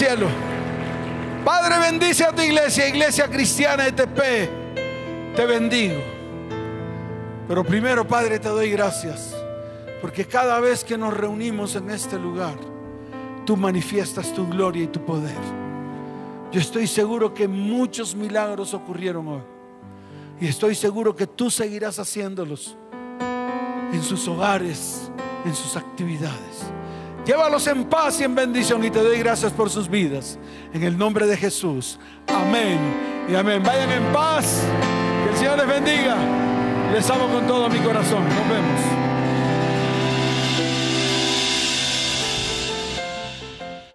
cielo. 0.00 0.28
Padre, 1.44 1.78
bendice 1.78 2.24
a 2.24 2.32
tu 2.32 2.40
iglesia, 2.40 2.88
iglesia 2.88 3.28
cristiana 3.28 3.86
ETP. 3.86 4.18
Te 5.36 5.44
bendigo. 5.46 6.00
Pero 7.46 7.62
primero, 7.62 8.08
Padre, 8.08 8.38
te 8.38 8.48
doy 8.48 8.70
gracias, 8.70 9.36
porque 10.00 10.24
cada 10.24 10.58
vez 10.58 10.84
que 10.84 10.96
nos 10.96 11.14
reunimos 11.14 11.76
en 11.76 11.90
este 11.90 12.18
lugar, 12.18 12.54
tú 13.44 13.58
manifiestas 13.58 14.32
tu 14.32 14.48
gloria 14.48 14.84
y 14.84 14.86
tu 14.86 15.04
poder. 15.04 15.36
Yo 16.50 16.60
estoy 16.60 16.86
seguro 16.86 17.34
que 17.34 17.46
muchos 17.46 18.14
milagros 18.14 18.72
ocurrieron 18.72 19.28
hoy. 19.28 19.42
Y 20.40 20.46
estoy 20.46 20.74
seguro 20.76 21.14
que 21.14 21.26
tú 21.26 21.50
seguirás 21.50 21.98
haciéndolos 21.98 22.74
en 23.92 24.02
sus 24.02 24.26
hogares, 24.28 25.10
en 25.44 25.54
sus 25.54 25.76
actividades. 25.76 26.70
Llévalos 27.30 27.64
en 27.68 27.84
paz 27.84 28.20
y 28.20 28.24
en 28.24 28.34
bendición 28.34 28.84
y 28.84 28.90
te 28.90 29.00
doy 29.00 29.20
gracias 29.20 29.52
por 29.52 29.70
sus 29.70 29.88
vidas. 29.88 30.36
En 30.74 30.82
el 30.82 30.98
nombre 30.98 31.28
de 31.28 31.36
Jesús. 31.36 31.96
Amén 32.26 32.76
y 33.30 33.36
amén. 33.36 33.62
Vayan 33.62 33.88
en 33.92 34.12
paz. 34.12 34.64
Que 35.22 35.30
el 35.30 35.36
Señor 35.36 35.58
les 35.58 35.68
bendiga. 35.68 36.16
Les 36.92 37.08
amo 37.08 37.28
con 37.28 37.46
todo 37.46 37.68
mi 37.68 37.78
corazón. 37.78 38.24
Nos 38.24 38.48
vemos. 38.48 38.99